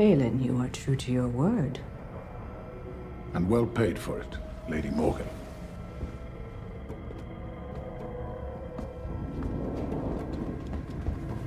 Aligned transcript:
Baylan, 0.00 0.42
you 0.42 0.58
are 0.58 0.68
true 0.68 0.96
to 0.96 1.12
your 1.12 1.28
word. 1.28 1.78
And 3.34 3.50
well 3.50 3.66
paid 3.66 3.98
for 3.98 4.18
it, 4.18 4.34
Lady 4.66 4.88
Morgan. 4.88 5.28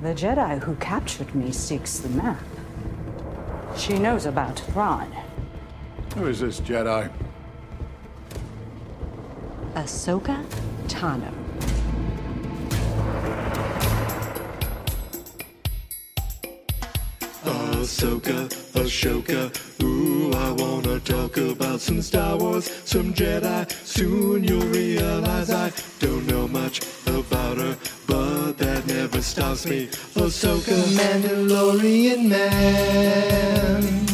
The 0.02 0.14
Jedi 0.14 0.62
who 0.62 0.76
captured 0.76 1.34
me 1.34 1.50
seeks 1.50 1.98
the 1.98 2.10
map. 2.10 2.38
She 3.76 3.98
knows 3.98 4.24
about 4.24 4.60
Thrawn. 4.60 5.12
Who 6.14 6.28
is 6.28 6.38
this 6.38 6.60
Jedi? 6.60 7.10
Ahsoka 9.74 10.46
Tano. 10.86 11.43
Ahsoka, 17.94 18.48
Ahshowka. 18.74 19.52
Ooh, 19.80 20.32
I 20.32 20.50
wanna 20.50 20.98
talk 20.98 21.36
about 21.36 21.80
some 21.80 22.02
Star 22.02 22.36
Wars, 22.36 22.68
some 22.84 23.14
Jedi. 23.14 23.70
Soon 23.86 24.42
you'll 24.42 24.66
realize 24.66 25.48
I 25.52 25.70
don't 26.00 26.26
know 26.26 26.48
much 26.48 26.80
about 27.06 27.58
her, 27.58 27.78
but 28.08 28.58
that 28.58 28.84
never 28.88 29.22
stops 29.22 29.64
me. 29.64 29.86
Ahsoka, 30.16 30.76
Mandalorian 30.98 32.26
man. 32.30 34.06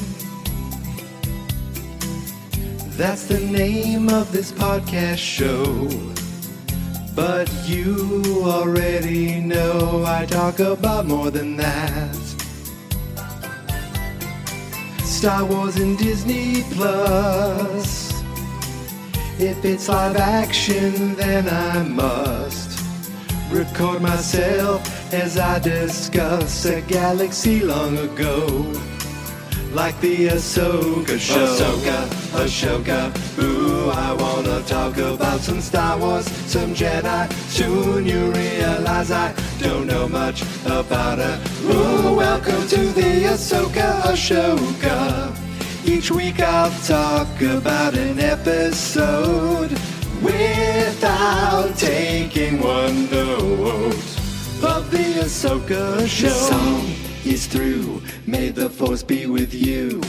That's 2.98 3.24
the 3.24 3.40
name 3.40 4.10
of 4.10 4.30
this 4.30 4.52
podcast 4.52 5.16
show. 5.16 5.88
But 7.16 7.50
you 7.64 8.42
already 8.44 9.40
know 9.40 10.04
I 10.06 10.26
talk 10.26 10.60
about 10.60 11.06
more 11.06 11.30
than 11.30 11.56
that. 11.56 12.29
Star 15.20 15.44
Wars 15.44 15.76
and 15.76 15.98
Disney 15.98 16.62
Plus. 16.70 18.22
If 19.38 19.62
it's 19.66 19.86
live 19.86 20.16
action, 20.16 21.14
then 21.14 21.46
I 21.46 21.82
must 21.82 22.82
record 23.50 24.00
myself 24.00 24.80
as 25.12 25.36
I 25.36 25.58
discuss 25.58 26.64
a 26.64 26.80
galaxy 26.80 27.60
long 27.60 27.98
ago. 27.98 28.72
Like 29.74 30.00
the 30.00 30.28
Ahsoka 30.28 31.20
show. 31.20 31.34
Ahsoka, 31.44 31.98
Ahshowka. 32.40 33.42
Ooh, 33.42 33.90
I 33.90 34.14
wanna 34.14 34.62
talk 34.62 34.96
about 34.96 35.40
some 35.40 35.60
Star 35.60 35.98
Wars, 35.98 36.26
some 36.46 36.74
Jedi. 36.74 37.30
Soon 37.50 38.06
you 38.06 38.32
realize 38.32 39.10
I 39.10 39.34
don't 39.60 39.86
know 39.86 40.08
much 40.08 40.42
about 40.64 41.18
her. 41.18 41.38
Ooh, 41.64 42.14
welcome 42.14 42.66
to 42.68 42.80
the 42.92 43.24
Ahsoka 43.24 44.00
Ahshowka. 44.02 45.36
Each 45.86 46.10
week 46.10 46.40
I'll 46.40 46.70
talk 46.86 47.28
about 47.42 47.94
an 47.94 48.18
episode 48.18 49.70
without 50.22 51.76
taking 51.76 52.60
one 52.62 53.10
note 53.10 53.92
of 54.62 54.90
the 54.90 55.20
Ahsoka 55.24 56.08
show. 56.08 56.28
The 56.28 56.34
song 56.34 56.94
is 57.24 57.46
through. 57.46 58.02
May 58.26 58.48
the 58.48 58.70
force 58.70 59.02
be 59.02 59.26
with 59.26 59.52
you. 59.52 60.00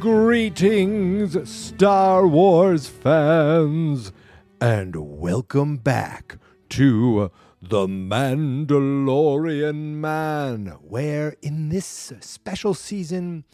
Greetings, 0.00 1.50
Star 1.50 2.24
Wars 2.24 2.86
fans, 2.86 4.12
and 4.60 4.94
welcome 4.94 5.76
back 5.76 6.38
to 6.68 7.32
The 7.60 7.88
Mandalorian 7.88 9.74
Man, 9.96 10.66
where 10.82 11.34
in 11.42 11.70
this 11.70 12.12
special 12.20 12.74
season 12.74 13.44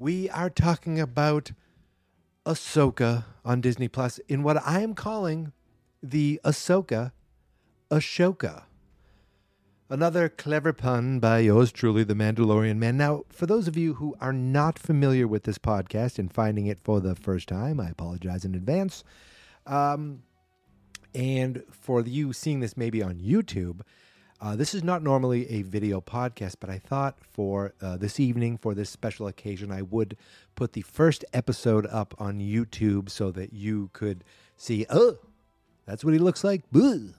we 0.00 0.28
are 0.30 0.50
talking 0.50 0.98
about 0.98 1.52
Ahsoka 2.44 3.24
on 3.44 3.60
Disney 3.60 3.86
Plus 3.86 4.18
in 4.26 4.42
what 4.42 4.60
I 4.66 4.80
am 4.80 4.94
calling 4.94 5.52
the 6.02 6.40
Ahsoka 6.44 7.12
Ahshowka. 7.92 8.64
Another 9.92 10.30
clever 10.30 10.72
pun 10.72 11.18
by 11.20 11.40
yours 11.40 11.70
truly, 11.70 12.02
the 12.02 12.14
Mandalorian 12.14 12.78
Man. 12.78 12.96
Now, 12.96 13.24
for 13.28 13.44
those 13.44 13.68
of 13.68 13.76
you 13.76 13.92
who 13.92 14.16
are 14.22 14.32
not 14.32 14.78
familiar 14.78 15.28
with 15.28 15.42
this 15.42 15.58
podcast 15.58 16.18
and 16.18 16.32
finding 16.32 16.66
it 16.66 16.80
for 16.80 16.98
the 16.98 17.14
first 17.14 17.46
time, 17.46 17.78
I 17.78 17.90
apologize 17.90 18.46
in 18.46 18.54
advance. 18.54 19.04
Um, 19.66 20.22
and 21.14 21.62
for 21.70 22.00
you 22.00 22.32
seeing 22.32 22.60
this 22.60 22.74
maybe 22.74 23.02
on 23.02 23.16
YouTube, 23.16 23.82
uh, 24.40 24.56
this 24.56 24.74
is 24.74 24.82
not 24.82 25.02
normally 25.02 25.46
a 25.50 25.60
video 25.60 26.00
podcast, 26.00 26.54
but 26.58 26.70
I 26.70 26.78
thought 26.78 27.18
for 27.30 27.74
uh, 27.82 27.98
this 27.98 28.18
evening, 28.18 28.56
for 28.56 28.74
this 28.74 28.88
special 28.88 29.26
occasion, 29.26 29.70
I 29.70 29.82
would 29.82 30.16
put 30.54 30.72
the 30.72 30.80
first 30.80 31.22
episode 31.34 31.86
up 31.88 32.14
on 32.16 32.38
YouTube 32.38 33.10
so 33.10 33.30
that 33.32 33.52
you 33.52 33.90
could 33.92 34.24
see, 34.56 34.86
oh, 34.88 35.18
that's 35.84 36.02
what 36.02 36.14
he 36.14 36.18
looks 36.18 36.42
like. 36.42 36.62
Boo. 36.70 37.12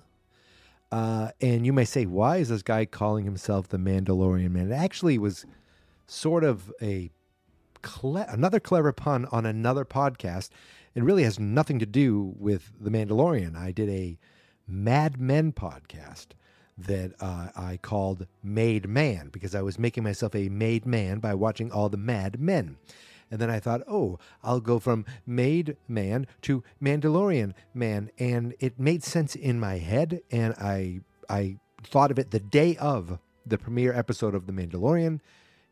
Uh, 0.94 1.32
and 1.42 1.66
you 1.66 1.74
may 1.74 1.86
say, 1.86 2.06
why 2.06 2.38
is 2.38 2.50
this 2.50 2.62
guy 2.62 2.86
calling 2.86 3.26
himself 3.26 3.68
the 3.68 3.80
Mandalorian 3.80 4.52
Man? 4.52 4.72
It 4.72 4.76
actually 4.76 5.18
was 5.18 5.44
sort 6.06 6.44
of 6.44 6.72
a 6.84 7.10
cle- 7.82 8.18
another 8.18 8.60
clever 8.60 8.92
pun 8.92 9.26
on 9.32 9.44
another 9.44 9.86
podcast. 9.86 10.50
It 10.94 11.02
really 11.02 11.24
has 11.24 11.40
nothing 11.40 11.80
to 11.80 11.88
do 11.88 12.36
with 12.38 12.72
the 12.80 12.92
Mandalorian. 12.92 13.58
I 13.58 13.72
did 13.72 13.90
a 13.90 14.20
Mad 14.68 15.20
Men 15.20 15.52
podcast 15.52 16.28
that 16.78 17.14
uh, 17.20 17.48
I 17.56 17.80
called 17.82 18.28
Made 18.44 18.88
Man 18.88 19.30
because 19.30 19.56
I 19.56 19.64
was 19.64 19.80
making 19.80 20.04
myself 20.04 20.36
a 20.36 20.48
made 20.50 20.86
man 20.86 21.18
by 21.18 21.34
watching 21.34 21.72
all 21.72 21.90
the 21.90 21.98
Mad 21.98 22.40
Men. 22.40 22.78
And 23.34 23.42
then 23.42 23.50
I 23.50 23.60
thought, 23.60 23.82
oh, 23.88 24.20
I'll 24.44 24.60
go 24.60 24.78
from 24.78 25.06
made 25.26 25.76
man 25.88 26.28
to 26.44 26.64
Mandalorian 26.80 27.56
man. 27.74 28.12
And 28.20 28.54
it 28.60 28.80
made 28.80 29.04
sense 29.04 29.34
in 29.34 29.60
my 29.60 29.80
head. 29.80 30.22
And 30.30 30.54
I, 30.62 31.00
I 31.28 31.58
thought 31.84 32.12
of 32.12 32.20
it 32.20 32.30
the 32.30 32.40
day 32.40 32.78
of 32.78 33.18
the 33.44 33.58
premiere 33.58 33.92
episode 33.92 34.36
of 34.36 34.46
The 34.46 34.54
Mandalorian. 34.54 35.20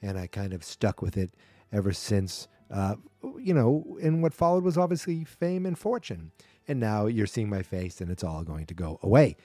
And 0.01 0.17
I 0.17 0.25
kind 0.25 0.53
of 0.53 0.63
stuck 0.63 1.03
with 1.03 1.15
it 1.17 1.35
ever 1.71 1.93
since. 1.93 2.47
Uh, 2.71 2.95
you 3.37 3.53
know, 3.53 3.95
and 4.01 4.23
what 4.23 4.33
followed 4.33 4.63
was 4.63 4.75
obviously 4.75 5.23
fame 5.23 5.67
and 5.67 5.77
fortune. 5.77 6.31
And 6.67 6.79
now 6.79 7.05
you're 7.05 7.27
seeing 7.27 7.47
my 7.47 7.61
face 7.61 8.01
and 8.01 8.09
it's 8.09 8.23
all 8.23 8.41
going 8.41 8.65
to 8.65 8.73
go 8.73 8.97
away. 9.03 9.37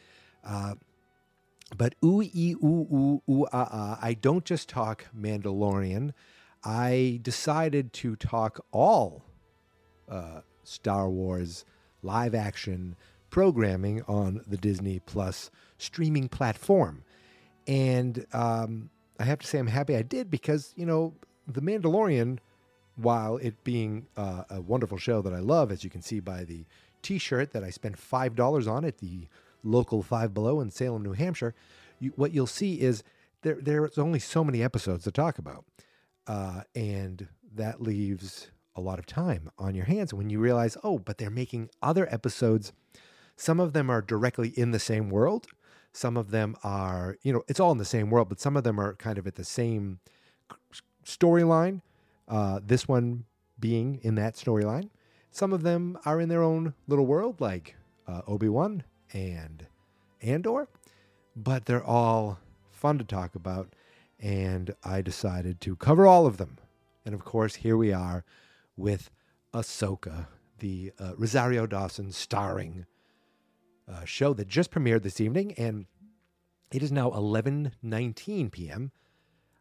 Uh, 0.43 0.77
but 1.77 1.94
ooh, 2.03 2.22
ee, 2.22 2.54
ooh, 2.65 2.88
ooh, 2.91 3.22
ooh, 3.31 3.47
ah, 3.53 3.69
ah. 3.71 3.98
I 4.00 4.15
don't 4.15 4.47
just 4.47 4.71
talk 4.71 5.04
Mandalorian. 5.15 6.15
I 6.66 7.21
decided 7.22 7.92
to 7.95 8.16
talk 8.16 8.59
all 8.72 9.22
uh, 10.10 10.41
Star 10.65 11.09
Wars 11.09 11.65
live 12.03 12.34
action 12.34 12.97
programming 13.30 14.03
on 14.09 14.41
the 14.48 14.57
Disney 14.57 14.98
Plus 14.98 15.53
streaming 15.78 16.28
platform. 16.28 17.04
And 17.68 18.27
um, 18.33 18.91
I 19.21 19.24
have 19.24 19.39
to 19.39 19.47
say, 19.47 19.60
I'm 19.60 19.68
happy 19.68 19.95
I 19.95 20.03
did 20.03 20.28
because, 20.28 20.74
you 20.77 20.86
know, 20.86 21.15
The 21.47 21.60
Mandalorian, 21.60 22.39
while 22.97 23.36
it 23.36 23.62
being 23.62 24.09
uh, 24.16 24.42
a 24.51 24.60
wonderful 24.60 24.98
show 24.98 25.22
that 25.22 25.33
I 25.33 25.39
love, 25.39 25.71
as 25.71 25.84
you 25.84 25.91
can 25.91 26.03
see 26.03 26.19
by 26.19 26.42
the 26.42 26.65
t 27.01 27.19
shirt 27.19 27.53
that 27.53 27.62
I 27.62 27.71
spent 27.71 27.97
$5 27.97 28.69
on 28.69 28.84
at 28.84 28.98
the 28.98 29.28
local 29.62 30.03
Five 30.03 30.34
Below 30.34 30.60
in 30.60 30.72
Salem, 30.72 31.04
New 31.04 31.12
Hampshire, 31.12 31.54
you, 32.01 32.12
what 32.16 32.33
you'll 32.33 32.48
see 32.48 32.80
is 32.80 33.04
there, 33.42 33.59
there's 33.60 33.98
only 33.98 34.19
so 34.19 34.42
many 34.42 34.65
episodes 34.65 35.04
to 35.04 35.12
talk 35.12 35.39
about. 35.39 35.65
Uh, 36.27 36.63
and 36.75 37.28
that 37.55 37.81
leaves 37.81 38.51
a 38.75 38.81
lot 38.81 38.99
of 38.99 39.07
time 39.07 39.51
on 39.59 39.75
your 39.75 39.87
hands 39.87 40.13
when 40.13 40.28
you 40.31 40.39
realize, 40.39 40.77
oh, 40.84 40.99
but 40.99 41.19
they're 41.19 41.31
making 41.31 41.71
other 41.83 42.13
episodes. 42.13 42.73
Some 43.37 43.61
of 43.61 43.73
them 43.73 43.91
are 43.91 44.03
directly 44.03 44.49
in 44.49 44.71
the 44.71 44.78
same 44.78 45.09
world. 45.11 45.47
Some 45.93 46.17
of 46.17 46.31
them 46.31 46.57
are, 46.63 47.17
you 47.23 47.33
know, 47.33 47.43
it's 47.49 47.61
all 47.61 47.73
in 47.73 47.78
the 47.78 47.84
same 47.84 48.11
world, 48.11 48.28
but 48.28 48.41
some 48.41 48.57
of 48.57 48.65
them 48.65 48.78
are 48.78 48.95
kind 48.95 49.19
of 49.19 49.27
at 49.27 49.37
the 49.37 49.45
same 49.45 50.01
storyline. 51.05 51.81
Uh, 52.29 52.61
this 52.63 52.87
one 52.87 53.25
being 53.59 54.01
in 54.03 54.15
that 54.17 54.34
storyline. 54.34 54.91
Some 55.31 55.53
of 55.53 55.63
them 55.63 55.99
are 56.05 56.21
in 56.21 56.29
their 56.29 56.43
own 56.43 56.75
little 56.87 57.07
world, 57.07 57.41
like 57.41 57.77
uh, 58.07 58.22
Obi 58.27 58.49
Wan 58.49 58.84
and 59.13 59.67
Andor, 60.21 60.69
but 61.34 61.67
they're 61.67 61.84
all 61.84 62.39
fun 62.71 62.99
to 62.99 63.05
talk 63.05 63.34
about 63.34 63.75
and 64.21 64.74
I 64.83 65.03
decided 65.03 65.60
to 65.63 65.77
cover 65.77 66.07
all 66.07 66.27
of 66.27 66.36
them. 66.36 66.59
And 67.04 67.15
of 67.15 67.24
course, 67.24 67.57
here 67.57 67.77
we 67.77 67.92
are 67.92 68.24
with 68.77 69.10
Ahsoka, 69.54 70.27
the 70.59 70.92
uh, 70.98 71.13
Rosario 71.16 71.66
Dawson 71.66 72.13
starring 72.13 72.86
uh, 73.89 74.04
show 74.04 74.33
that 74.34 74.48
just 74.48 74.71
premiered 74.71 75.03
this 75.03 75.21
evening, 75.21 75.53
and 75.53 75.86
it 76.72 76.83
is 76.83 76.91
now 76.91 77.10
11:19 77.10 78.51
p.m. 78.51 78.91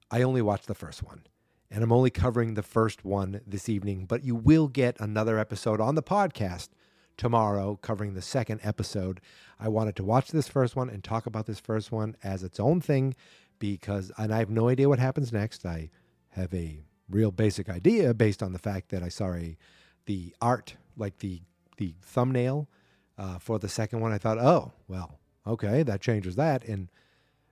I 0.10 0.22
only 0.22 0.42
watched 0.42 0.68
the 0.68 0.74
first 0.74 1.04
one, 1.04 1.28
and 1.70 1.84
I'm 1.84 1.92
only 1.92 2.10
covering 2.10 2.54
the 2.54 2.64
first 2.64 3.06
one 3.06 3.42
this 3.46 3.70
evening. 3.70 4.06
But 4.06 4.24
you 4.24 4.36
will 4.36 4.68
get 4.68 5.00
another 5.00 5.38
episode 5.38 5.80
on 5.80 5.96
the 5.96 6.04
podcast 6.04 6.70
tomorrow 7.18 7.78
covering 7.82 8.14
the 8.14 8.22
second 8.22 8.60
episode. 8.64 9.22
I 9.60 9.70
wanted 9.70 9.96
to 9.98 10.04
watch 10.04 10.32
this 10.32 10.48
first 10.48 10.76
one 10.76 10.90
and 10.90 11.04
talk 11.04 11.26
about 11.26 11.46
this 11.46 11.60
first 11.60 11.92
one 11.92 12.16
as 12.24 12.44
its 12.44 12.60
own 12.60 12.82
thing 12.82 13.16
because, 13.60 14.12
and 14.18 14.34
I 14.34 14.40
have 14.40 14.50
no 14.50 14.70
idea 14.70 14.90
what 14.90 15.00
happens 15.00 15.32
next. 15.32 15.66
I 15.66 15.90
have 16.30 16.54
a 16.54 16.84
real 17.10 17.32
basic 17.32 17.70
idea 17.70 18.14
based 18.14 18.42
on 18.42 18.54
the 18.54 18.60
fact 18.60 18.90
that 18.90 19.04
I 19.04 19.10
saw 19.10 19.34
a, 19.34 19.58
the 20.06 20.36
art, 20.42 20.76
like 20.98 21.20
the 21.20 21.42
the 21.78 21.94
thumbnail 22.02 22.70
uh, 23.18 23.38
for 23.38 23.60
the 23.60 23.68
second 23.68 24.00
one. 24.00 24.12
I 24.12 24.18
thought, 24.18 24.38
oh 24.38 24.72
well, 24.88 25.20
okay, 25.46 25.84
that 25.84 26.02
changes 26.02 26.36
that, 26.36 26.64
and 26.66 26.90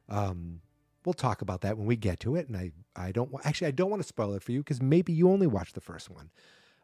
um, 0.10 0.62
we'll 1.06 1.14
talk 1.14 1.42
about 1.42 1.62
that 1.62 1.78
when 1.78 1.88
we 1.88 1.96
get 1.96 2.20
to 2.22 2.36
it. 2.36 2.48
And 2.48 2.58
I 2.58 2.72
I 2.96 3.12
don't 3.12 3.34
actually 3.44 3.68
I 3.68 3.72
don't 3.72 3.90
want 3.90 4.02
to 4.02 4.08
spoil 4.08 4.34
it 4.34 4.44
for 4.44 4.52
you 4.52 4.60
because 4.60 4.82
maybe 4.82 5.14
you 5.14 5.30
only 5.30 5.48
watched 5.48 5.76
the 5.76 5.82
first 5.82 6.10
one. 6.10 6.30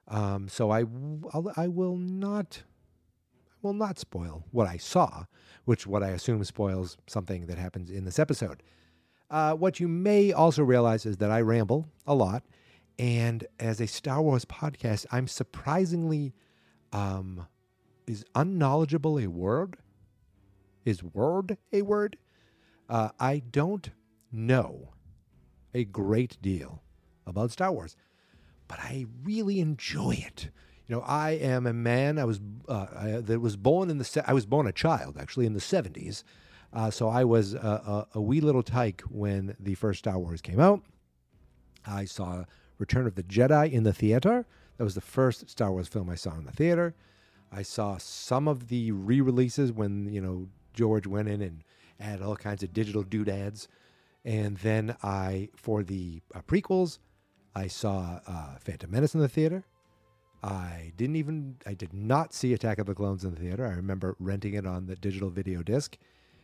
Um, 0.08 0.48
so 0.50 0.72
I 0.72 0.80
I'll, 1.34 1.52
I 1.56 1.68
will 1.68 1.98
not 1.98 2.64
will 3.62 3.74
not 3.74 4.00
spoil 4.00 4.46
what 4.52 4.68
I 4.68 4.78
saw, 4.78 5.26
which 5.66 5.86
what 5.86 6.04
I 6.04 6.10
assume 6.10 6.44
spoils 6.44 6.98
something 7.08 7.48
that 7.48 7.58
happens 7.58 7.90
in 7.90 8.06
this 8.06 8.20
episode. 8.20 8.64
Uh, 9.30 9.54
what 9.54 9.80
you 9.80 9.88
may 9.88 10.32
also 10.32 10.64
realize 10.64 11.06
is 11.06 11.18
that 11.18 11.30
I 11.30 11.42
ramble 11.42 11.88
a 12.08 12.16
lot, 12.16 12.44
and 12.98 13.46
as 13.60 13.80
a 13.80 13.88
Star 13.88 14.22
Wars 14.22 14.46
podcast, 14.46 15.06
I'm 15.12 15.28
surprisingly 15.28 16.34
um, 16.92 17.48
is 18.08 18.26
unknowledgeable 18.34 19.20
a 19.20 19.28
word? 19.28 19.78
Is 20.84 21.04
word 21.04 21.58
a 21.72 21.84
word? 21.84 22.18
Uh, 22.90 23.10
I 23.20 23.44
don't 23.52 23.92
know 24.32 24.94
a 25.74 25.86
great 25.86 26.42
deal 26.42 26.82
about 27.28 27.52
Star 27.52 27.72
Wars, 27.72 27.96
but 28.68 28.80
I 28.80 29.06
really 29.24 29.60
enjoy 29.60 30.24
it. 30.26 30.50
You 30.88 30.96
know, 30.96 31.02
I 31.02 31.32
am 31.32 31.68
a 31.68 31.74
man. 31.74 32.18
I 32.18 32.26
was 32.26 32.42
uh, 32.68 32.88
I, 32.96 33.12
that 33.22 33.40
was 33.40 33.56
born 33.56 33.92
in 33.92 34.00
the. 34.00 34.24
I 34.26 34.34
was 34.34 34.48
born 34.48 34.66
a 34.66 34.72
child, 34.72 35.18
actually, 35.20 35.46
in 35.46 35.54
the 35.54 35.60
seventies. 35.60 36.24
Uh, 36.72 36.92
so 36.92 37.10
I 37.10 37.24
was 37.24 37.54
a, 37.54 37.58
a, 37.58 38.08
a, 38.16 38.22
wee 38.22 38.42
little 38.42 38.62
tyke 38.62 39.02
when 39.10 39.56
the 39.60 39.74
first 39.76 40.00
Star 40.00 40.20
Wars 40.20 40.42
came 40.42 40.60
out. 40.60 40.82
I 41.86 42.06
saw 42.06 42.46
Return 42.78 43.08
of 43.08 43.16
the 43.16 43.24
Jedi 43.24 43.72
in 43.72 43.84
the 43.84 43.94
theater. 43.94 44.46
That 44.78 44.84
was 44.84 44.96
the 44.96 45.02
first 45.02 45.50
Star 45.50 45.72
Wars 45.72 45.88
film 45.88 46.10
I 46.10 46.16
saw 46.16 46.36
in 46.36 46.46
the 46.46 46.52
theater. 46.52 46.94
I 47.52 47.64
saw 47.64 47.98
some 47.98 48.48
of 48.48 48.68
the 48.68 48.92
re-releases 48.92 49.72
when 49.72 50.08
you 50.14 50.22
know 50.22 50.48
George 50.74 51.08
went 51.08 51.28
in 51.28 51.42
and 51.42 51.64
added 52.00 52.24
all 52.24 52.36
kinds 52.36 52.64
of 52.64 52.72
digital 52.72 53.04
doodads, 53.04 53.68
and 54.24 54.58
then 54.58 54.96
I 55.02 55.50
for 55.56 55.84
the 55.84 56.22
uh, 56.36 56.42
prequels, 56.42 57.00
I 57.56 57.68
saw 57.68 58.20
uh, 58.28 58.56
Phantom 58.60 58.90
Menace 58.92 59.16
in 59.16 59.22
the 59.22 59.28
theater. 59.28 59.64
I 60.42 60.94
didn't 60.96 61.18
even 61.18 61.58
I 61.66 61.74
did 61.74 61.94
not 61.94 62.34
see 62.34 62.54
Attack 62.54 62.78
of 62.78 62.86
the 62.86 62.96
Clones 62.96 63.26
in 63.26 63.32
the 63.32 63.40
theater. 63.40 63.66
I 63.66 63.72
remember 63.72 64.16
renting 64.20 64.54
it 64.54 64.66
on 64.66 64.86
the 64.86 64.96
digital 64.96 65.30
video 65.30 65.64
disc, 65.64 65.98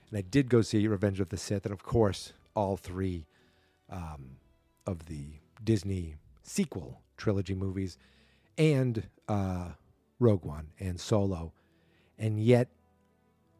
and 0.10 0.18
I 0.18 0.22
did 0.22 0.50
go 0.50 0.62
see 0.62 0.88
Revenge 0.88 1.20
of 1.20 1.30
the 1.30 1.38
Sith, 1.38 1.66
and 1.66 1.74
of 1.74 1.84
course 1.84 2.34
all 2.56 2.78
three 2.78 3.26
um, 3.90 4.38
of 4.86 5.08
the 5.08 5.40
Disney 5.64 6.16
sequel 6.44 7.02
trilogy 7.18 7.54
movies, 7.56 7.98
and 8.58 9.04
uh, 9.28 9.70
Rogue 10.20 10.46
One 10.46 10.68
and 10.80 11.00
Solo, 11.00 11.54
and 12.18 12.40
yet 12.40 12.68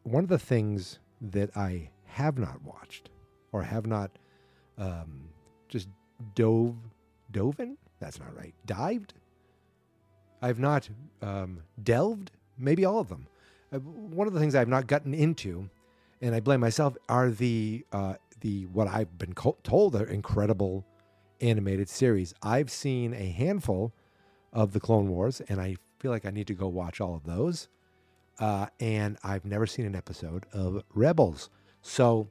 one 0.02 0.22
of 0.22 0.28
the 0.28 0.38
things 0.38 0.98
that 1.20 1.56
I 1.56 1.90
have 2.04 2.38
not 2.38 2.62
watched 2.62 3.10
or 3.52 3.62
have 3.62 3.86
not 3.86 4.10
um, 4.78 5.28
just 5.68 5.88
dove 6.34 6.76
dove 7.30 7.60
in. 7.60 7.76
That's 7.98 8.18
not 8.18 8.36
right. 8.36 8.54
Dived 8.66 9.14
I've 10.42 10.58
not 10.58 10.88
um, 11.22 11.62
delved, 11.82 12.30
maybe 12.58 12.84
all 12.84 12.98
of 12.98 13.08
them. 13.08 13.26
Uh, 13.72 13.78
one 13.78 14.26
of 14.26 14.34
the 14.34 14.40
things 14.40 14.54
I've 14.54 14.68
not 14.68 14.86
gotten 14.86 15.14
into, 15.14 15.68
and 16.20 16.34
I 16.34 16.40
blame 16.40 16.60
myself, 16.60 16.96
are 17.08 17.30
the 17.30 17.84
uh, 17.92 18.14
the 18.40 18.66
what 18.66 18.88
I've 18.88 19.18
been 19.18 19.34
co- 19.34 19.58
told 19.62 19.96
are 19.96 20.04
incredible 20.06 20.84
animated 21.40 21.88
series. 21.88 22.34
I've 22.42 22.70
seen 22.70 23.14
a 23.14 23.30
handful 23.30 23.92
of 24.52 24.72
the 24.72 24.80
Clone 24.80 25.08
Wars, 25.08 25.40
and 25.48 25.60
I 25.60 25.76
feel 25.98 26.10
like 26.10 26.24
I 26.24 26.30
need 26.30 26.46
to 26.46 26.54
go 26.54 26.68
watch 26.68 27.00
all 27.00 27.14
of 27.14 27.24
those. 27.24 27.68
Uh, 28.38 28.66
and 28.80 29.16
I've 29.24 29.44
never 29.44 29.66
seen 29.66 29.86
an 29.86 29.96
episode 29.96 30.44
of 30.52 30.82
Rebels. 30.94 31.48
So 31.80 32.30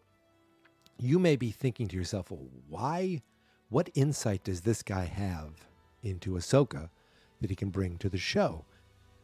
you 0.99 1.17
may 1.17 1.35
be 1.35 1.49
thinking 1.49 1.87
to 1.87 1.95
yourself, 1.95 2.29
well, 2.29 2.47
why? 2.69 3.21
What 3.69 3.89
insight 3.95 4.43
does 4.43 4.61
this 4.61 4.83
guy 4.83 5.05
have 5.05 5.67
into 6.03 6.31
Ahsoka? 6.31 6.89
that 7.41 7.49
he 7.49 7.55
can 7.55 7.69
bring 7.69 7.97
to 7.97 8.09
the 8.09 8.17
show, 8.17 8.65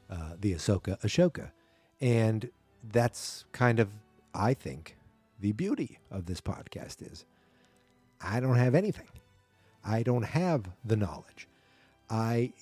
uh, 0.09 0.33
the 0.39 0.53
Ahsoka 0.53 0.99
Ahshowka. 1.01 1.51
And 1.99 2.49
that's 2.91 3.45
kind 3.51 3.79
of, 3.79 3.89
I 4.33 4.53
think, 4.53 4.97
the 5.39 5.51
beauty 5.51 5.99
of 6.09 6.25
this 6.25 6.41
podcast 6.41 7.01
is 7.11 7.25
I 8.21 8.39
don't 8.39 8.57
have 8.57 8.75
anything. 8.75 9.07
I 9.83 10.03
don't 10.03 10.23
have 10.23 10.69
the 10.85 10.95
knowledge. 10.95 11.47
I 12.09 12.53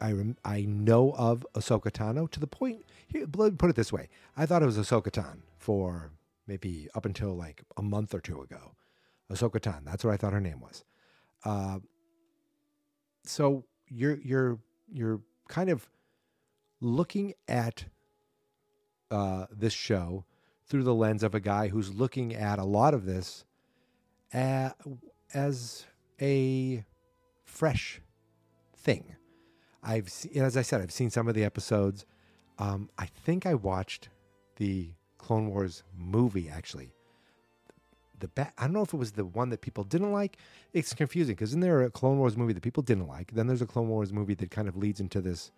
I 0.00 0.14
I 0.44 0.62
know 0.62 1.12
of 1.12 1.46
Ahsoka 1.54 1.90
Tano 1.90 2.30
to 2.30 2.40
the 2.40 2.46
point. 2.46 2.84
Here, 3.08 3.26
let 3.36 3.52
me 3.52 3.56
put 3.56 3.70
it 3.70 3.76
this 3.76 3.92
way: 3.92 4.08
I 4.36 4.46
thought 4.46 4.62
it 4.62 4.66
was 4.66 4.78
Ahsoka 4.78 5.10
Tan 5.10 5.42
for 5.58 6.10
maybe 6.46 6.88
up 6.94 7.06
until 7.06 7.34
like 7.34 7.62
a 7.76 7.82
month 7.82 8.14
or 8.14 8.20
two 8.20 8.42
ago. 8.42 8.72
Ahsoka 9.30 9.60
Tan. 9.60 9.82
That's 9.84 10.04
what 10.04 10.12
I 10.12 10.16
thought 10.16 10.32
her 10.32 10.40
name 10.40 10.60
was. 10.60 10.84
Uh, 11.44 11.78
so 13.24 13.64
you're 13.88 14.18
you're 14.22 14.58
you're 14.92 15.20
kind 15.48 15.70
of 15.70 15.88
looking 16.80 17.34
at 17.48 17.84
uh, 19.10 19.46
this 19.50 19.72
show 19.72 20.24
through 20.72 20.82
the 20.82 20.94
lens 20.94 21.22
of 21.22 21.34
a 21.34 21.40
guy 21.40 21.68
who's 21.68 21.92
looking 21.92 22.34
at 22.34 22.58
a 22.58 22.64
lot 22.64 22.94
of 22.94 23.04
this 23.04 23.44
as 24.32 25.84
a 26.18 26.82
fresh 27.44 28.00
thing. 28.74 29.14
I've 29.82 30.08
seen, 30.08 30.42
as 30.42 30.56
I 30.56 30.62
said, 30.62 30.80
I've 30.80 30.90
seen 30.90 31.10
some 31.10 31.28
of 31.28 31.34
the 31.34 31.44
episodes. 31.44 32.06
Um, 32.58 32.88
I 32.96 33.04
think 33.04 33.44
I 33.44 33.52
watched 33.52 34.08
the 34.56 34.94
Clone 35.18 35.50
Wars 35.50 35.82
movie 35.94 36.48
actually 36.48 36.94
the 38.20 38.28
ba- 38.28 38.52
I 38.56 38.62
don't 38.62 38.72
know 38.72 38.82
if 38.82 38.94
it 38.94 38.96
was 38.96 39.12
the 39.12 39.26
one 39.26 39.50
that 39.50 39.60
people 39.60 39.84
didn't 39.84 40.12
like. 40.12 40.38
It's 40.72 40.94
confusing 40.94 41.34
because 41.34 41.50
isn't 41.50 41.60
there 41.60 41.82
a 41.82 41.90
Clone 41.90 42.18
Wars 42.18 42.34
movie 42.34 42.54
that 42.54 42.62
people 42.62 42.82
didn't 42.82 43.08
like? 43.08 43.32
Then 43.32 43.46
there's 43.46 43.60
a 43.60 43.66
Clone 43.66 43.88
Wars 43.88 44.10
movie 44.10 44.34
that 44.34 44.50
kind 44.50 44.68
of 44.68 44.76
leads 44.76 45.00
into 45.00 45.20
this 45.20 45.50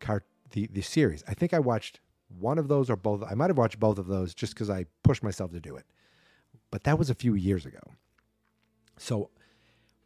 cart 0.00 0.26
the 0.50 0.66
the 0.66 0.82
series. 0.82 1.24
I 1.26 1.32
think 1.32 1.54
I 1.54 1.60
watched 1.60 2.00
one 2.38 2.58
of 2.58 2.68
those 2.68 2.90
or 2.90 2.96
both. 2.96 3.22
I 3.28 3.34
might 3.34 3.50
have 3.50 3.58
watched 3.58 3.80
both 3.80 3.98
of 3.98 4.06
those 4.06 4.34
just 4.34 4.54
because 4.54 4.70
I 4.70 4.86
pushed 5.02 5.22
myself 5.22 5.52
to 5.52 5.60
do 5.60 5.76
it. 5.76 5.86
But 6.70 6.84
that 6.84 6.98
was 6.98 7.10
a 7.10 7.14
few 7.14 7.34
years 7.34 7.66
ago. 7.66 7.80
So 8.96 9.30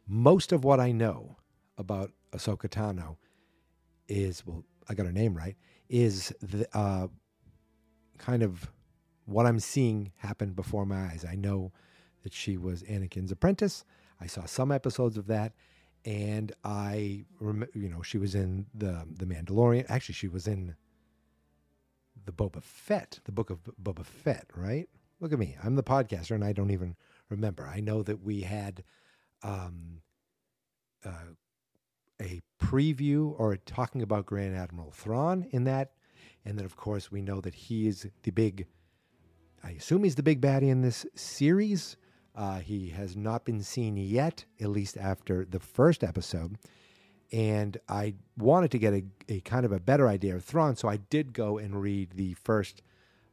most 0.07 0.51
of 0.51 0.63
what 0.63 0.79
I 0.79 0.91
know 0.91 1.37
about 1.77 2.11
Ahsoka 2.31 2.69
Tano 2.69 3.17
is 4.07 4.45
well, 4.45 4.63
I 4.87 4.93
got 4.93 5.05
her 5.05 5.11
name 5.11 5.35
right. 5.35 5.55
Is 5.87 6.33
the 6.41 6.67
uh, 6.77 7.07
kind 8.17 8.43
of 8.43 8.69
what 9.25 9.45
I'm 9.45 9.59
seeing 9.59 10.11
happen 10.17 10.53
before 10.53 10.85
my 10.85 11.05
eyes. 11.05 11.25
I 11.27 11.35
know 11.35 11.71
that 12.23 12.33
she 12.33 12.57
was 12.57 12.83
Anakin's 12.83 13.31
apprentice. 13.31 13.85
I 14.19 14.27
saw 14.27 14.45
some 14.45 14.71
episodes 14.71 15.17
of 15.17 15.27
that, 15.27 15.53
and 16.05 16.51
I, 16.63 17.25
rem- 17.39 17.69
you 17.73 17.89
know, 17.89 18.01
she 18.01 18.17
was 18.17 18.35
in 18.35 18.65
the 18.73 19.05
the 19.09 19.25
Mandalorian. 19.25 19.85
Actually, 19.89 20.15
she 20.15 20.27
was 20.27 20.47
in 20.47 20.75
the 22.25 22.31
Boba 22.31 22.63
Fett, 22.63 23.19
the 23.25 23.31
book 23.31 23.49
of 23.49 23.59
Boba 23.81 24.05
Fett. 24.05 24.47
Right? 24.55 24.89
Look 25.19 25.33
at 25.33 25.39
me. 25.39 25.57
I'm 25.63 25.75
the 25.75 25.83
podcaster, 25.83 26.31
and 26.31 26.43
I 26.43 26.53
don't 26.53 26.71
even 26.71 26.95
remember. 27.29 27.67
I 27.67 27.79
know 27.79 28.03
that 28.03 28.23
we 28.23 28.41
had 28.41 28.83
um, 29.43 30.01
uh, 31.05 31.33
a 32.21 32.41
preview 32.61 33.33
or 33.37 33.57
talking 33.57 34.01
about 34.01 34.25
Grand 34.25 34.55
Admiral 34.55 34.91
Thrawn 34.91 35.47
in 35.51 35.63
that, 35.65 35.91
and 36.45 36.57
then 36.57 36.65
of 36.65 36.75
course 36.75 37.11
we 37.11 37.21
know 37.21 37.41
that 37.41 37.53
he 37.53 37.87
is 37.87 38.07
the 38.23 38.31
big 38.31 38.67
I 39.63 39.71
assume 39.71 40.03
he's 40.03 40.15
the 40.15 40.23
big 40.23 40.41
baddie 40.41 40.69
in 40.69 40.81
this 40.81 41.05
series. 41.15 41.97
Uh, 42.35 42.59
he 42.59 42.89
has 42.89 43.15
not 43.17 43.45
been 43.45 43.61
seen 43.61 43.97
yet, 43.97 44.45
at 44.59 44.69
least 44.69 44.97
after 44.97 45.43
the 45.43 45.59
first 45.59 46.03
episode. 46.03 46.57
And 47.31 47.77
I 47.87 48.15
wanted 48.37 48.71
to 48.71 48.79
get 48.79 48.93
a, 48.93 49.03
a 49.27 49.39
kind 49.41 49.65
of 49.65 49.71
a 49.71 49.79
better 49.79 50.07
idea 50.07 50.35
of 50.35 50.43
Thrawn, 50.43 50.75
so 50.75 50.87
I 50.87 50.97
did 50.97 51.33
go 51.33 51.57
and 51.57 51.79
read 51.79 52.11
the 52.15 52.33
first 52.33 52.81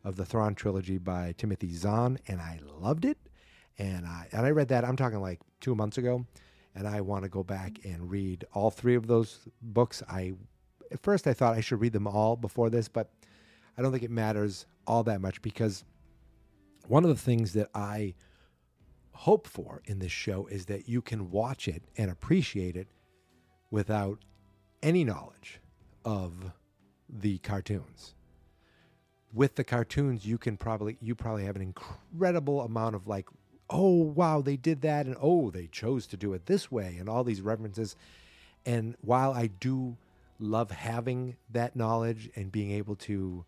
of 0.04 0.16
the 0.16 0.24
Thrawn 0.24 0.54
trilogy 0.54 0.98
by 0.98 1.34
Timothy 1.38 1.72
Zahn, 1.72 2.18
and 2.28 2.40
I 2.40 2.60
loved 2.78 3.04
it. 3.04 3.18
And 3.78 4.06
I 4.06 4.28
and 4.32 4.46
I 4.46 4.50
read 4.50 4.68
that. 4.68 4.84
I'm 4.84 4.96
talking 4.96 5.20
like 5.20 5.40
two 5.60 5.74
months 5.74 5.98
ago, 5.98 6.24
and 6.74 6.86
I 6.86 7.00
want 7.00 7.24
to 7.24 7.28
go 7.28 7.42
back 7.42 7.78
and 7.84 8.10
read 8.10 8.44
all 8.52 8.70
three 8.70 8.94
of 8.94 9.06
those 9.06 9.48
books. 9.60 10.02
I 10.08 10.34
at 10.90 11.02
first 11.02 11.26
I 11.26 11.34
thought 11.34 11.56
I 11.56 11.60
should 11.60 11.80
read 11.80 11.92
them 11.92 12.06
all 12.06 12.36
before 12.36 12.70
this, 12.70 12.88
but 12.88 13.10
I 13.76 13.82
don't 13.82 13.92
think 13.92 14.04
it 14.04 14.10
matters 14.10 14.66
all 14.86 15.02
that 15.04 15.20
much 15.20 15.42
because 15.42 15.84
one 16.86 17.04
of 17.04 17.10
the 17.10 17.16
things 17.16 17.52
that 17.54 17.68
I 17.74 18.14
hope 19.12 19.46
for 19.46 19.82
in 19.86 19.98
this 19.98 20.12
show 20.12 20.46
is 20.46 20.66
that 20.66 20.88
you 20.88 21.02
can 21.02 21.30
watch 21.30 21.68
it 21.68 21.82
and 21.96 22.10
appreciate 22.10 22.76
it 22.76 22.88
without 23.70 24.18
any 24.82 25.04
knowledge 25.04 25.60
of 26.04 26.52
the 27.08 27.38
cartoons. 27.38 28.14
With 29.32 29.56
the 29.56 29.64
cartoons, 29.64 30.24
you 30.24 30.38
can 30.38 30.56
probably 30.56 30.96
you 31.00 31.14
probably 31.14 31.44
have 31.44 31.56
an 31.56 31.62
incredible 31.62 32.62
amount 32.62 32.94
of 32.94 33.06
like, 33.06 33.26
oh 33.68 34.02
wow, 34.02 34.40
they 34.40 34.56
did 34.56 34.80
that, 34.82 35.06
and 35.06 35.16
oh 35.20 35.50
they 35.50 35.66
chose 35.66 36.06
to 36.08 36.16
do 36.16 36.32
it 36.32 36.46
this 36.46 36.70
way, 36.70 36.96
and 36.98 37.08
all 37.08 37.24
these 37.24 37.42
references. 37.42 37.96
And 38.64 38.96
while 39.00 39.32
I 39.32 39.48
do 39.48 39.96
love 40.38 40.70
having 40.70 41.36
that 41.50 41.76
knowledge 41.76 42.30
and 42.36 42.52
being 42.52 42.70
able 42.72 42.96
to 42.96 43.44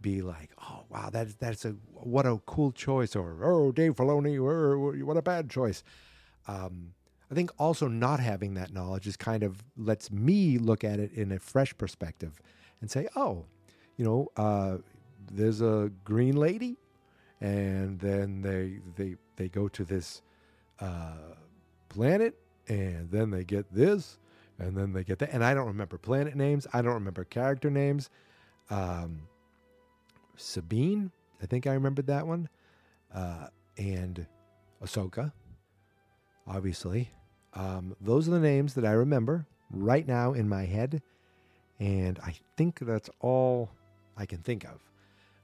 be 0.00 0.22
like, 0.22 0.50
oh 0.62 0.84
wow, 0.88 1.10
that's 1.10 1.34
that's 1.34 1.64
a 1.64 1.74
what 1.92 2.26
a 2.26 2.40
cool 2.46 2.72
choice, 2.72 3.14
or 3.16 3.44
oh 3.44 3.72
Dave 3.72 3.96
Filoni, 3.96 4.40
or, 4.40 4.78
what 5.04 5.16
a 5.16 5.22
bad 5.22 5.50
choice. 5.50 5.82
Um, 6.46 6.94
I 7.30 7.34
think 7.34 7.50
also 7.58 7.88
not 7.88 8.20
having 8.20 8.54
that 8.54 8.72
knowledge 8.72 9.06
is 9.06 9.16
kind 9.16 9.42
of 9.42 9.62
lets 9.76 10.10
me 10.10 10.58
look 10.58 10.82
at 10.84 10.98
it 10.98 11.12
in 11.12 11.32
a 11.32 11.38
fresh 11.38 11.76
perspective 11.76 12.40
and 12.80 12.90
say, 12.90 13.08
oh, 13.16 13.44
you 13.96 14.04
know, 14.04 14.28
uh, 14.36 14.78
there's 15.30 15.60
a 15.60 15.90
green 16.04 16.36
lady, 16.36 16.76
and 17.40 17.98
then 17.98 18.40
they 18.40 18.80
they 18.96 19.16
they 19.36 19.48
go 19.48 19.68
to 19.68 19.84
this 19.84 20.22
uh, 20.80 21.34
planet, 21.88 22.34
and 22.68 23.10
then 23.10 23.30
they 23.30 23.44
get 23.44 23.72
this, 23.72 24.18
and 24.58 24.76
then 24.76 24.92
they 24.92 25.04
get 25.04 25.18
that, 25.18 25.30
and 25.32 25.44
I 25.44 25.52
don't 25.54 25.66
remember 25.66 25.98
planet 25.98 26.34
names, 26.34 26.66
I 26.72 26.82
don't 26.82 26.94
remember 26.94 27.24
character 27.24 27.70
names. 27.70 28.10
Um, 28.70 29.22
Sabine, 30.36 31.10
I 31.42 31.46
think 31.46 31.66
I 31.66 31.72
remembered 31.74 32.06
that 32.06 32.26
one, 32.26 32.48
uh, 33.14 33.48
and 33.76 34.26
Ahsoka, 34.82 35.32
obviously. 36.48 37.10
Um, 37.54 37.94
those 38.00 38.28
are 38.28 38.32
the 38.32 38.40
names 38.40 38.74
that 38.74 38.84
I 38.84 38.92
remember 38.92 39.46
right 39.70 40.06
now 40.06 40.32
in 40.32 40.48
my 40.48 40.64
head, 40.64 41.02
and 41.78 42.18
I 42.20 42.34
think 42.56 42.78
that's 42.80 43.10
all 43.20 43.70
I 44.16 44.26
can 44.26 44.38
think 44.38 44.64
of. 44.64 44.80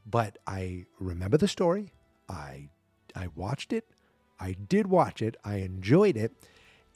But 0.07 0.39
I 0.47 0.87
remember 0.99 1.37
the 1.37 1.49
story. 1.49 1.93
I 2.29 2.69
I 3.15 3.29
watched 3.35 3.73
it. 3.73 3.89
I 4.41 4.53
did 4.53 4.87
watch 4.87 5.23
it. 5.23 5.37
I 5.45 5.57
enjoyed 5.57 6.17
it, 6.17 6.33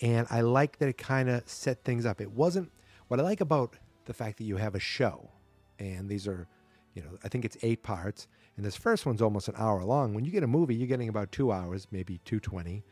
and 0.01 0.27
I 0.31 0.41
like 0.41 0.79
that 0.79 0.89
it 0.89 0.99
kind 0.99 1.29
of 1.29 1.49
set 1.49 1.85
things 1.85 2.05
up. 2.05 2.21
It 2.21 2.31
wasn't 2.33 2.71
what 3.09 3.21
I 3.21 3.23
like 3.23 3.41
about 3.41 3.77
the 4.05 4.15
fact 4.15 4.39
that 4.39 4.45
you 4.45 4.57
have 4.57 4.75
a 4.75 4.81
show, 4.81 5.31
and 5.79 6.09
these 6.09 6.27
are, 6.27 6.47
you 6.95 7.03
know, 7.03 7.11
I 7.25 7.29
think 7.29 7.45
it's 7.45 7.57
eight 7.63 7.83
parts, 7.83 8.27
and 8.57 8.67
this 8.67 8.77
first 8.77 9.07
one's 9.07 9.23
almost 9.23 9.49
an 9.49 9.55
hour 9.57 9.85
long. 9.85 10.15
When 10.15 10.25
you 10.25 10.31
get 10.31 10.43
a 10.43 10.49
movie, 10.49 10.75
you're 10.75 10.89
getting 10.89 11.09
about 11.09 11.33
two 11.33 11.53
hours, 11.53 11.87
maybe 11.91 12.21
two 12.25 12.41
twenty, 12.41 12.85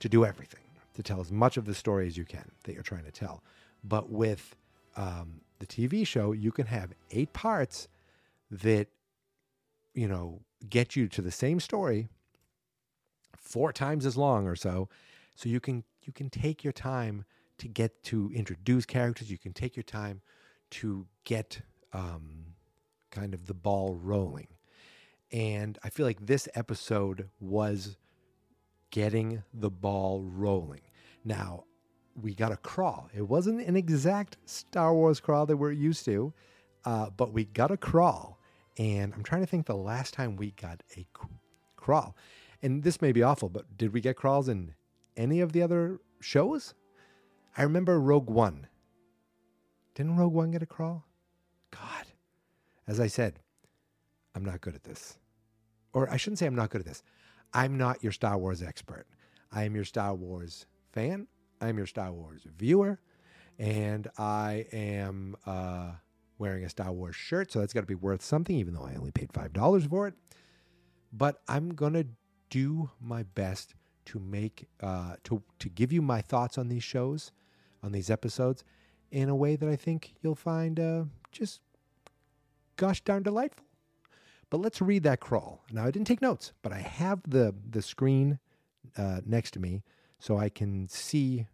to 0.00 0.08
do 0.08 0.24
everything, 0.24 0.60
to 0.94 1.02
tell 1.02 1.20
as 1.20 1.32
much 1.32 1.56
of 1.56 1.64
the 1.64 1.74
story 1.74 2.06
as 2.06 2.16
you 2.16 2.24
can 2.24 2.50
that 2.64 2.74
you're 2.74 2.82
trying 2.82 3.04
to 3.04 3.10
tell. 3.10 3.42
But 3.84 4.10
with 4.10 4.56
um, 4.96 5.40
the 5.58 5.66
TV 5.66 6.06
show, 6.06 6.32
you 6.32 6.52
can 6.52 6.66
have 6.66 6.92
eight 7.10 7.32
parts 7.32 7.88
that 8.50 8.88
you 9.98 10.06
know, 10.06 10.40
get 10.70 10.94
you 10.94 11.08
to 11.08 11.20
the 11.20 11.32
same 11.32 11.58
story 11.58 12.06
four 13.36 13.72
times 13.72 14.06
as 14.06 14.16
long 14.16 14.46
or 14.46 14.54
so. 14.54 14.88
So 15.34 15.48
you 15.48 15.58
can 15.58 15.82
you 16.04 16.12
can 16.12 16.30
take 16.30 16.62
your 16.62 16.72
time 16.72 17.24
to 17.58 17.66
get 17.66 18.04
to 18.04 18.30
introduce 18.32 18.86
characters. 18.86 19.28
You 19.28 19.38
can 19.38 19.52
take 19.52 19.74
your 19.74 19.82
time 19.82 20.20
to 20.70 21.06
get 21.24 21.62
um, 21.92 22.54
kind 23.10 23.34
of 23.34 23.46
the 23.46 23.54
ball 23.54 23.98
rolling. 24.00 24.46
And 25.32 25.78
I 25.82 25.90
feel 25.90 26.06
like 26.06 26.26
this 26.26 26.48
episode 26.54 27.28
was 27.40 27.96
getting 28.90 29.42
the 29.54 29.70
ball 29.70 30.22
rolling. 30.22 30.80
Now, 31.24 31.64
we 32.20 32.34
got 32.34 32.52
a 32.52 32.56
crawl. 32.56 33.08
It 33.14 33.22
wasn't 33.22 33.60
an 33.60 33.76
exact 33.76 34.38
Star 34.44 34.94
Wars 34.94 35.20
crawl 35.20 35.46
that 35.46 35.56
we're 35.56 35.72
used 35.72 36.04
to, 36.06 36.32
uh, 36.84 37.10
but 37.10 37.32
we 37.32 37.44
got 37.44 37.70
a 37.70 37.76
crawl. 37.76 38.38
And 38.76 39.12
I'm 39.14 39.22
trying 39.22 39.42
to 39.42 39.46
think 39.46 39.66
the 39.66 39.76
last 39.76 40.14
time 40.14 40.36
we 40.36 40.52
got 40.52 40.82
a 40.96 41.06
crawl. 41.76 42.16
And 42.62 42.82
this 42.82 43.00
may 43.00 43.12
be 43.12 43.22
awful, 43.22 43.48
but 43.48 43.76
did 43.76 43.92
we 43.92 44.00
get 44.00 44.16
crawls 44.16 44.48
in 44.48 44.74
any 45.16 45.40
of 45.40 45.52
the 45.52 45.62
other 45.62 46.00
shows? 46.20 46.74
I 47.56 47.62
remember 47.62 48.00
Rogue 48.00 48.30
One. 48.30 48.66
Didn't 49.94 50.16
Rogue 50.16 50.32
One 50.32 50.50
get 50.50 50.62
a 50.62 50.66
crawl? 50.66 51.04
God. 51.70 52.06
As 52.86 53.00
I 53.00 53.06
said, 53.06 53.40
I'm 54.34 54.44
not 54.44 54.60
good 54.60 54.74
at 54.74 54.84
this. 54.84 55.18
Or 55.92 56.08
I 56.10 56.16
shouldn't 56.16 56.38
say 56.38 56.46
I'm 56.46 56.54
not 56.54 56.70
good 56.70 56.80
at 56.80 56.86
this. 56.86 57.02
I'm 57.52 57.76
not 57.76 58.02
your 58.02 58.12
Star 58.12 58.38
Wars 58.38 58.62
expert. 58.62 59.06
I 59.52 59.64
am 59.64 59.74
your 59.74 59.84
Star 59.84 60.14
Wars 60.14 60.66
fan. 60.92 61.26
I'm 61.60 61.76
your 61.76 61.86
Star 61.86 62.12
Wars 62.12 62.42
viewer. 62.56 63.00
And 63.58 64.06
I 64.18 64.66
am 64.72 65.36
uh, 65.46 65.92
wearing 66.38 66.64
a 66.64 66.68
Star 66.68 66.92
Wars 66.92 67.16
shirt, 67.16 67.50
so 67.50 67.60
that's 67.60 67.72
got 67.72 67.80
to 67.80 67.86
be 67.86 67.94
worth 67.94 68.22
something, 68.22 68.54
even 68.54 68.74
though 68.74 68.84
I 68.84 68.94
only 68.94 69.10
paid 69.10 69.32
$5 69.32 69.88
for 69.88 70.06
it. 70.06 70.14
But 71.12 71.40
I'm 71.48 71.70
going 71.70 71.94
to 71.94 72.06
do 72.50 72.90
my 73.00 73.22
best 73.22 73.74
to 74.06 74.18
make, 74.18 74.68
uh, 74.80 75.16
to, 75.24 75.42
to 75.58 75.68
give 75.68 75.92
you 75.92 76.02
my 76.02 76.20
thoughts 76.20 76.58
on 76.58 76.68
these 76.68 76.84
shows, 76.84 77.32
on 77.82 77.92
these 77.92 78.10
episodes, 78.10 78.64
in 79.10 79.28
a 79.28 79.36
way 79.36 79.56
that 79.56 79.68
I 79.68 79.76
think 79.76 80.14
you'll 80.22 80.34
find 80.34 80.78
uh, 80.78 81.04
just 81.32 81.60
gosh 82.76 83.00
darn 83.02 83.22
delightful. 83.22 83.67
But 84.50 84.58
let's 84.58 84.80
read 84.80 85.02
that 85.02 85.20
crawl. 85.20 85.62
Now, 85.70 85.84
I 85.84 85.90
didn't 85.90 86.06
take 86.06 86.22
notes, 86.22 86.52
but 86.62 86.72
I 86.72 86.78
have 86.78 87.20
the, 87.28 87.54
the 87.68 87.82
screen 87.82 88.38
uh, 88.96 89.20
next 89.26 89.52
to 89.52 89.60
me 89.60 89.82
so 90.18 90.38
I 90.38 90.48
can 90.48 90.88
see 90.88 91.46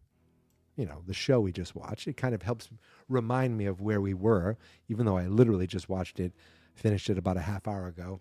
you 0.77 0.87
know, 0.87 1.03
the 1.07 1.15
show 1.15 1.41
we 1.41 1.53
just 1.53 1.77
watched. 1.77 2.09
It 2.09 2.17
kind 2.17 2.35
of 2.35 2.43
helps 2.43 2.69
remind 3.09 3.57
me 3.57 3.67
of 3.67 3.81
where 3.81 4.01
we 4.01 4.15
were, 4.15 4.57
even 4.89 5.07
though 5.07 5.17
I 5.17 5.27
literally 5.27 5.67
just 5.67 5.89
watched 5.89 6.19
it, 6.19 6.33
finished 6.75 7.09
it 7.11 7.19
about 7.19 7.37
a 7.37 7.43
half 7.43 7.69
hour 7.69 7.87
ago. 7.87 8.21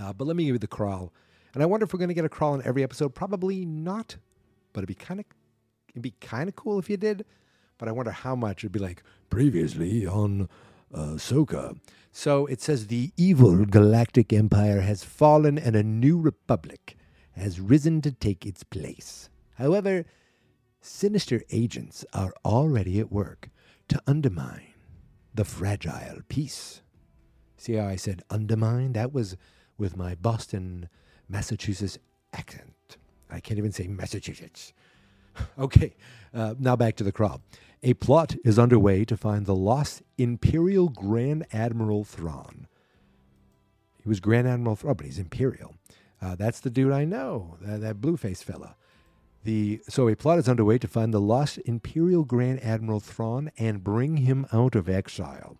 Uh, 0.00 0.12
but 0.12 0.26
let 0.26 0.36
me 0.36 0.44
give 0.44 0.54
you 0.54 0.58
the 0.58 0.66
crawl. 0.66 1.12
And 1.52 1.62
I 1.62 1.66
wonder 1.66 1.84
if 1.84 1.92
we're 1.92 1.98
going 1.98 2.08
to 2.08 2.14
get 2.14 2.24
a 2.24 2.30
crawl 2.30 2.54
in 2.54 2.64
every 2.64 2.82
episode. 2.82 3.14
Probably 3.14 3.66
not, 3.66 4.16
but 4.72 4.80
it'd 4.80 4.88
be 4.88 4.94
kind 4.94 5.20
of 5.20 5.26
it'd 5.90 6.02
be 6.02 6.14
kind 6.20 6.48
of 6.48 6.56
cool 6.56 6.78
if 6.78 6.88
you 6.88 6.96
did. 6.96 7.24
But 7.76 7.88
I 7.88 7.92
wonder 7.92 8.12
how 8.12 8.36
much 8.36 8.62
it'd 8.62 8.72
be 8.72 8.78
like 8.78 9.02
previously 9.30 10.06
on 10.06 10.48
uh, 10.94 11.16
Soka. 11.16 11.78
So 12.12 12.46
it 12.46 12.60
says 12.60 12.86
the 12.86 13.12
evil 13.16 13.64
galactic 13.64 14.32
empire 14.32 14.80
has 14.80 15.04
fallen 15.04 15.58
and 15.58 15.76
a 15.76 15.82
new 15.82 16.18
republic 16.18 16.96
has 17.32 17.60
risen 17.60 18.00
to 18.02 18.12
take 18.12 18.44
its 18.44 18.64
place. 18.64 19.30
However, 19.54 20.04
sinister 20.80 21.42
agents 21.50 22.04
are 22.12 22.32
already 22.44 22.98
at 22.98 23.12
work 23.12 23.50
to 23.88 24.02
undermine 24.06 24.74
the 25.34 25.44
fragile 25.44 26.20
peace. 26.28 26.82
See 27.56 27.74
how 27.74 27.86
I 27.86 27.96
said 27.96 28.22
undermine? 28.30 28.94
That 28.94 29.12
was 29.12 29.36
with 29.78 29.96
my 29.96 30.14
Boston, 30.14 30.88
Massachusetts 31.28 31.98
accent. 32.32 32.96
I 33.30 33.40
can't 33.40 33.58
even 33.58 33.72
say 33.72 33.86
Massachusetts. 33.86 34.72
okay, 35.58 35.94
uh, 36.34 36.54
now 36.58 36.76
back 36.76 36.96
to 36.96 37.04
the 37.04 37.12
crawl. 37.12 37.40
A 37.82 37.94
plot 37.94 38.36
is 38.44 38.58
underway 38.58 39.06
to 39.06 39.16
find 39.16 39.46
the 39.46 39.54
lost 39.54 40.02
Imperial 40.18 40.90
Grand 40.90 41.46
Admiral 41.50 42.04
Thrawn. 42.04 42.66
He 44.02 44.08
was 44.08 44.20
Grand 44.20 44.46
Admiral 44.46 44.76
Thrawn, 44.76 44.96
but 44.96 45.06
he's 45.06 45.18
Imperial. 45.18 45.74
Uh, 46.20 46.34
that's 46.34 46.60
the 46.60 46.68
dude 46.68 46.92
I 46.92 47.06
know, 47.06 47.56
that, 47.62 47.80
that 47.80 48.02
blue 48.02 48.18
face 48.18 48.42
fella. 48.42 48.76
The, 49.44 49.80
so 49.88 50.08
a 50.08 50.14
plot 50.14 50.38
is 50.38 50.46
underway 50.46 50.76
to 50.76 50.88
find 50.88 51.14
the 51.14 51.22
lost 51.22 51.56
Imperial 51.64 52.24
Grand 52.24 52.62
Admiral 52.62 53.00
Thrawn 53.00 53.50
and 53.56 53.82
bring 53.82 54.18
him 54.18 54.46
out 54.52 54.74
of 54.74 54.86
exile. 54.86 55.56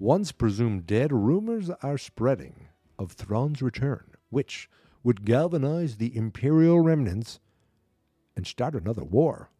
Once 0.00 0.32
presumed 0.32 0.88
dead, 0.88 1.12
rumors 1.12 1.70
are 1.84 1.98
spreading 1.98 2.66
of 2.98 3.12
Thrawn's 3.12 3.62
return, 3.62 4.16
which 4.30 4.68
would 5.04 5.24
galvanize 5.24 5.98
the 5.98 6.16
Imperial 6.16 6.80
remnants 6.80 7.38
and 8.34 8.44
start 8.44 8.74
another 8.74 9.04
war. 9.04 9.50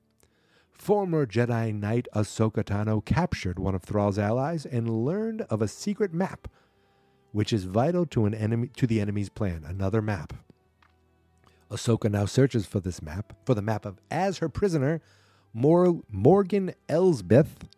Former 0.80 1.26
Jedi 1.26 1.74
Knight 1.74 2.08
Ahsoka 2.14 2.64
Tano 2.64 3.04
captured 3.04 3.58
one 3.58 3.74
of 3.74 3.82
Thrawn's 3.82 4.18
allies 4.18 4.64
and 4.64 5.04
learned 5.04 5.42
of 5.42 5.60
a 5.60 5.68
secret 5.68 6.14
map, 6.14 6.48
which 7.32 7.52
is 7.52 7.64
vital 7.64 8.06
to 8.06 8.24
an 8.24 8.32
enemy 8.32 8.68
to 8.76 8.86
the 8.86 8.98
enemy's 8.98 9.28
plan. 9.28 9.62
Another 9.66 10.00
map. 10.00 10.32
Ahsoka 11.70 12.10
now 12.10 12.24
searches 12.24 12.64
for 12.64 12.80
this 12.80 13.02
map, 13.02 13.34
for 13.44 13.54
the 13.54 13.60
map 13.60 13.84
of 13.84 14.00
as 14.10 14.38
her 14.38 14.48
prisoner, 14.48 15.02
Mor- 15.52 16.00
Morgan 16.10 16.72
Elsbeth. 16.88 17.68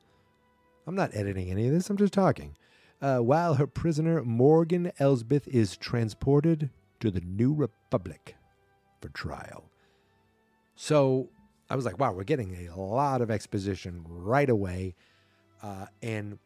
I'm 0.87 0.94
not 0.94 1.11
editing 1.12 1.50
any 1.50 1.66
of 1.66 1.73
this, 1.73 1.90
I'm 1.90 1.97
just 1.97 2.12
talking. 2.12 2.56
Uh, 3.00 3.18
while 3.18 3.54
her 3.54 3.66
prisoner, 3.66 4.23
Morgan 4.23 4.92
Elsbeth, 5.00 5.49
is 5.49 5.76
transported 5.76 6.71
to 7.00 7.11
the 7.11 7.21
New 7.21 7.52
Republic 7.52 8.37
for 9.00 9.09
trial. 9.09 9.64
So 10.76 11.30
I 11.73 11.75
was 11.75 11.87
like, 11.87 11.99
wow, 11.99 12.12
we're 12.12 12.25
getting 12.25 12.69
a 12.69 12.79
lot 12.79 13.23
of 13.23 13.31
exposition 13.31 14.05
right 14.07 14.50
away. 14.50 14.95
Uh, 15.62 15.87
and 16.02 16.38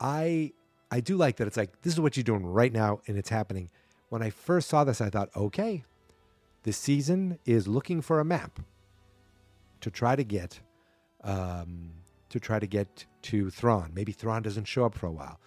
I 0.00 0.54
I 0.90 0.98
do 0.98 1.16
like 1.16 1.36
that 1.36 1.46
it's 1.46 1.56
like 1.56 1.82
this 1.82 1.92
is 1.92 2.00
what 2.00 2.16
you're 2.16 2.24
doing 2.24 2.44
right 2.44 2.72
now 2.72 3.00
and 3.06 3.16
it's 3.16 3.28
happening. 3.28 3.70
When 4.08 4.20
I 4.20 4.30
first 4.30 4.68
saw 4.68 4.82
this, 4.82 5.00
I 5.00 5.08
thought, 5.08 5.28
okay, 5.36 5.84
this 6.64 6.76
season 6.76 7.38
is 7.46 7.68
looking 7.68 8.00
for 8.00 8.18
a 8.18 8.24
map 8.24 8.58
to 9.82 9.90
try 9.90 10.16
to 10.16 10.24
get 10.24 10.58
um, 11.22 11.92
to 12.30 12.40
try 12.40 12.58
to 12.58 12.66
get 12.66 13.06
to 13.22 13.50
Thrawn. 13.50 13.92
Maybe 13.94 14.10
Thrawn 14.10 14.42
doesn't 14.42 14.64
show 14.64 14.84
up 14.84 14.94
for 14.94 15.06
a 15.06 15.12
while. 15.12 15.38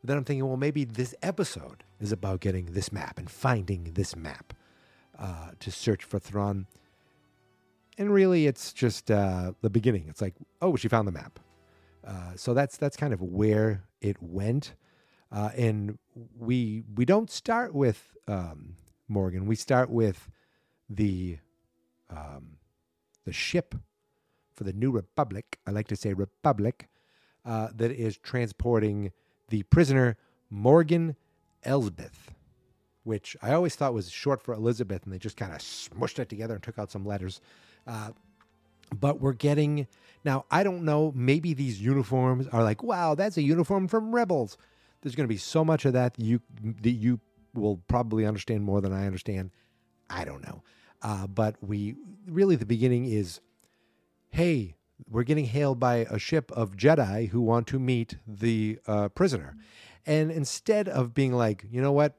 But 0.00 0.08
then 0.08 0.16
I'm 0.16 0.24
thinking, 0.24 0.48
well, 0.48 0.56
maybe 0.56 0.84
this 0.84 1.14
episode 1.22 1.84
is 2.00 2.10
about 2.10 2.40
getting 2.40 2.72
this 2.72 2.90
map 2.90 3.20
and 3.20 3.30
finding 3.30 3.92
this 3.94 4.16
map 4.16 4.52
uh, 5.16 5.50
to 5.60 5.70
search 5.70 6.02
for 6.02 6.18
Thrawn. 6.18 6.66
And 7.98 8.12
really, 8.12 8.46
it's 8.46 8.72
just 8.72 9.10
uh, 9.10 9.52
the 9.62 9.70
beginning. 9.70 10.06
It's 10.08 10.20
like, 10.20 10.34
oh, 10.60 10.76
she 10.76 10.88
found 10.88 11.08
the 11.08 11.12
map. 11.12 11.40
Uh, 12.06 12.32
so 12.36 12.54
that's 12.54 12.76
that's 12.76 12.96
kind 12.96 13.12
of 13.12 13.22
where 13.22 13.84
it 14.00 14.16
went. 14.20 14.74
Uh, 15.32 15.50
and 15.56 15.98
we 16.38 16.84
we 16.94 17.04
don't 17.04 17.30
start 17.30 17.74
with 17.74 18.14
um, 18.28 18.76
Morgan. 19.08 19.46
We 19.46 19.56
start 19.56 19.90
with 19.90 20.30
the 20.88 21.38
um, 22.10 22.58
the 23.24 23.32
ship 23.32 23.74
for 24.54 24.64
the 24.64 24.72
New 24.72 24.90
Republic. 24.90 25.58
I 25.66 25.70
like 25.70 25.88
to 25.88 25.96
say 25.96 26.14
Republic 26.14 26.88
uh, 27.44 27.68
that 27.74 27.90
is 27.90 28.16
transporting 28.18 29.12
the 29.48 29.62
prisoner 29.64 30.16
Morgan 30.50 31.16
Elsbeth, 31.64 32.32
which 33.04 33.36
I 33.42 33.52
always 33.52 33.74
thought 33.74 33.94
was 33.94 34.10
short 34.10 34.42
for 34.42 34.54
Elizabeth, 34.54 35.04
and 35.04 35.12
they 35.12 35.18
just 35.18 35.36
kind 35.36 35.52
of 35.52 35.58
smushed 35.58 36.18
it 36.18 36.28
together 36.28 36.54
and 36.54 36.62
took 36.62 36.78
out 36.78 36.90
some 36.90 37.04
letters. 37.04 37.40
Uh, 37.86 38.10
but 38.98 39.20
we're 39.20 39.32
getting 39.32 39.86
now. 40.24 40.44
I 40.50 40.62
don't 40.62 40.84
know. 40.84 41.12
Maybe 41.14 41.54
these 41.54 41.80
uniforms 41.80 42.46
are 42.48 42.62
like, 42.62 42.82
wow, 42.82 43.14
that's 43.14 43.36
a 43.36 43.42
uniform 43.42 43.88
from 43.88 44.14
Rebels. 44.14 44.56
There's 45.02 45.14
going 45.14 45.28
to 45.28 45.32
be 45.32 45.38
so 45.38 45.64
much 45.64 45.84
of 45.84 45.92
that 45.92 46.14
you 46.18 46.40
that 46.82 46.90
you 46.90 47.20
will 47.54 47.78
probably 47.88 48.26
understand 48.26 48.64
more 48.64 48.80
than 48.80 48.92
I 48.92 49.06
understand. 49.06 49.50
I 50.08 50.24
don't 50.24 50.42
know. 50.42 50.62
Uh, 51.02 51.26
but 51.26 51.56
we 51.60 51.96
really 52.26 52.56
the 52.56 52.66
beginning 52.66 53.06
is, 53.06 53.40
hey, 54.30 54.76
we're 55.08 55.24
getting 55.24 55.44
hailed 55.44 55.78
by 55.78 56.06
a 56.10 56.18
ship 56.18 56.50
of 56.52 56.76
Jedi 56.76 57.28
who 57.28 57.40
want 57.40 57.66
to 57.68 57.78
meet 57.78 58.16
the 58.26 58.78
uh, 58.86 59.08
prisoner, 59.08 59.56
and 60.06 60.30
instead 60.30 60.88
of 60.88 61.14
being 61.14 61.32
like, 61.32 61.64
you 61.70 61.82
know 61.82 61.92
what, 61.92 62.14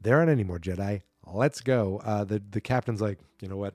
there 0.00 0.16
aren't 0.16 0.30
any 0.30 0.44
more 0.44 0.58
Jedi. 0.58 1.02
Let's 1.26 1.60
go. 1.60 2.00
Uh, 2.04 2.24
the 2.24 2.42
the 2.50 2.60
captain's 2.60 3.00
like, 3.00 3.18
you 3.40 3.48
know 3.48 3.56
what, 3.56 3.74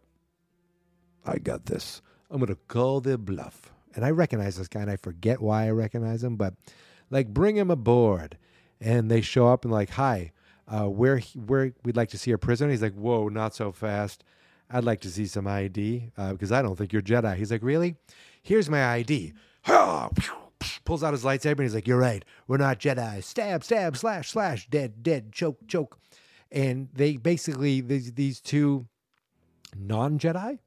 I 1.26 1.38
got 1.38 1.66
this. 1.66 2.02
I'm 2.30 2.40
gonna 2.40 2.58
call 2.68 3.02
the 3.02 3.18
bluff. 3.18 3.72
And 3.96 4.04
I 4.04 4.12
recognize 4.12 4.58
this 4.58 4.68
guy, 4.68 4.82
and 4.82 4.92
I 4.92 4.98
forget 4.98 5.42
why 5.42 5.68
I 5.68 5.72
recognize 5.72 6.24
him, 6.24 6.36
but 6.36 6.54
like, 7.10 7.30
bring 7.30 7.56
him 7.56 7.72
aboard. 7.72 8.38
And 8.82 9.10
they 9.10 9.22
show 9.22 9.48
up 9.48 9.64
and 9.64 9.72
like, 9.72 9.92
hi, 9.92 10.34
uh, 10.68 10.90
where 10.90 11.20
where 11.20 11.74
we'd 11.84 11.96
like 11.96 12.10
to 12.10 12.18
see 12.18 12.32
a 12.32 12.38
prisoner. 12.38 12.72
He's 12.72 12.82
like, 12.82 12.94
whoa, 12.94 13.30
not 13.30 13.56
so 13.56 13.72
fast. 13.72 14.24
I'd 14.70 14.84
like 14.84 15.02
to 15.02 15.10
see 15.10 15.28
some 15.28 15.48
ID 15.48 16.12
uh, 16.18 16.34
because 16.34 16.52
I 16.52 16.62
don't 16.62 16.76
think 16.76 16.92
you're 16.92 17.02
Jedi. 17.02 17.36
He's 17.36 17.52
like, 17.52 17.64
really? 17.64 17.96
Here's 18.42 18.70
my 18.70 18.84
ID. 18.84 19.34
Pulls 20.86 21.04
out 21.04 21.14
his 21.14 21.24
lightsaber 21.24 21.52
and 21.52 21.62
he's 21.62 21.76
like, 21.76 21.88
you're 21.88 22.00
right. 22.00 22.26
We're 22.48 22.58
not 22.58 22.80
Jedi. 22.80 23.24
Stab, 23.24 23.64
stab, 23.64 23.96
slash, 23.96 24.30
slash, 24.30 24.68
dead, 24.70 25.04
dead, 25.04 25.32
choke, 25.32 25.60
choke. 25.68 26.00
And 26.52 26.90
they 26.94 27.18
basically 27.18 27.82
these 27.82 28.14
these 28.14 28.40
two 28.40 28.88
non 29.76 30.18
Jedi, 30.20 30.60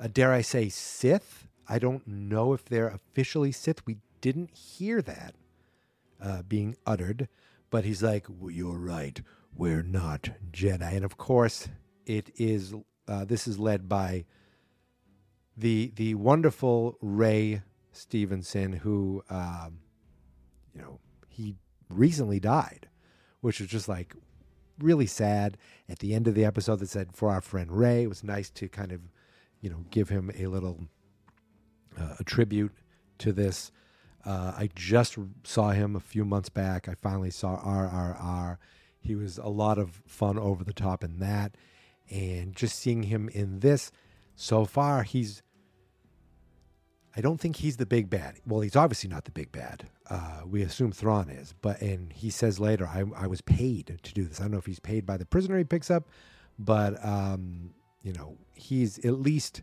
uh, 0.00 0.08
dare 0.12 0.32
I 0.32 0.40
say 0.40 0.68
Sith. 0.68 1.46
I 1.68 1.78
don't 1.78 2.06
know 2.06 2.52
if 2.52 2.64
they're 2.64 2.88
officially 2.88 3.52
Sith. 3.52 3.86
We 3.86 3.98
didn't 4.20 4.50
hear 4.50 5.02
that 5.02 5.34
uh, 6.20 6.42
being 6.42 6.76
uttered, 6.86 7.28
but 7.70 7.84
he's 7.84 8.02
like, 8.02 8.26
well, 8.28 8.50
"You're 8.50 8.78
right. 8.78 9.20
We're 9.56 9.82
not 9.82 10.30
Jedi." 10.52 10.92
And 10.94 11.04
of 11.04 11.16
course, 11.16 11.68
it 12.06 12.30
is. 12.36 12.74
Uh, 13.06 13.24
this 13.24 13.46
is 13.46 13.58
led 13.58 13.88
by 13.88 14.24
the 15.56 15.92
the 15.96 16.14
wonderful 16.14 16.96
Ray 17.00 17.62
Stevenson, 17.92 18.72
who, 18.72 19.22
um, 19.30 19.80
you 20.74 20.80
know, 20.80 20.98
he 21.28 21.56
recently 21.88 22.40
died, 22.40 22.88
which 23.40 23.60
was 23.60 23.68
just 23.68 23.88
like 23.88 24.14
really 24.78 25.06
sad. 25.06 25.56
At 25.88 25.98
the 25.98 26.14
end 26.14 26.26
of 26.28 26.34
the 26.34 26.44
episode, 26.44 26.78
that 26.80 26.88
said, 26.88 27.14
"For 27.14 27.30
our 27.30 27.40
friend 27.40 27.70
Ray," 27.70 28.04
it 28.04 28.08
was 28.08 28.24
nice 28.24 28.50
to 28.50 28.68
kind 28.68 28.92
of, 28.92 29.00
you 29.60 29.70
know, 29.70 29.84
give 29.90 30.08
him 30.08 30.30
a 30.36 30.46
little 30.46 30.80
uh, 31.98 32.16
a 32.18 32.24
tribute 32.24 32.72
to 33.18 33.32
this. 33.32 33.70
Uh, 34.24 34.52
I 34.56 34.68
just 34.74 35.16
saw 35.44 35.70
him 35.70 35.96
a 35.96 36.00
few 36.00 36.24
months 36.24 36.48
back. 36.48 36.88
I 36.88 36.94
finally 36.94 37.30
saw 37.30 37.58
RRR. 37.58 38.58
He 39.00 39.14
was 39.14 39.38
a 39.38 39.48
lot 39.48 39.78
of 39.78 40.02
fun 40.06 40.38
over 40.38 40.62
the 40.62 40.74
top 40.74 41.02
in 41.02 41.18
that. 41.20 41.56
And 42.10 42.54
just 42.54 42.78
seeing 42.78 43.04
him 43.04 43.28
in 43.32 43.60
this, 43.60 43.92
so 44.34 44.64
far, 44.64 45.02
he's. 45.04 45.42
I 47.16 47.20
don't 47.20 47.40
think 47.40 47.56
he's 47.56 47.76
the 47.76 47.86
big 47.86 48.08
bad. 48.08 48.36
Well, 48.46 48.60
he's 48.60 48.76
obviously 48.76 49.10
not 49.10 49.24
the 49.24 49.32
big 49.32 49.50
bad. 49.50 49.88
Uh, 50.08 50.42
we 50.46 50.62
assume 50.62 50.92
Thrawn 50.92 51.28
is, 51.28 51.54
but 51.60 51.80
and 51.80 52.12
he 52.12 52.30
says 52.30 52.60
later, 52.60 52.86
I, 52.86 53.04
I 53.16 53.26
was 53.26 53.40
paid 53.40 53.98
to 54.02 54.14
do 54.14 54.24
this. 54.24 54.40
I 54.40 54.44
don't 54.44 54.52
know 54.52 54.58
if 54.58 54.66
he's 54.66 54.80
paid 54.80 55.06
by 55.06 55.16
the 55.16 55.26
prisoner 55.26 55.58
he 55.58 55.64
picks 55.64 55.90
up, 55.90 56.08
but 56.58 57.04
um, 57.04 57.74
you 58.02 58.12
know, 58.12 58.36
he's 58.54 58.98
at 59.04 59.20
least 59.20 59.62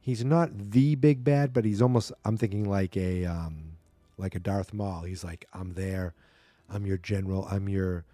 he's 0.00 0.24
not 0.24 0.50
the 0.70 0.94
big 0.94 1.24
bad, 1.24 1.52
but 1.52 1.64
he's 1.64 1.82
almost 1.82 2.12
I'm 2.24 2.36
thinking 2.36 2.68
like 2.68 2.96
a 2.96 3.24
um 3.24 3.76
like 4.18 4.34
a 4.34 4.40
Darth 4.40 4.72
Maul. 4.72 5.02
He's 5.02 5.24
like, 5.24 5.46
I'm 5.52 5.74
there, 5.74 6.14
I'm 6.68 6.86
your 6.86 6.98
general, 6.98 7.46
I'm 7.50 7.68
your 7.68 8.04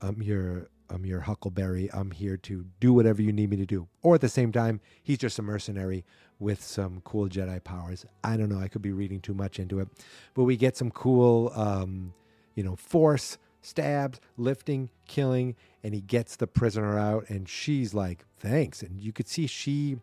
I'm 0.00 0.22
your 0.22 0.68
I'm 0.90 1.06
your 1.06 1.20
Huckleberry. 1.20 1.88
I'm 1.92 2.10
here 2.10 2.36
to 2.38 2.66
do 2.80 2.92
whatever 2.92 3.22
you 3.22 3.32
need 3.32 3.50
me 3.50 3.56
to 3.56 3.66
do. 3.66 3.86
Or 4.02 4.16
at 4.16 4.20
the 4.20 4.28
same 4.28 4.50
time, 4.50 4.80
he's 5.02 5.18
just 5.18 5.38
a 5.38 5.42
mercenary 5.42 6.04
with 6.40 6.62
some 6.62 7.00
cool 7.04 7.28
Jedi 7.28 7.62
powers. 7.62 8.04
I 8.24 8.36
don't 8.36 8.48
know. 8.48 8.58
I 8.58 8.68
could 8.68 8.82
be 8.82 8.92
reading 8.92 9.20
too 9.20 9.34
much 9.34 9.60
into 9.60 9.78
it, 9.78 9.88
but 10.34 10.44
we 10.44 10.56
get 10.56 10.76
some 10.76 10.90
cool, 10.90 11.52
um, 11.54 12.12
you 12.54 12.64
know, 12.64 12.74
force 12.74 13.38
stabs, 13.62 14.20
lifting, 14.36 14.90
killing, 15.06 15.56
and 15.82 15.94
he 15.94 16.00
gets 16.00 16.36
the 16.36 16.46
prisoner 16.46 16.98
out, 16.98 17.28
and 17.28 17.48
she's 17.48 17.94
like, 17.94 18.24
"Thanks." 18.38 18.82
And 18.82 19.00
you 19.00 19.12
could 19.12 19.28
see 19.28 19.46
she 19.46 19.98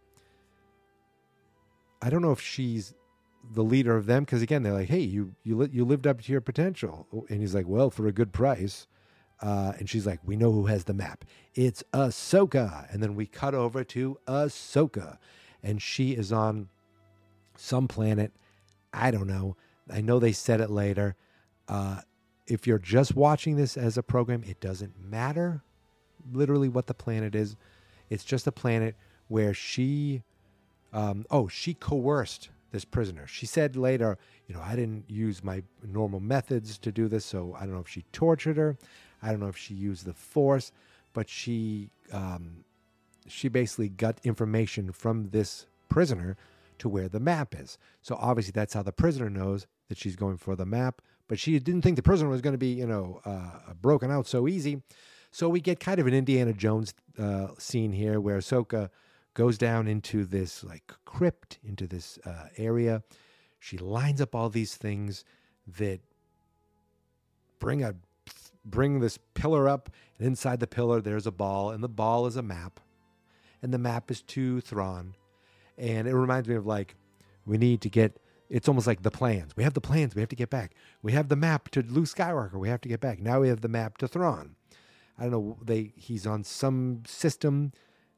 I 2.02 2.10
don't 2.10 2.22
know 2.22 2.32
if 2.32 2.41
she's 2.41 2.93
the 3.50 3.63
leader 3.63 3.96
of 3.96 4.06
them 4.06 4.24
because 4.24 4.41
again 4.41 4.63
they're 4.63 4.74
like, 4.74 4.89
"Hey, 4.89 5.00
you 5.00 5.36
you 5.43 5.58
li- 5.58 5.70
you 5.72 5.86
lived 5.86 6.06
up 6.06 6.22
to 6.22 6.32
your 6.32 6.41
potential," 6.41 7.08
and 7.30 7.41
he's 7.41 7.56
like, 7.56 7.67
"Well, 7.67 7.89
for 7.89 8.08
a 8.08 8.12
good 8.12 8.32
price." 8.34 8.88
Uh, 9.39 9.74
and 9.78 9.89
she's 9.89 10.06
like, 10.06 10.20
"We 10.26 10.36
know 10.36 10.52
who 10.52 10.65
has 10.65 10.86
the 10.86 10.93
map. 10.93 11.24
It's 11.54 11.84
Ahsoka." 11.93 12.91
And 12.91 13.02
then 13.02 13.15
we 13.15 13.26
cut 13.26 13.54
over 13.54 13.84
to 13.86 14.20
Ahsoka, 14.28 15.17
and 15.63 15.82
she 15.82 16.12
is 16.13 16.32
on 16.32 16.70
some 17.56 17.88
planet. 17.88 18.32
I 18.93 19.12
don't 19.12 19.28
know. 19.28 19.56
I 19.89 20.02
know 20.02 20.20
they 20.20 20.32
said 20.32 20.60
it 20.62 20.70
later. 20.70 21.15
Uh, 21.67 22.02
if 22.48 22.66
you're 22.66 22.80
just 22.80 23.16
watching 23.16 23.56
this 23.56 23.78
as 23.78 23.98
a 23.98 24.04
program, 24.04 24.44
it 24.46 24.60
doesn't 24.60 24.94
matter 25.04 25.62
literally 26.32 26.70
what 26.70 26.88
the 26.88 26.94
planet 26.94 27.36
is. 27.36 27.56
It's 28.10 28.24
just 28.24 28.48
a 28.48 28.52
planet 28.52 28.96
where 29.28 29.54
she 29.54 30.24
um, 30.94 31.26
oh, 31.30 31.48
she 31.48 31.74
coerced 31.74 32.50
this 32.72 32.86
prisoner. 32.86 33.28
She 33.28 33.46
said 33.46 33.76
later, 33.76 34.18
you 34.48 34.56
know, 34.56 34.62
I 34.62 34.76
didn't 34.76 35.06
use 35.10 35.44
my 35.44 35.64
normal 35.86 36.20
methods 36.20 36.78
to 36.80 36.92
do 36.92 37.08
this, 37.08 37.26
so 37.26 37.56
I 37.58 37.62
don't 37.62 37.74
know 37.74 37.82
if 37.82 37.90
she 37.90 38.04
tortured 38.12 38.58
her. 38.58 38.78
I 39.22 39.32
don't 39.32 39.40
know 39.40 39.48
if 39.48 39.58
she 39.58 39.74
used 39.74 40.06
the 40.06 40.14
force, 40.14 40.72
but 41.14 41.30
she 41.30 41.90
um, 42.12 42.64
she 43.28 43.50
basically 43.50 43.90
got 43.90 44.20
information 44.24 44.92
from 44.92 45.30
this 45.30 45.66
prisoner 45.90 46.38
to 46.80 46.88
where 46.88 47.10
the 47.10 47.20
map 47.20 47.56
is. 47.58 47.78
So 48.02 48.16
obviously 48.20 48.52
that's 48.52 48.74
how 48.74 48.84
the 48.84 48.92
prisoner 48.92 49.30
knows 49.30 49.68
that 49.90 49.98
she's 49.98 50.16
going 50.16 50.38
for 50.38 50.56
the 50.56 50.66
map. 50.66 51.02
But 51.28 51.40
she 51.40 51.60
didn't 51.60 51.82
think 51.82 51.96
the 51.96 52.04
prisoner 52.04 52.30
was 52.30 52.42
going 52.42 52.54
to 52.54 52.58
be, 52.58 52.74
you 52.74 52.88
know, 52.88 53.22
uh, 53.26 53.74
broken 53.82 54.12
out 54.12 54.28
so 54.28 54.48
easy. 54.48 54.82
So 55.32 55.50
we 55.50 55.60
get 55.60 55.80
kind 55.80 56.00
of 56.00 56.08
an 56.08 56.13
Indiana 56.13 56.54
Jones 56.54 56.94
uh, 57.20 57.48
scene 57.58 57.92
here 57.92 58.20
where 58.20 58.38
Ahsoka 58.38 58.90
goes 59.34 59.58
down 59.58 59.88
into 59.88 60.26
this 60.26 60.63
like 60.63 60.92
crypt, 61.06 61.60
into 61.63 61.86
this 61.86 62.18
uh, 62.26 62.48
area. 62.58 63.04
She 63.60 63.78
lines 63.78 64.22
up 64.22 64.34
all 64.34 64.50
these 64.50 64.76
things 64.76 65.26
that 65.78 66.00
bring 67.60 67.84
a 67.84 67.96
bring 68.63 69.00
this 69.00 69.18
pillar 69.34 69.68
up, 69.68 69.90
and 70.18 70.28
inside 70.28 70.60
the 70.60 70.68
pillar 70.68 71.02
there's 71.02 71.28
a 71.28 71.32
ball, 71.32 71.72
and 71.72 71.84
the 71.84 71.90
ball 71.90 72.26
is 72.26 72.36
a 72.36 72.42
map, 72.42 72.80
and 73.62 73.74
the 73.74 73.78
map 73.78 74.10
is 74.12 74.22
to 74.24 74.62
Thrawn, 74.62 75.16
and 75.78 76.08
it 76.08 76.16
reminds 76.16 76.48
me 76.48 76.56
of 76.56 76.66
like 76.66 76.96
we 77.46 77.58
need 77.58 77.82
to 77.82 77.90
get. 77.90 78.18
It's 78.50 78.68
almost 78.68 78.88
like 78.88 79.04
the 79.04 79.12
plans. 79.12 79.56
We 79.56 79.64
have 79.64 79.74
the 79.74 79.82
plans. 79.82 80.16
We 80.16 80.22
have 80.22 80.30
to 80.30 80.36
get 80.36 80.50
back. 80.50 80.74
We 81.02 81.12
have 81.12 81.28
the 81.28 81.36
map 81.36 81.70
to 81.70 81.82
Luke 81.82 82.06
Skywalker. 82.06 82.56
We 82.56 82.70
have 82.70 82.82
to 82.82 82.90
get 82.90 83.02
back. 83.02 83.20
Now 83.20 83.42
we 83.42 83.50
have 83.50 83.62
the 83.62 83.68
map 83.68 83.98
to 83.98 84.08
Thrawn. 84.08 84.56
I 85.20 85.24
don't 85.24 85.32
know. 85.32 85.58
They 85.64 85.94
he's 85.96 86.26
on 86.26 86.44
some 86.44 87.04
system 87.08 87.74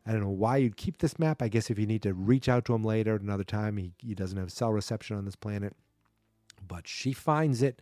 I 0.09 0.11
don't 0.11 0.21
know 0.21 0.29
why 0.29 0.57
you'd 0.57 0.75
keep 0.75 0.97
this 0.97 1.19
map. 1.19 1.39
I 1.39 1.49
guess 1.49 1.69
if 1.69 1.77
you 1.77 1.85
need 1.85 2.01
to 2.01 2.15
reach 2.15 2.49
out 2.49 2.65
to 2.65 2.73
him 2.73 2.83
later 2.83 3.13
at 3.13 3.21
another 3.21 3.43
time, 3.43 3.77
he, 3.77 3.91
he 3.99 4.15
doesn't 4.15 4.39
have 4.39 4.51
cell 4.51 4.71
reception 4.71 5.15
on 5.15 5.25
this 5.25 5.35
planet. 5.35 5.75
But 6.67 6.87
she 6.87 7.13
finds 7.13 7.61
it, 7.61 7.79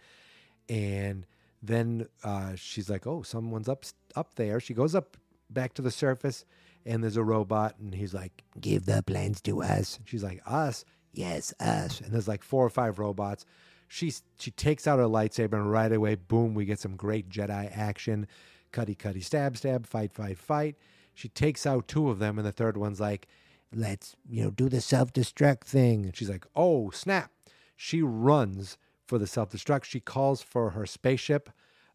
and 0.67 1.25
then 1.63 2.07
uh, 2.25 2.55
she's 2.55 2.89
like, 2.89 3.07
"Oh, 3.07 3.21
someone's 3.21 3.69
up 3.69 3.85
up 4.15 4.35
there." 4.35 4.59
She 4.59 4.73
goes 4.73 4.93
up 4.93 5.15
back 5.49 5.73
to 5.75 5.81
the 5.81 5.89
surface, 5.89 6.43
and 6.85 7.01
there's 7.01 7.15
a 7.15 7.23
robot, 7.23 7.75
and 7.79 7.95
he's 7.95 8.13
like, 8.13 8.43
"Give 8.59 8.85
the 8.85 9.01
plans 9.03 9.39
to 9.41 9.63
us." 9.63 9.99
She's 10.03 10.23
like, 10.23 10.41
"Us." 10.45 10.83
Yes, 11.17 11.51
us. 11.59 11.99
And 11.99 12.11
there's 12.13 12.27
like 12.27 12.43
four 12.43 12.63
or 12.63 12.69
five 12.69 12.99
robots. 12.99 13.43
She 13.87 14.13
she 14.37 14.51
takes 14.51 14.85
out 14.85 14.99
her 14.99 15.05
lightsaber, 15.05 15.53
and 15.53 15.71
right 15.71 15.91
away, 15.91 16.15
boom, 16.15 16.53
we 16.53 16.65
get 16.65 16.79
some 16.79 16.95
great 16.95 17.27
Jedi 17.29 17.75
action. 17.75 18.27
Cutty, 18.71 18.93
cutty, 18.93 19.21
stab, 19.21 19.57
stab, 19.57 19.87
fight, 19.87 20.13
fight, 20.13 20.37
fight. 20.37 20.75
She 21.15 21.29
takes 21.29 21.65
out 21.65 21.87
two 21.87 22.09
of 22.09 22.19
them, 22.19 22.37
and 22.37 22.45
the 22.45 22.51
third 22.51 22.77
one's 22.77 22.99
like, 22.99 23.27
"Let's 23.73 24.15
you 24.29 24.43
know 24.43 24.51
do 24.51 24.69
the 24.69 24.79
self 24.79 25.11
destruct 25.11 25.61
thing." 25.61 26.05
And 26.05 26.15
she's 26.15 26.29
like, 26.29 26.45
"Oh 26.55 26.91
snap!" 26.91 27.31
She 27.75 28.03
runs 28.03 28.77
for 29.07 29.17
the 29.17 29.25
self 29.27 29.49
destruct. 29.49 29.85
She 29.85 29.99
calls 29.99 30.43
for 30.43 30.71
her 30.71 30.85
spaceship. 30.85 31.49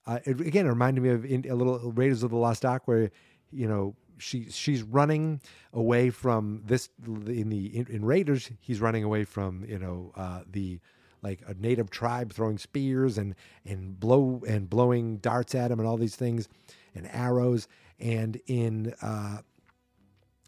Uh, 0.04 0.18
it, 0.24 0.40
again, 0.40 0.66
it 0.66 0.70
reminded 0.70 1.00
me 1.02 1.10
of 1.10 1.24
in, 1.24 1.48
a 1.48 1.54
little 1.54 1.92
Raiders 1.92 2.24
of 2.24 2.30
the 2.30 2.36
Lost 2.36 2.64
Ark, 2.64 2.88
where 2.88 3.10
you 3.52 3.68
know 3.68 3.94
she 4.22 4.50
she's 4.50 4.82
running 4.82 5.40
away 5.72 6.10
from 6.10 6.62
this 6.64 6.88
in 7.06 7.48
the 7.48 7.66
in, 7.76 7.86
in 7.88 8.04
Raiders. 8.04 8.50
He's 8.60 8.80
running 8.80 9.04
away 9.04 9.24
from 9.24 9.64
you 9.68 9.78
know 9.78 10.12
uh, 10.16 10.42
the 10.50 10.80
like 11.22 11.40
a 11.46 11.54
native 11.54 11.90
tribe 11.90 12.32
throwing 12.32 12.58
spears 12.58 13.18
and 13.18 13.34
and 13.64 13.98
blow 13.98 14.42
and 14.46 14.68
blowing 14.70 15.18
darts 15.18 15.54
at 15.54 15.70
him 15.70 15.78
and 15.78 15.88
all 15.88 15.96
these 15.96 16.16
things 16.16 16.48
and 16.94 17.08
arrows. 17.12 17.68
And 17.98 18.40
in 18.46 18.94
uh, 19.02 19.38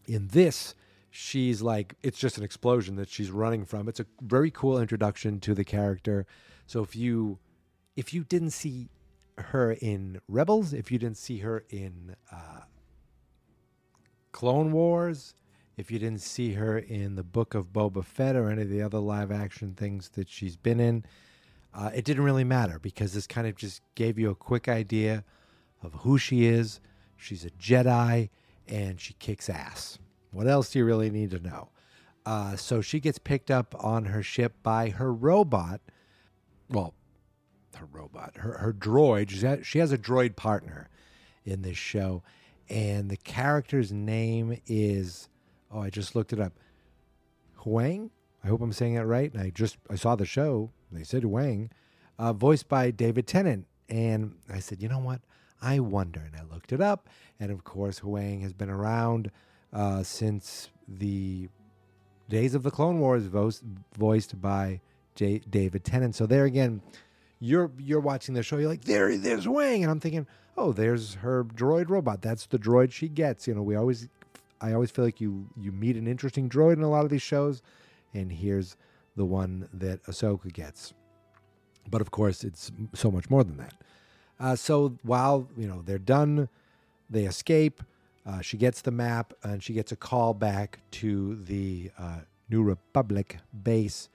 in 0.07 0.29
this, 0.29 0.75
she's 1.11 1.63
like 1.63 1.95
it's 2.03 2.19
just 2.19 2.39
an 2.39 2.45
explosion 2.45 2.97
that 2.97 3.09
she's 3.09 3.31
running 3.31 3.65
from. 3.65 3.89
It's 3.89 4.01
a 4.01 4.07
very 4.23 4.51
cool 4.51 4.79
introduction 4.79 5.41
to 5.41 5.55
the 5.55 5.65
character. 5.65 6.27
So 6.67 6.83
if 6.83 6.97
you 6.97 7.39
if 7.97 8.13
you 8.13 8.25
didn't 8.25 8.51
see 8.51 8.89
her 9.39 9.73
in 9.73 10.21
Rebels, 10.29 10.73
if 10.73 10.93
you 10.93 10.99
didn't 10.99 11.19
see 11.19 11.39
her 11.39 11.65
in 11.69 12.17
uh, 12.33 12.61
Clone 14.35 14.73
Wars, 14.73 15.37
if 15.77 15.93
you 15.93 16.01
didn't 16.01 16.21
see 16.21 16.55
her 16.55 16.77
in 16.77 17.15
the 17.15 17.23
Book 17.23 17.55
of 17.55 17.73
Boba 17.73 18.05
Fett 18.05 18.35
or 18.35 18.51
any 18.51 18.63
of 18.63 18.69
the 18.69 18.83
other 18.83 18.99
live 18.99 19.31
action 19.31 19.75
things 19.75 20.09
that 20.17 20.29
she's 20.29 20.57
been 20.57 20.81
in, 20.81 21.05
uh, 21.73 21.93
it 21.95 22.05
didn't 22.05 22.25
really 22.25 22.43
matter 22.43 22.81
because 22.81 23.13
this 23.13 23.29
kind 23.29 23.47
of 23.47 23.55
just 23.55 23.81
gave 23.95 24.19
you 24.19 24.31
a 24.31 24.35
quick 24.35 24.67
idea 24.69 25.23
of 25.85 25.95
who 25.95 26.19
she 26.19 26.47
is. 26.47 26.81
She's 27.17 27.45
a 27.45 27.51
Jedi 27.51 28.29
and 28.67 29.01
she 29.01 29.15
kicks 29.15 29.49
ass. 29.49 30.01
What 30.33 30.49
else 30.49 30.71
do 30.71 30.81
you 30.81 30.85
really 30.85 31.11
need 31.11 31.31
to 31.31 31.39
know? 31.39 31.69
Uh, 32.27 32.57
so 32.57 32.81
she 32.81 32.99
gets 32.99 33.21
picked 33.21 33.53
up 33.53 33.73
on 33.79 34.07
her 34.07 34.25
ship 34.25 34.55
by 34.65 34.91
her 34.91 35.13
robot. 35.13 35.81
Well, 36.69 36.93
her 37.77 37.87
robot, 37.93 38.33
her, 38.39 38.59
her 38.59 38.73
droid. 38.73 39.31
She 39.31 39.47
has, 39.47 39.65
she 39.65 39.79
has 39.79 39.93
a 39.93 39.99
droid 39.99 40.35
partner 40.35 40.89
in 41.45 41.63
this 41.63 41.77
show. 41.77 42.25
And 42.69 43.11
the 43.11 43.17
character's 43.17 43.93
name 43.93 44.59
is, 44.67 45.29
oh, 45.71 45.81
I 45.81 45.91
just 45.91 46.15
looked 46.15 46.33
it 46.33 46.41
up. 46.41 46.53
Huyang? 47.61 48.11
I 48.43 48.49
hope 48.49 48.61
I'm 48.61 48.73
saying 48.73 48.95
that 48.95 49.07
right. 49.07 49.33
And 49.33 49.43
I 49.43 49.51
just, 49.51 49.77
I 49.91 49.97
saw 49.97 50.17
the 50.17 50.27
show. 50.27 50.71
They 50.93 51.05
said 51.05 51.23
Huyang, 51.25 51.71
uh, 52.19 52.33
voiced 52.33 52.69
by 52.69 52.91
David 52.91 53.27
Tennant. 53.27 53.67
And 53.89 54.37
I 54.53 54.61
said, 54.61 54.83
you 54.83 54.89
know 54.89 54.99
what? 54.99 55.21
I 55.61 55.81
wonder. 55.81 56.21
And 56.21 56.37
I 56.37 56.53
looked 56.53 56.73
it 56.73 56.81
up. 56.81 57.09
And 57.41 57.51
of 57.51 57.65
course, 57.65 58.01
Huyang 58.01 58.43
has 58.43 58.53
been 58.53 58.71
around 58.71 59.31
uh, 59.73 60.03
since 60.03 60.71
the 60.87 61.49
days 62.29 62.55
of 62.55 62.63
the 62.63 62.71
Clone 62.71 63.01
Wars, 63.01 63.25
vo- 63.25 63.51
voiced 63.97 64.41
by 64.41 64.81
J- 65.15 65.43
David 65.51 65.85
Tennant. 65.85 66.15
So 66.15 66.27
there 66.27 66.45
again, 66.45 66.83
you're 67.45 67.71
you're 67.79 68.01
watching 68.01 68.35
the 68.35 68.43
show. 68.43 68.57
You're 68.57 68.71
like, 68.71 68.85
there, 68.85 69.17
there's 69.19 69.47
Wang, 69.47 69.83
and 69.83 69.91
I'm 69.91 70.01
thinking, 70.01 70.27
oh, 70.57 70.73
there's 70.73 71.15
her 71.15 71.45
droid 71.45 71.91
robot. 71.91 72.23
That's 72.23 72.47
the 72.47 72.59
droid 72.59 72.93
she 72.93 73.09
gets. 73.09 73.47
You 73.47 73.55
know, 73.55 73.63
we 73.63 73.77
always, 73.77 74.09
I 74.61 74.73
always 74.73 74.91
feel 74.91 75.05
like 75.05 75.21
you 75.21 75.47
you 75.57 75.71
meet 75.71 75.97
an 75.97 76.07
interesting 76.07 76.49
droid 76.49 76.75
in 76.75 76.83
a 76.83 76.91
lot 76.91 77.05
of 77.05 77.11
these 77.11 77.23
shows, 77.23 77.63
and 78.15 78.33
here's 78.33 78.77
the 79.17 79.27
one 79.27 79.69
that 79.75 80.03
Ahsoka 80.05 80.53
gets. 80.53 80.95
But 81.91 82.01
of 82.01 82.11
course, 82.11 82.45
it's 82.45 82.73
so 82.95 83.11
much 83.11 83.29
more 83.29 83.45
than 83.45 83.59
that. 83.59 83.75
Uh, 84.41 84.57
so 84.57 84.99
while 85.03 85.47
you 85.57 85.69
know 85.69 85.83
they're 85.83 85.99
done, 85.99 86.49
they 87.11 87.25
escape. 87.25 87.83
Uh, 88.27 88.41
she 88.41 88.57
gets 88.57 88.81
the 88.81 88.91
map 88.91 89.35
and 89.43 89.63
she 89.63 89.75
gets 89.75 89.93
a 89.93 89.97
call 89.97 90.33
back 90.33 90.79
to 90.91 91.37
the 91.45 91.91
uh, 91.99 92.21
New 92.49 92.63
Republic 92.63 93.37
base. 93.63 94.09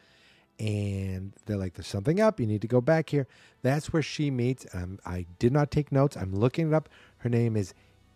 And 0.60 1.34
they're 1.46 1.58
like, 1.58 1.76
there's 1.76 1.88
something 1.88 2.20
up. 2.20 2.40
You 2.40 2.46
need 2.46 2.62
to 2.62 2.68
go 2.68 2.82
back 2.82 3.10
here. 3.10 3.28
That's 3.62 3.94
where 3.94 4.02
she 4.02 4.30
meets. 4.30 4.66
Um, 4.74 5.00
I 5.06 5.26
did 5.40 5.54
not 5.54 5.72
take 5.72 5.92
notes. 5.92 6.18
I'm 6.18 6.36
looking 6.36 6.68
it 6.68 6.74
up. 6.74 6.90
Her 7.20 7.30
name 7.30 7.56
is 7.56 7.74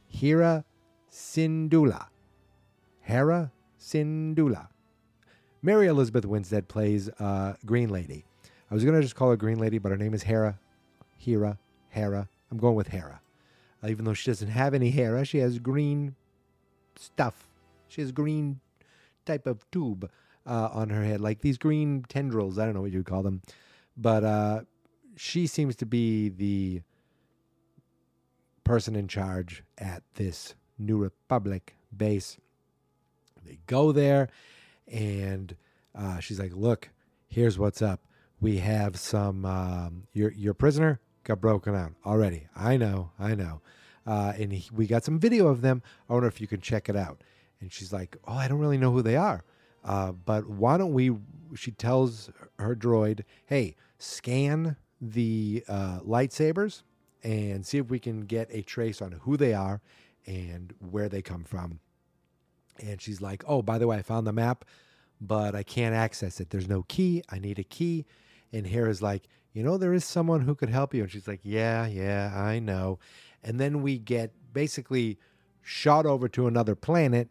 Hera 0.10 0.66
Syndulla. 1.10 2.08
Hera 3.02 3.52
Syndulla. 3.80 4.68
Mary 5.62 5.88
Elizabeth 5.88 6.26
Winstead 6.26 6.68
plays 6.68 7.10
uh, 7.20 7.54
Green 7.66 7.90
Lady. 7.90 8.26
I 8.70 8.74
was 8.74 8.84
to 8.84 9.02
just 9.02 9.16
call 9.16 9.30
her 9.30 9.38
Green 9.38 9.60
Lady, 9.60 9.78
but 9.78 9.92
her 9.92 9.98
name 9.98 10.14
is 10.14 10.24
Hera. 10.24 10.60
Hera. 11.18 11.58
Hera. 11.90 12.28
I'm 12.52 12.58
going 12.58 12.76
with 12.76 12.90
Hera. 12.90 13.22
Uh, 13.82 13.88
even 13.88 14.04
though 14.04 14.14
she 14.14 14.30
doesn't 14.30 14.50
have 14.50 14.74
any 14.74 14.90
hair, 14.90 15.24
she 15.24 15.38
has 15.38 15.60
green 15.60 16.16
stuff. 16.96 17.48
She 17.88 18.02
has 18.02 18.12
green 18.12 18.60
type 19.26 19.48
of 19.48 19.70
tube 19.72 20.10
uh, 20.46 20.70
on 20.74 20.90
her 20.90 21.04
head, 21.04 21.22
like 21.22 21.42
these 21.42 21.58
green 21.58 22.06
tendrils. 22.08 22.60
I 22.60 22.66
don't 22.66 22.74
know 22.74 22.82
what 22.82 22.92
you 22.92 23.00
would 23.00 23.08
call 23.08 23.24
them, 23.24 23.42
but 23.96 24.24
uh, 24.24 24.62
she 25.16 25.48
seems 25.48 25.76
to 25.78 25.86
be 25.86 26.30
the 26.30 26.82
person 28.64 28.96
in 28.96 29.08
charge 29.08 29.64
at 29.78 30.04
this 30.16 30.56
New 30.78 30.98
Republic 30.98 31.76
base. 31.96 32.38
They 33.46 33.60
go 33.68 33.92
there, 33.92 34.30
and 34.88 35.56
uh, 35.96 36.20
she's 36.20 36.40
like, 36.40 36.54
"Look, 36.54 36.90
here's 37.28 37.58
what's 37.58 37.82
up. 37.82 38.02
We 38.40 38.58
have 38.58 38.98
some 38.98 39.46
um, 39.46 40.04
your 40.14 40.32
your 40.32 40.54
prisoner 40.54 41.00
got 41.24 41.42
broken 41.42 41.76
out 41.76 41.94
already. 42.06 42.48
I 42.56 42.78
know, 42.78 43.12
I 43.20 43.36
know. 43.36 43.62
Uh, 44.06 44.34
and 44.38 44.52
he, 44.52 44.70
we 44.74 44.88
got 44.88 45.04
some 45.04 45.20
video 45.20 45.48
of 45.48 45.62
them. 45.62 45.82
I 46.10 46.14
wonder 46.14 46.28
if 46.28 46.42
you 46.42 46.48
can 46.48 46.62
check 46.62 46.90
it 46.90 46.96
out. 46.96 47.24
And 47.62 47.72
she's 47.72 47.94
like, 47.94 48.18
Oh, 48.28 48.34
I 48.34 48.48
don't 48.48 48.60
really 48.60 48.78
know 48.78 48.92
who 48.92 49.02
they 49.02 49.16
are. 49.16 49.44
Uh, 49.84 50.12
but 50.12 50.48
why 50.48 50.78
don't 50.78 50.94
we? 50.94 51.12
She 51.56 51.72
tells 51.72 52.30
her 52.58 52.76
droid, 52.76 53.24
Hey, 53.46 53.76
scan 54.00 54.76
the 55.02 55.64
uh, 55.68 56.00
lightsabers 56.00 56.84
and 57.24 57.66
see 57.66 57.78
if 57.78 57.90
we 57.90 58.00
can 58.00 58.22
get 58.22 58.48
a 58.52 58.62
trace 58.62 59.02
on 59.02 59.14
who 59.22 59.38
they 59.38 59.54
are 59.54 59.82
and 60.26 60.74
where 60.80 61.10
they 61.10 61.22
come 61.22 61.44
from. 61.44 61.80
And 62.80 63.02
she's 63.02 63.22
like, 63.22 63.44
Oh, 63.48 63.62
by 63.62 63.78
the 63.78 63.88
way, 63.88 63.98
I 63.98 64.02
found 64.02 64.26
the 64.26 64.34
map, 64.34 64.66
but 65.22 65.56
I 65.56 65.64
can't 65.64 65.94
access 65.96 66.40
it. 66.40 66.50
There's 66.50 66.68
no 66.70 66.84
key. 66.84 67.24
I 67.30 67.40
need 67.40 67.60
a 67.60 67.64
key. 67.64 68.06
And 68.52 68.68
Hera's 68.68 69.02
like, 69.02 69.28
you 69.54 69.64
know, 69.64 69.78
there 69.78 69.94
is 69.94 70.04
someone 70.04 70.42
who 70.42 70.56
could 70.56 70.70
help 70.70 70.94
you. 70.94 71.04
And 71.04 71.12
she's 71.12 71.28
like, 71.28 71.42
yeah, 71.44 71.86
yeah, 71.86 72.32
I 72.36 72.60
know. 72.60 73.00
And 73.44 73.60
then 73.60 73.82
we 73.82 74.00
get 74.00 74.32
basically 74.54 75.20
shot 75.62 76.06
over 76.06 76.28
to 76.30 76.48
another 76.48 76.76
planet 76.76 77.30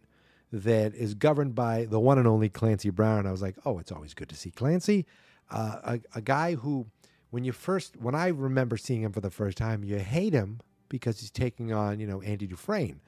that 0.52 0.94
is 0.94 1.14
governed 1.14 1.54
by 1.54 1.86
the 1.86 1.98
one 1.98 2.18
and 2.18 2.28
only 2.28 2.48
Clancy 2.48 2.90
Brown. 2.90 3.26
I 3.26 3.32
was 3.32 3.42
like, 3.42 3.56
oh, 3.64 3.78
it's 3.78 3.90
always 3.90 4.14
good 4.14 4.28
to 4.28 4.36
see 4.36 4.50
Clancy. 4.50 5.06
Uh, 5.50 5.76
a, 5.84 6.18
a 6.18 6.20
guy 6.20 6.54
who, 6.54 6.86
when 7.30 7.44
you 7.44 7.52
first, 7.52 7.96
when 7.96 8.14
I 8.14 8.28
remember 8.28 8.76
seeing 8.76 9.02
him 9.02 9.12
for 9.12 9.20
the 9.20 9.30
first 9.30 9.56
time, 9.56 9.82
you 9.82 9.98
hate 9.98 10.34
him 10.34 10.60
because 10.88 11.20
he's 11.20 11.30
taking 11.30 11.72
on, 11.72 11.98
you 12.00 12.06
know, 12.06 12.20
Andy 12.20 12.46
Dufresne. 12.46 13.00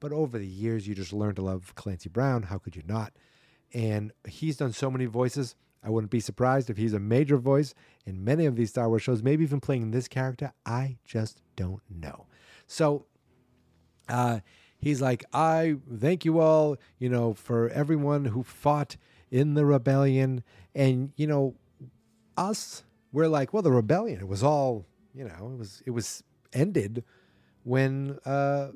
But 0.00 0.12
over 0.12 0.38
the 0.38 0.46
years, 0.46 0.86
you 0.86 0.94
just 0.94 1.12
learn 1.12 1.34
to 1.36 1.42
love 1.42 1.74
Clancy 1.76 2.08
Brown. 2.08 2.44
How 2.44 2.58
could 2.58 2.76
you 2.76 2.82
not? 2.86 3.12
And 3.72 4.12
he's 4.28 4.58
done 4.58 4.72
so 4.72 4.90
many 4.90 5.06
voices. 5.06 5.56
I 5.82 5.90
wouldn't 5.90 6.10
be 6.10 6.20
surprised 6.20 6.70
if 6.70 6.76
he's 6.76 6.92
a 6.92 7.00
major 7.00 7.38
voice 7.38 7.74
in 8.04 8.22
many 8.22 8.46
of 8.46 8.54
these 8.54 8.70
Star 8.70 8.88
Wars 8.88 9.02
shows, 9.02 9.22
maybe 9.22 9.42
even 9.44 9.60
playing 9.60 9.90
this 9.90 10.08
character. 10.08 10.52
I 10.66 10.98
just 11.04 11.40
don't 11.56 11.82
know. 11.88 12.26
So 12.66 13.06
uh, 14.08 14.40
he's 14.82 15.00
like, 15.00 15.24
I 15.32 15.76
thank 15.98 16.26
you 16.26 16.38
all, 16.40 16.76
you 16.98 17.08
know, 17.08 17.32
for 17.32 17.70
everyone 17.70 18.26
who 18.26 18.42
fought 18.42 18.96
in 19.30 19.54
the 19.54 19.64
rebellion. 19.64 20.44
And, 20.74 21.12
you 21.16 21.26
know, 21.26 21.54
us, 22.36 22.84
we're 23.12 23.28
like, 23.28 23.54
well, 23.54 23.62
the 23.62 23.72
rebellion, 23.72 24.20
it 24.20 24.28
was 24.28 24.42
all, 24.42 24.84
you 25.14 25.24
know, 25.24 25.52
it 25.54 25.58
was 25.58 25.82
it 25.86 25.90
was 25.90 26.22
ended 26.52 27.04
when 27.64 28.18
uh, 28.26 28.68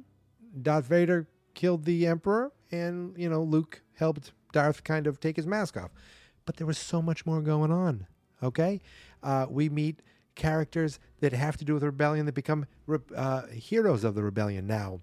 Darth 0.63 0.87
Vader 0.87 1.27
killed 1.53 1.85
the 1.85 2.07
Emperor 2.07 2.53
and, 2.71 3.15
you 3.19 3.29
know, 3.29 3.43
Luke 3.43 3.83
helped 3.95 4.33
Darth 4.53 4.85
kind 4.85 5.07
of 5.07 5.21
take 5.21 5.37
his 5.37 5.47
mask 5.47 5.77
off 5.77 5.91
but 6.47 6.57
there 6.57 6.67
was 6.67 6.79
so 6.79 7.03
much 7.03 7.27
more 7.27 7.43
going 7.43 7.71
on. 7.71 8.07
Okay, 8.43 8.81
uh, 9.23 9.47
we 9.51 9.69
meet 9.69 10.01
characters 10.35 10.99
that 11.21 11.33
have 11.33 11.57
to 11.57 11.65
do 11.65 11.75
with 11.75 11.83
rebellion 11.83 12.27
that 12.27 12.35
become 12.35 12.67
uh, 13.15 13.47
heroes 13.47 14.05
of 14.05 14.15
the 14.15 14.23
rebellion. 14.23 14.67
Now, 14.67 15.01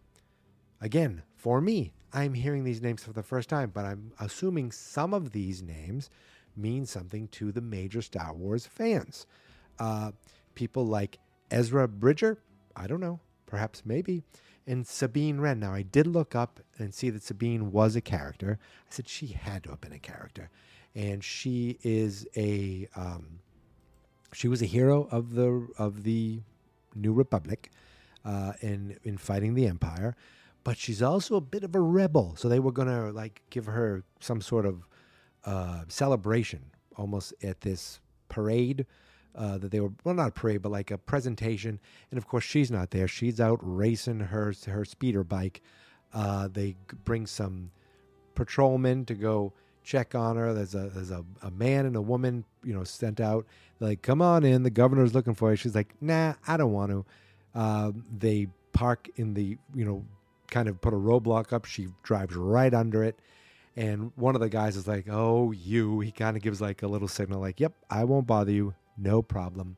again, 0.83 1.23
for 1.35 1.61
me, 1.61 1.93
I'm 2.13 2.35
hearing 2.35 2.63
these 2.63 2.81
names 2.81 3.03
for 3.03 3.13
the 3.13 3.23
first 3.23 3.49
time, 3.49 3.71
but 3.73 3.85
I'm 3.85 4.11
assuming 4.19 4.71
some 4.71 5.13
of 5.13 5.31
these 5.31 5.63
names 5.63 6.11
mean 6.55 6.85
something 6.85 7.27
to 7.29 7.51
the 7.51 7.61
major 7.61 8.01
Star 8.03 8.33
Wars 8.33 8.67
fans. 8.67 9.25
Uh, 9.79 10.11
people 10.53 10.85
like 10.85 11.17
Ezra 11.49 11.87
Bridger, 11.87 12.37
I 12.75 12.85
don't 12.85 12.99
know, 12.99 13.19
perhaps 13.47 13.81
maybe, 13.85 14.21
and 14.67 14.85
Sabine 14.85 15.39
Wren. 15.39 15.59
Now, 15.59 15.73
I 15.73 15.81
did 15.81 16.05
look 16.05 16.35
up 16.35 16.59
and 16.77 16.93
see 16.93 17.09
that 17.09 17.23
Sabine 17.23 17.71
was 17.71 17.95
a 17.95 18.01
character. 18.01 18.59
I 18.61 18.93
said 18.93 19.07
she 19.07 19.27
had 19.27 19.63
to 19.63 19.71
have 19.71 19.81
been 19.81 19.93
a 19.93 19.99
character, 19.99 20.49
and 20.93 21.23
she 21.23 21.79
is 21.81 22.27
a 22.35 22.87
um, 22.95 23.39
she 24.33 24.47
was 24.47 24.61
a 24.61 24.65
hero 24.65 25.07
of 25.09 25.33
the 25.33 25.67
of 25.77 26.03
the 26.03 26.41
New 26.93 27.13
Republic 27.13 27.71
uh, 28.25 28.53
in 28.61 28.97
in 29.03 29.17
fighting 29.17 29.55
the 29.55 29.67
Empire, 29.67 30.15
but 30.63 30.77
she's 30.77 31.01
also 31.01 31.35
a 31.35 31.41
bit 31.41 31.63
of 31.63 31.75
a 31.75 31.79
rebel. 31.79 32.35
So 32.37 32.49
they 32.49 32.59
were 32.59 32.71
gonna 32.71 33.11
like 33.11 33.41
give 33.49 33.65
her 33.65 34.03
some 34.19 34.41
sort 34.41 34.65
of 34.65 34.87
uh, 35.45 35.83
celebration, 35.87 36.61
almost 36.95 37.33
at 37.43 37.61
this 37.61 37.99
parade 38.29 38.85
uh, 39.35 39.57
that 39.57 39.71
they 39.71 39.79
were 39.79 39.91
well, 40.03 40.15
not 40.15 40.29
a 40.29 40.31
parade, 40.31 40.61
but 40.61 40.71
like 40.71 40.91
a 40.91 40.97
presentation. 40.97 41.79
And 42.11 42.17
of 42.17 42.27
course, 42.27 42.43
she's 42.43 42.71
not 42.71 42.91
there. 42.91 43.07
She's 43.07 43.39
out 43.39 43.59
racing 43.61 44.19
her 44.19 44.53
her 44.67 44.85
speeder 44.85 45.23
bike. 45.23 45.61
Uh, 46.13 46.47
they 46.51 46.75
bring 47.03 47.25
some 47.25 47.71
patrolmen 48.35 49.05
to 49.05 49.15
go 49.15 49.53
check 49.83 50.15
on 50.15 50.37
her. 50.37 50.53
There's 50.53 50.75
a 50.75 50.89
there's 50.89 51.11
a, 51.11 51.25
a 51.41 51.51
man 51.51 51.85
and 51.85 51.95
a 51.95 52.01
woman, 52.01 52.45
you 52.63 52.73
know, 52.73 52.83
sent 52.83 53.19
out. 53.19 53.45
They're 53.79 53.89
like, 53.89 54.01
come 54.01 54.21
on 54.21 54.43
in. 54.43 54.63
The 54.63 54.69
governor's 54.69 55.13
looking 55.13 55.33
for 55.33 55.51
you. 55.51 55.55
She's 55.55 55.75
like, 55.75 55.95
nah, 55.99 56.35
I 56.47 56.57
don't 56.57 56.73
want 56.73 56.91
to. 56.91 57.05
Uh, 57.55 57.91
they 58.17 58.47
park 58.71 59.09
in 59.15 59.33
the, 59.33 59.57
you 59.75 59.85
know, 59.85 60.03
kind 60.49 60.67
of 60.67 60.79
put 60.81 60.93
a 60.93 60.97
roadblock 60.97 61.53
up. 61.53 61.65
She 61.65 61.87
drives 62.03 62.35
right 62.35 62.73
under 62.73 63.03
it. 63.03 63.19
And 63.75 64.11
one 64.15 64.35
of 64.35 64.41
the 64.41 64.49
guys 64.49 64.75
is 64.75 64.87
like, 64.87 65.07
oh, 65.09 65.51
you. 65.51 65.99
He 65.99 66.11
kind 66.11 66.37
of 66.37 66.43
gives 66.43 66.61
like 66.61 66.83
a 66.83 66.87
little 66.87 67.07
signal, 67.07 67.39
like, 67.39 67.59
yep, 67.59 67.73
I 67.89 68.03
won't 68.03 68.27
bother 68.27 68.51
you. 68.51 68.75
No 68.97 69.21
problem. 69.21 69.77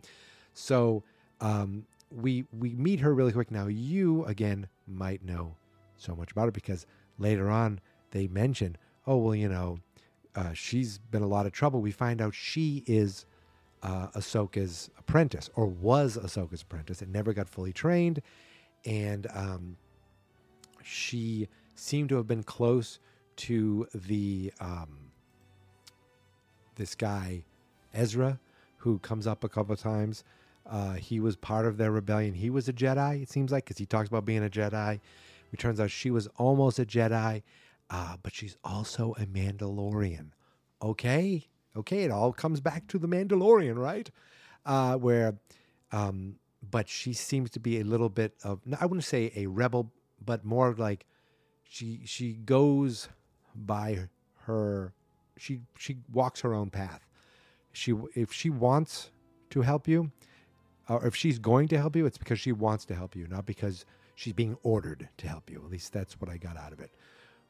So 0.53 1.03
um, 1.39 1.85
we 2.11 2.45
we 2.57 2.73
meet 2.75 2.99
her 2.99 3.13
really 3.13 3.31
quick. 3.31 3.51
Now, 3.51 3.67
you, 3.67 4.25
again, 4.25 4.67
might 4.87 5.23
know 5.23 5.55
so 5.97 6.15
much 6.15 6.31
about 6.31 6.45
her 6.45 6.51
because 6.51 6.85
later 7.17 7.49
on 7.49 7.79
they 8.11 8.27
mention, 8.27 8.77
oh, 9.07 9.17
well, 9.17 9.35
you 9.35 9.47
know, 9.47 9.79
uh, 10.35 10.53
she's 10.53 10.97
been 10.97 11.21
a 11.23 11.27
lot 11.27 11.45
of 11.45 11.53
trouble. 11.53 11.81
We 11.81 11.91
find 11.91 12.21
out 12.21 12.33
she 12.33 12.83
is 12.85 13.25
uh, 13.83 14.07
Ahsoka's 14.15 14.89
apprentice 14.97 15.49
or 15.55 15.67
was 15.67 16.17
Ahsoka's 16.17 16.61
apprentice 16.61 17.01
and 17.01 17.13
never 17.13 17.33
got 17.33 17.47
fully 17.47 17.71
trained. 17.71 18.21
And 18.85 19.27
um, 19.33 19.77
she 20.85 21.47
seemed 21.73 22.09
to 22.09 22.15
have 22.15 22.27
been 22.27 22.43
close 22.43 22.99
to 23.37 23.87
the 23.93 24.53
um, 24.59 25.11
this 26.75 26.95
guy 26.95 27.43
Ezra, 27.93 28.39
who 28.77 28.99
comes 28.99 29.25
up 29.25 29.43
a 29.43 29.49
couple 29.49 29.75
times. 29.75 30.23
Uh, 30.69 30.93
he 30.93 31.19
was 31.19 31.35
part 31.35 31.65
of 31.65 31.77
their 31.77 31.91
rebellion. 31.91 32.33
He 32.33 32.49
was 32.49 32.67
a 32.67 32.73
Jedi, 32.73 33.23
it 33.23 33.29
seems 33.29 33.51
like, 33.51 33.65
because 33.65 33.77
he 33.77 33.85
talks 33.85 34.09
about 34.09 34.25
being 34.25 34.43
a 34.43 34.49
Jedi. 34.49 34.99
It 35.51 35.59
turns 35.59 35.79
out 35.79 35.91
she 35.91 36.11
was 36.11 36.27
almost 36.37 36.79
a 36.79 36.85
Jedi, 36.85 37.43
uh, 37.89 38.17
but 38.21 38.33
she's 38.33 38.57
also 38.63 39.15
a 39.19 39.25
Mandalorian. 39.25 40.29
Okay, 40.81 41.47
okay, 41.75 42.03
it 42.03 42.11
all 42.11 42.33
comes 42.33 42.59
back 42.59 42.87
to 42.87 42.99
the 42.99 43.07
Mandalorian, 43.07 43.77
right? 43.77 44.09
Uh, 44.65 44.95
where, 44.95 45.35
um, 45.91 46.35
but 46.71 46.89
she 46.89 47.13
seems 47.13 47.51
to 47.51 47.59
be 47.59 47.79
a 47.79 47.83
little 47.83 48.09
bit 48.09 48.33
of 48.43 48.59
I 48.79 48.85
wouldn't 48.85 49.05
say 49.05 49.31
a 49.35 49.45
rebel, 49.45 49.91
but 50.25 50.43
more 50.45 50.73
like 50.77 51.05
she 51.63 52.01
she 52.05 52.33
goes 52.33 53.09
by 53.55 54.09
her 54.45 54.93
she 55.37 55.61
she 55.77 55.97
walks 56.11 56.41
her 56.41 56.53
own 56.53 56.69
path. 56.69 57.07
She 57.71 57.93
if 58.13 58.31
she 58.31 58.49
wants 58.49 59.11
to 59.49 59.61
help 59.61 59.87
you, 59.87 60.11
or 60.87 61.05
if 61.05 61.15
she's 61.15 61.39
going 61.39 61.67
to 61.69 61.77
help 61.77 61.95
you, 61.95 62.05
it's 62.05 62.17
because 62.17 62.39
she 62.39 62.51
wants 62.51 62.85
to 62.85 62.95
help 62.95 63.15
you, 63.15 63.27
not 63.27 63.45
because 63.45 63.85
she's 64.15 64.33
being 64.33 64.57
ordered 64.63 65.09
to 65.17 65.27
help 65.27 65.49
you. 65.49 65.61
At 65.63 65.69
least 65.69 65.91
that's 65.93 66.19
what 66.19 66.29
I 66.29 66.37
got 66.37 66.57
out 66.57 66.71
of 66.71 66.79
it. 66.79 66.91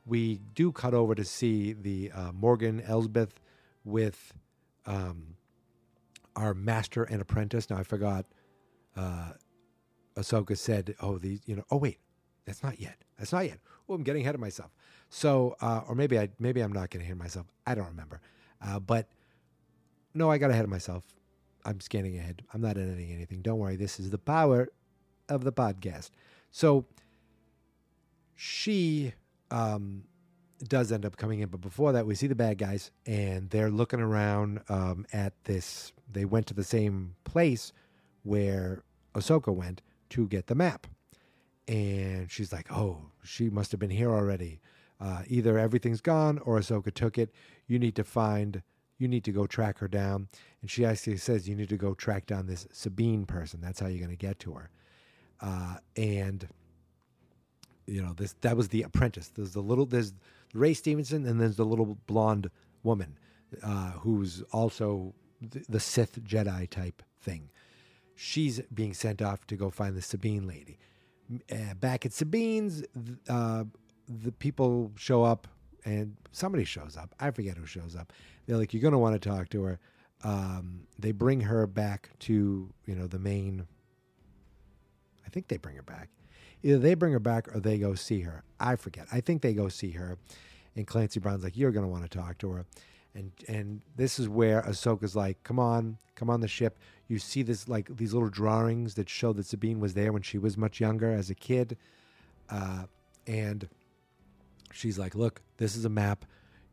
We 0.06 0.40
do 0.54 0.72
cut 0.72 0.94
over 0.94 1.16
to 1.16 1.24
see 1.24 1.74
the 1.74 2.12
uh, 2.12 2.32
Morgan 2.32 2.82
Elsbeth 2.82 3.40
with 3.84 4.34
um, 4.86 5.36
our 6.36 6.54
master 6.54 7.04
and 7.04 7.22
apprentice. 7.22 7.70
Now 7.70 7.78
I 7.78 7.84
forgot. 7.84 8.26
Uh, 8.96 9.32
Ahsoka 10.16 10.58
said, 10.58 10.96
"Oh, 11.02 11.18
these, 11.18 11.42
you 11.46 11.56
know. 11.58 11.64
Oh, 11.70 11.78
wait, 11.78 12.00
that's 12.46 12.64
not 12.64 12.80
yet. 12.80 12.98
That's 13.18 13.34
not 13.34 13.46
yet. 13.46 13.60
Oh, 13.88 13.94
I'm 13.94 14.04
getting 14.04 14.24
ahead 14.24 14.36
of 14.36 14.42
myself. 14.42 14.72
So, 15.10 15.56
uh, 15.62 15.82
or 15.88 15.96
maybe 15.96 16.18
I, 16.18 16.30
maybe 16.40 16.62
I'm 16.62 16.72
not 16.72 16.90
getting 16.90 17.06
ahead 17.06 17.14
of 17.14 17.20
myself. 17.20 17.48
I 17.66 17.76
don't 17.76 17.88
remember. 17.88 18.22
Uh, 18.62 18.80
but 18.80 19.08
no, 20.14 20.32
I 20.32 20.38
got 20.38 20.52
ahead 20.52 20.64
of 20.64 20.70
myself. 20.70 21.04
I'm 21.66 21.80
scanning 21.80 22.18
ahead. 22.18 22.44
I'm 22.54 22.62
not 22.62 22.78
editing 22.78 23.12
anything. 23.12 23.42
Don't 23.42 23.60
worry. 23.60 23.76
This 23.76 24.00
is 24.00 24.12
the 24.12 24.18
power 24.18 24.70
of 25.30 25.44
the 25.44 25.52
podcast. 25.52 26.12
So 26.52 26.86
she 28.36 29.14
um, 29.52 30.04
does 30.68 30.92
end 30.92 31.06
up 31.06 31.18
coming 31.18 31.40
in, 31.40 31.50
but 31.50 31.62
before 31.62 31.92
that, 31.94 32.06
we 32.06 32.16
see 32.16 32.28
the 32.28 32.36
bad 32.36 32.58
guys, 32.58 32.92
and 33.06 33.50
they're 33.50 33.72
looking 33.72 34.00
around 34.00 34.62
um, 34.70 35.06
at 35.12 35.34
this. 35.46 35.92
They 36.12 36.26
went 36.26 36.48
to 36.48 36.54
the 36.54 36.64
same 36.64 37.16
place 37.24 37.74
where 38.24 38.84
Ahsoka 39.14 39.54
went 39.54 39.82
to 40.10 40.28
get 40.28 40.48
the 40.48 40.56
map, 40.56 40.88
and 41.68 42.30
she's 42.30 42.52
like, 42.54 42.72
"Oh, 42.72 43.12
she 43.24 43.50
must 43.50 43.72
have 43.72 43.80
been 43.80 43.90
here 43.90 44.12
already. 44.12 44.62
Uh, 45.00 45.24
either 45.28 45.58
everything's 45.58 46.02
gone 46.02 46.40
or 46.40 46.58
Ahsoka 46.60 46.94
took 46.94 47.18
it. 47.18 47.32
You 47.68 47.80
need 47.80 47.96
to 47.96 48.04
find." 48.04 48.62
You 48.98 49.10
need 49.10 49.26
to 49.26 49.34
go 49.34 49.46
track 49.46 49.80
her 49.80 49.90
down. 49.90 50.30
And 50.62 50.72
she 50.72 50.86
actually 50.86 51.18
says, 51.18 51.50
You 51.50 51.56
need 51.58 51.68
to 51.68 51.76
go 51.76 51.94
track 51.94 52.28
down 52.28 52.48
this 52.48 52.66
Sabine 52.72 53.26
person. 53.26 53.60
That's 53.60 53.82
how 53.82 53.88
you're 53.88 54.00
going 54.00 54.10
to 54.10 54.16
get 54.16 54.40
to 54.40 54.54
her. 54.54 54.70
Uh, 55.42 55.76
and 55.98 56.48
you 57.88 58.02
know 58.02 58.14
this 58.14 58.36
that 58.42 58.58
was 58.58 58.70
the 58.70 58.82
apprentice 58.82 59.30
there's 59.36 59.52
the 59.52 59.62
little 59.62 59.86
there's 59.86 60.14
ray 60.54 60.74
stevenson 60.74 61.26
and 61.26 61.40
there's 61.40 61.58
the 61.58 61.66
little 61.66 61.98
blonde 62.08 62.50
woman 62.84 63.18
uh, 63.64 63.92
who's 63.92 64.42
also 64.52 65.14
the, 65.42 65.64
the 65.70 65.80
sith 65.80 66.24
jedi 66.24 66.70
type 66.70 67.02
thing 67.20 67.50
she's 68.16 68.60
being 68.74 68.94
sent 68.94 69.22
off 69.22 69.46
to 69.48 69.56
go 69.56 69.70
find 69.70 69.96
the 69.96 70.02
sabine 70.02 70.48
lady 70.48 70.78
uh, 71.52 71.74
back 71.80 72.06
at 72.06 72.14
sabine's 72.14 72.84
uh, 73.30 73.64
the 74.08 74.32
people 74.32 74.92
show 74.98 75.24
up 75.24 75.48
and 75.86 76.16
somebody 76.32 76.64
shows 76.66 76.98
up 76.98 77.14
i 77.20 77.32
forget 77.32 77.58
who 77.58 77.66
shows 77.66 77.96
up 77.96 78.14
they're 78.46 78.58
like 78.58 78.74
you're 78.74 78.82
going 78.82 78.92
to 78.92 78.98
want 78.98 79.20
to 79.20 79.30
talk 79.30 79.50
to 79.50 79.64
her 79.64 79.80
um, 80.24 80.82
they 80.98 81.12
bring 81.12 81.42
her 81.42 81.68
back 81.68 82.10
to 82.20 82.70
you 82.86 82.96
know 82.96 83.08
the 83.08 83.20
main 83.20 83.68
I 85.26 85.30
think 85.30 85.48
they 85.48 85.58
bring 85.58 85.76
her 85.76 85.84
back. 85.84 86.10
Either 86.64 86.80
they 86.80 86.94
bring 86.94 87.14
her 87.14 87.20
back 87.20 87.54
or 87.56 87.60
they 87.60 87.78
go 87.78 87.96
see 87.96 88.22
her. 88.22 88.44
I 88.60 88.76
forget. 88.76 89.08
I 89.12 89.22
think 89.22 89.42
they 89.42 89.54
go 89.54 89.70
see 89.70 89.92
her. 89.92 90.18
And 90.76 90.88
Clancy 90.88 91.20
Brown's 91.20 91.44
like, 91.44 91.58
You're 91.58 91.72
going 91.72 91.86
to 91.86 91.90
want 91.92 92.10
to 92.10 92.18
talk 92.18 92.38
to 92.40 92.50
her. 92.52 92.66
And 93.14 93.32
and 93.48 93.82
this 93.96 94.20
is 94.20 94.28
where 94.30 94.62
Ahsoka's 94.62 95.16
like, 95.16 95.44
Come 95.44 95.60
on, 95.60 95.98
come 96.16 96.30
on 96.30 96.42
the 96.42 96.48
ship. 96.48 96.80
You 97.08 97.20
see 97.20 97.44
this 97.44 97.68
like 97.68 97.96
these 97.98 98.14
little 98.14 98.30
drawings 98.30 98.96
that 98.96 99.10
show 99.10 99.34
that 99.34 99.46
Sabine 99.46 99.80
was 99.80 99.94
there 99.94 100.12
when 100.12 100.22
she 100.22 100.38
was 100.38 100.58
much 100.58 100.80
younger 100.80 101.12
as 101.12 101.30
a 101.30 101.36
kid. 101.36 101.78
Uh, 102.50 102.86
and 103.28 103.68
she's 104.72 104.98
like, 104.98 105.16
Look, 105.16 105.42
this 105.58 105.76
is 105.76 105.86
a 105.86 105.90
map. 105.90 106.26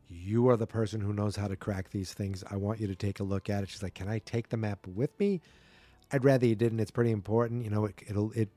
You 0.09 0.49
are 0.49 0.57
the 0.57 0.67
person 0.67 1.01
who 1.01 1.13
knows 1.13 1.37
how 1.37 1.49
to 1.49 1.57
crack 1.57 1.91
these 1.91 2.13
things. 2.13 2.45
I 2.51 2.57
want 2.57 2.81
you 2.81 2.87
to 2.87 2.95
take 2.95 3.21
a 3.21 3.23
look 3.25 3.49
at 3.49 3.63
it. 3.63 3.71
She's 3.71 3.83
like, 3.83 3.95
Can 3.95 4.09
I 4.09 4.21
take 4.21 4.49
the 4.49 4.57
map 4.57 4.87
with 4.87 5.19
me? 5.19 5.41
I'd 6.13 6.25
rather 6.25 6.47
you 6.47 6.55
didn't. 6.55 6.81
It's 6.81 6.91
pretty 6.91 7.11
important. 7.11 7.65
You 7.65 7.71
know, 7.71 7.87
it, 7.87 8.03
it'll 8.07 8.33
it. 8.33 8.51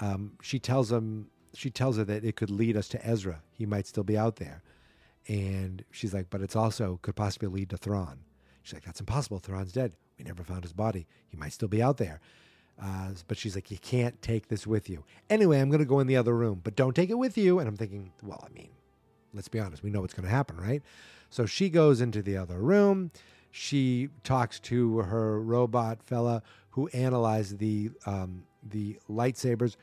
Um, 0.00 0.32
she 0.42 0.58
tells 0.58 0.90
him. 0.90 1.28
She 1.54 1.70
tells 1.70 1.96
her 1.96 2.04
that 2.04 2.22
it 2.22 2.36
could 2.36 2.50
lead 2.50 2.76
us 2.76 2.86
to 2.88 3.06
Ezra. 3.06 3.40
He 3.52 3.64
might 3.64 3.86
still 3.86 4.04
be 4.04 4.18
out 4.18 4.36
there, 4.36 4.62
and 5.26 5.84
she's 5.90 6.12
like, 6.12 6.28
but 6.28 6.42
it's 6.42 6.54
also 6.56 6.98
could 7.00 7.16
possibly 7.16 7.48
lead 7.48 7.70
to 7.70 7.78
Thrawn. 7.78 8.18
She's 8.62 8.74
like, 8.74 8.84
that's 8.84 9.00
impossible. 9.00 9.38
Thrawn's 9.38 9.72
dead. 9.72 9.92
We 10.18 10.24
never 10.24 10.42
found 10.42 10.62
his 10.64 10.72
body. 10.72 11.06
He 11.28 11.36
might 11.36 11.52
still 11.52 11.68
be 11.68 11.82
out 11.82 11.98
there. 11.98 12.20
Uh, 12.80 13.10
but 13.26 13.38
she's 13.38 13.54
like, 13.54 13.70
you 13.70 13.78
can't 13.78 14.20
take 14.20 14.48
this 14.48 14.66
with 14.66 14.90
you. 14.90 15.04
Anyway, 15.30 15.60
I'm 15.60 15.70
going 15.70 15.80
to 15.80 15.86
go 15.86 16.00
in 16.00 16.06
the 16.06 16.16
other 16.16 16.34
room, 16.34 16.60
but 16.62 16.76
don't 16.76 16.94
take 16.94 17.10
it 17.10 17.18
with 17.18 17.38
you. 17.38 17.58
And 17.58 17.68
I'm 17.68 17.76
thinking, 17.76 18.12
well, 18.22 18.46
I 18.46 18.52
mean, 18.52 18.68
let's 19.32 19.48
be 19.48 19.60
honest. 19.60 19.82
We 19.82 19.90
know 19.90 20.02
what's 20.02 20.14
going 20.14 20.28
to 20.28 20.34
happen, 20.34 20.58
right? 20.58 20.82
So 21.30 21.46
she 21.46 21.70
goes 21.70 22.00
into 22.00 22.22
the 22.22 22.36
other 22.36 22.58
room. 22.58 23.10
She 23.50 24.10
talks 24.24 24.60
to 24.60 24.98
her 24.98 25.40
robot 25.40 26.02
fella 26.02 26.42
who 26.70 26.88
analyzed 26.88 27.58
the 27.58 27.90
um, 28.04 28.44
the 28.62 28.98
lightsabers, 29.08 29.76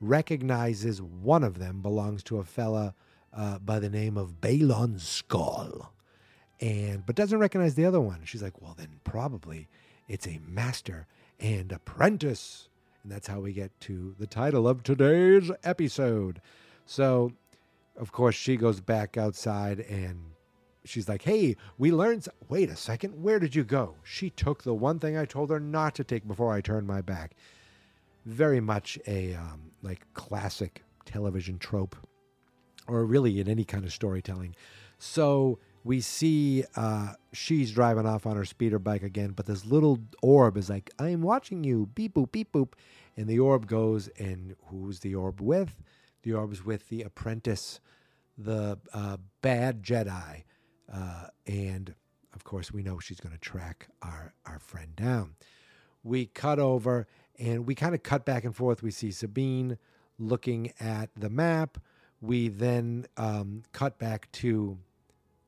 recognizes 0.00 1.00
one 1.00 1.44
of 1.44 1.58
them 1.58 1.80
belongs 1.80 2.22
to 2.24 2.38
a 2.38 2.44
fella 2.44 2.94
uh, 3.32 3.58
by 3.60 3.78
the 3.78 3.88
name 3.88 4.16
of 4.16 4.40
Baylan 4.40 4.96
Skoll, 4.96 5.88
and 6.60 7.06
but 7.06 7.14
doesn't 7.14 7.38
recognize 7.38 7.76
the 7.76 7.84
other 7.84 8.00
one. 8.00 8.22
She's 8.24 8.42
like, 8.42 8.60
well, 8.60 8.74
then 8.76 8.98
probably 9.04 9.68
it's 10.10 10.26
a 10.26 10.40
master 10.46 11.06
and 11.38 11.70
apprentice, 11.72 12.68
and 13.02 13.12
that's 13.12 13.28
how 13.28 13.40
we 13.40 13.52
get 13.52 13.78
to 13.82 14.14
the 14.18 14.26
title 14.26 14.66
of 14.68 14.82
today's 14.82 15.50
episode. 15.62 16.42
So, 16.84 17.32
of 17.96 18.10
course, 18.12 18.34
she 18.34 18.56
goes 18.56 18.80
back 18.80 19.16
outside 19.16 19.78
and 19.80 20.32
she's 20.84 21.08
like, 21.08 21.22
"Hey, 21.22 21.56
we 21.78 21.92
learned. 21.92 22.26
Wait 22.48 22.70
a 22.70 22.76
second. 22.76 23.22
Where 23.22 23.38
did 23.38 23.54
you 23.54 23.62
go?" 23.64 23.94
She 24.02 24.30
took 24.30 24.64
the 24.64 24.74
one 24.74 24.98
thing 24.98 25.16
I 25.16 25.24
told 25.26 25.50
her 25.50 25.60
not 25.60 25.94
to 25.94 26.04
take 26.04 26.26
before 26.26 26.52
I 26.52 26.60
turned 26.60 26.86
my 26.88 27.00
back. 27.02 27.36
very 28.26 28.60
much 28.60 28.98
a 29.06 29.34
um, 29.34 29.72
like 29.82 30.06
classic 30.14 30.84
television 31.06 31.58
trope, 31.58 31.96
or 32.86 33.04
really 33.04 33.40
in 33.40 33.48
any 33.48 33.64
kind 33.64 33.84
of 33.84 33.92
storytelling. 33.92 34.54
So 34.98 35.58
we 35.82 36.00
see 36.00 36.64
uh, 36.76 37.14
she's 37.32 37.72
driving 37.72 38.06
off 38.06 38.26
on 38.26 38.36
her 38.36 38.44
speeder 38.44 38.78
bike 38.78 39.02
again, 39.02 39.30
but 39.30 39.46
this 39.46 39.64
little 39.64 39.98
orb 40.22 40.56
is 40.56 40.68
like, 40.68 40.90
"I'm 40.98 41.22
watching 41.22 41.64
you." 41.64 41.86
Beep 41.94 42.14
boop, 42.14 42.32
beep 42.32 42.52
boop, 42.52 42.72
and 43.16 43.26
the 43.26 43.38
orb 43.38 43.66
goes, 43.66 44.08
and 44.18 44.56
who's 44.66 45.00
the 45.00 45.14
orb 45.14 45.40
with? 45.40 45.82
The 46.22 46.34
orb's 46.34 46.64
with 46.64 46.88
the 46.88 47.02
apprentice, 47.02 47.80
the 48.36 48.78
uh, 48.92 49.16
bad 49.40 49.82
Jedi, 49.82 50.44
uh, 50.92 51.26
and 51.46 51.94
of 52.34 52.44
course 52.44 52.72
we 52.72 52.82
know 52.82 52.98
she's 52.98 53.20
going 53.20 53.34
to 53.34 53.40
track 53.40 53.88
our 54.02 54.34
our 54.46 54.58
friend 54.58 54.94
down. 54.96 55.34
We 56.02 56.26
cut 56.26 56.58
over, 56.58 57.06
and 57.38 57.66
we 57.66 57.74
kind 57.74 57.94
of 57.94 58.02
cut 58.02 58.26
back 58.26 58.44
and 58.44 58.54
forth. 58.54 58.82
We 58.82 58.90
see 58.90 59.10
Sabine 59.10 59.78
looking 60.18 60.72
at 60.78 61.10
the 61.16 61.30
map. 61.30 61.78
We 62.20 62.48
then 62.48 63.06
um, 63.16 63.62
cut 63.72 63.98
back 63.98 64.30
to 64.32 64.78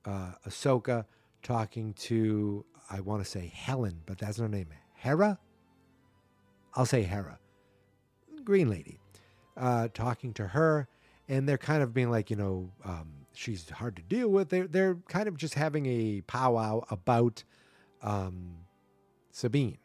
uh, 0.05 0.33
Ahsoka 0.49 1.05
talking 1.43 1.95
to, 1.95 2.65
I 2.91 3.01
want 3.01 3.23
to 3.25 3.29
say 3.29 3.53
Helen, 3.55 4.03
but 4.07 4.19
that's 4.19 4.39
her 4.39 4.49
name. 4.49 4.69
Hera? 4.95 5.39
I'll 6.75 6.87
say 6.87 7.03
Hera. 7.03 7.39
Green 8.45 8.71
Lady. 8.71 8.99
Uh, 9.57 9.89
talking 9.93 10.33
to 10.33 10.47
her, 10.49 10.89
and 11.29 11.47
they're 11.49 11.59
kind 11.59 11.83
of 11.83 11.93
being 11.93 12.11
like, 12.11 12.31
you 12.31 12.37
know, 12.37 12.71
um, 12.85 13.13
she's 13.35 13.69
hard 13.69 13.97
to 13.97 14.03
deal 14.03 14.29
with. 14.29 14.49
They're, 14.49 14.67
they're 14.67 14.97
kind 15.09 15.29
of 15.29 15.37
just 15.37 15.55
having 15.55 15.85
a 15.87 16.23
powwow 16.23 16.85
about 16.91 17.45
um, 18.03 18.55
Sabine, 19.31 19.79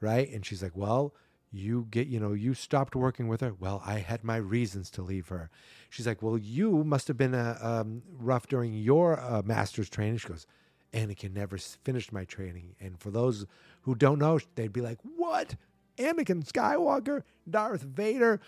right? 0.00 0.30
And 0.30 0.44
she's 0.44 0.62
like, 0.62 0.76
well, 0.76 1.14
you 1.52 1.86
get 1.90 2.06
you 2.06 2.20
know 2.20 2.32
you 2.32 2.54
stopped 2.54 2.94
working 2.94 3.28
with 3.28 3.40
her. 3.40 3.52
Well 3.58 3.82
i 3.84 3.98
had 3.98 4.22
my 4.22 4.36
reasons 4.36 4.90
to 4.92 5.02
leave 5.02 5.28
her. 5.28 5.50
She's 5.88 6.06
like 6.06 6.22
well 6.22 6.38
you 6.38 6.84
must 6.84 7.08
have 7.08 7.16
been 7.16 7.34
uh, 7.34 7.58
um, 7.60 8.02
rough 8.18 8.46
during 8.46 8.74
your 8.74 9.20
uh, 9.20 9.42
master's 9.44 9.90
training. 9.90 10.18
She 10.18 10.28
goes 10.28 10.46
anakin 10.92 11.32
never 11.32 11.58
finished 11.58 12.12
my 12.12 12.24
training. 12.24 12.74
And 12.80 12.98
for 12.98 13.10
those 13.10 13.46
who 13.82 13.94
don't 13.94 14.18
know 14.18 14.38
they'd 14.54 14.72
be 14.72 14.80
like 14.80 14.98
what? 15.16 15.56
Anakin 15.98 16.44
skywalker 16.44 17.22
darth 17.48 17.82
vader 17.82 18.40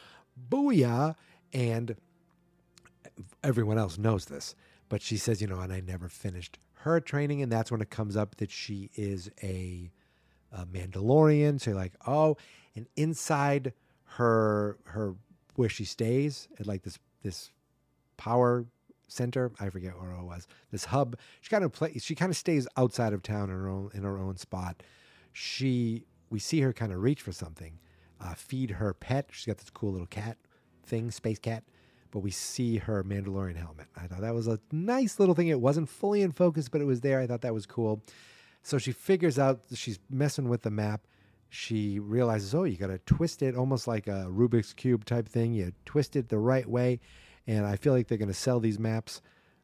booyah. 0.51 1.17
And 1.53 1.97
everyone 3.43 3.79
else 3.79 3.99
knows 3.99 4.27
this. 4.27 4.55
But 4.89 5.03
she 5.03 5.17
says 5.17 5.41
you 5.41 5.49
know 5.49 5.61
and 5.61 5.73
i 5.73 5.81
never 5.81 6.09
finished 6.09 6.59
her 6.75 7.01
training. 7.01 7.43
And 7.43 7.51
that's 7.51 7.73
when 7.73 7.81
it 7.81 7.91
comes 7.91 8.17
up 8.17 8.37
that 8.37 8.51
she 8.51 8.91
is 8.95 9.29
a 9.43 9.91
a 10.53 10.67
Mandalorian. 10.67 11.61
So 11.61 11.71
you're 11.71 11.79
like, 11.81 11.95
oh, 12.07 12.37
and 12.75 12.87
inside 12.97 13.73
her 14.17 14.79
her 14.85 15.15
where 15.57 15.69
she 15.69 15.85
stays 15.85 16.49
at 16.59 16.67
like 16.67 16.83
this 16.83 16.99
this 17.23 17.51
power 18.17 18.67
center, 19.09 19.53
I 19.61 19.69
forget 19.71 19.99
where 20.01 20.13
it 20.13 20.25
was. 20.25 20.47
This 20.71 20.87
hub. 20.87 21.17
She 21.41 21.51
kind 21.51 21.65
of 21.65 21.73
play. 21.73 21.99
She 21.99 22.15
kind 22.15 22.31
of 22.31 22.37
stays 22.37 22.67
outside 22.77 23.13
of 23.13 23.23
town 23.23 23.51
in 23.51 23.57
her 23.57 23.69
own 23.69 23.91
in 23.95 24.03
her 24.03 24.19
own 24.19 24.37
spot. 24.37 24.83
She 25.33 26.05
we 26.31 26.39
see 26.39 26.61
her 26.61 26.73
kind 26.73 26.93
of 26.93 27.01
reach 27.01 27.21
for 27.21 27.33
something, 27.33 27.79
uh, 28.21 28.35
feed 28.35 28.71
her 28.73 28.95
pet. 28.95 29.29
She's 29.31 29.47
got 29.47 29.59
this 29.59 29.71
cool 29.71 29.93
little 29.93 30.07
cat 30.07 30.39
thing, 30.85 31.11
space 31.11 31.39
cat. 31.39 31.65
But 32.11 32.21
we 32.21 32.31
see 32.31 32.77
her 32.77 33.03
Mandalorian 33.05 33.57
helmet. 33.57 33.87
I 33.97 34.07
thought 34.07 34.21
that 34.21 34.35
was 34.35 34.47
a 34.47 34.59
nice 34.71 35.19
little 35.19 35.35
thing. 35.35 35.49
It 35.49 35.61
wasn't 35.61 35.89
fully 35.89 36.21
in 36.21 36.33
focus, 36.33 36.69
but 36.69 36.83
it 36.83 36.85
was 36.85 37.01
there. 37.01 37.21
I 37.21 37.27
thought 37.27 37.41
that 37.41 37.55
was 37.55 37.65
cool. 37.65 38.03
So 38.63 38.79
she 38.79 38.93
figures 38.93 39.39
out 39.39 39.61
she's 39.75 39.99
messing 40.11 40.49
with 40.49 40.63
the 40.63 40.71
map. 40.71 41.03
She 41.49 41.99
realizes, 41.99 42.55
oh, 42.55 42.65
you 42.65 42.77
got 42.77 42.87
to 42.87 42.99
twist 42.99 43.43
it 43.43 43.57
almost 43.57 43.87
like 43.87 44.07
a 44.07 44.27
Rubik's 44.29 44.73
Cube 44.73 45.05
type 45.05 45.29
thing. 45.29 45.53
You 45.53 45.73
twist 45.85 46.17
it 46.17 46.29
the 46.29 46.39
right 46.39 46.67
way. 46.67 47.01
And 47.47 47.67
I 47.67 47.77
feel 47.77 47.93
like 47.93 48.09
they're 48.09 48.19
going 48.19 48.29
to 48.29 48.35
sell 48.35 48.61
these 48.61 48.79
maps. 48.79 49.21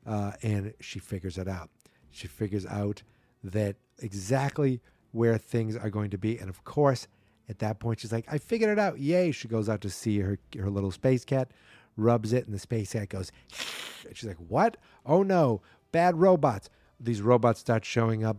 Uh, 0.06 0.32
and 0.42 0.74
she 0.80 0.98
figures 0.98 1.38
it 1.38 1.48
out. 1.48 1.70
She 2.10 2.26
figures 2.26 2.66
out 2.66 3.02
that 3.42 3.76
exactly 4.00 4.80
where 5.12 5.38
things 5.38 5.76
are 5.76 5.90
going 5.90 6.10
to 6.10 6.18
be. 6.18 6.38
And 6.38 6.50
of 6.50 6.64
course, 6.64 7.08
at 7.48 7.58
that 7.60 7.78
point, 7.78 8.00
she's 8.00 8.12
like, 8.12 8.26
I 8.30 8.38
figured 8.38 8.70
it 8.70 8.78
out. 8.78 8.98
Yay. 8.98 9.32
She 9.32 9.48
goes 9.48 9.68
out 9.68 9.80
to 9.82 9.90
see 9.90 10.18
her, 10.20 10.38
her 10.58 10.68
little 10.68 10.90
space 10.90 11.24
cat, 11.24 11.50
rubs 11.96 12.32
it, 12.32 12.44
and 12.44 12.54
the 12.54 12.58
space 12.58 12.92
cat 12.92 13.08
goes, 13.08 13.32
she's 14.12 14.28
like, 14.28 14.36
What? 14.48 14.76
Oh 15.06 15.22
no, 15.22 15.62
bad 15.92 16.16
robots. 16.16 16.68
These 17.00 17.22
robots 17.22 17.60
start 17.60 17.84
showing 17.84 18.24
up 18.24 18.36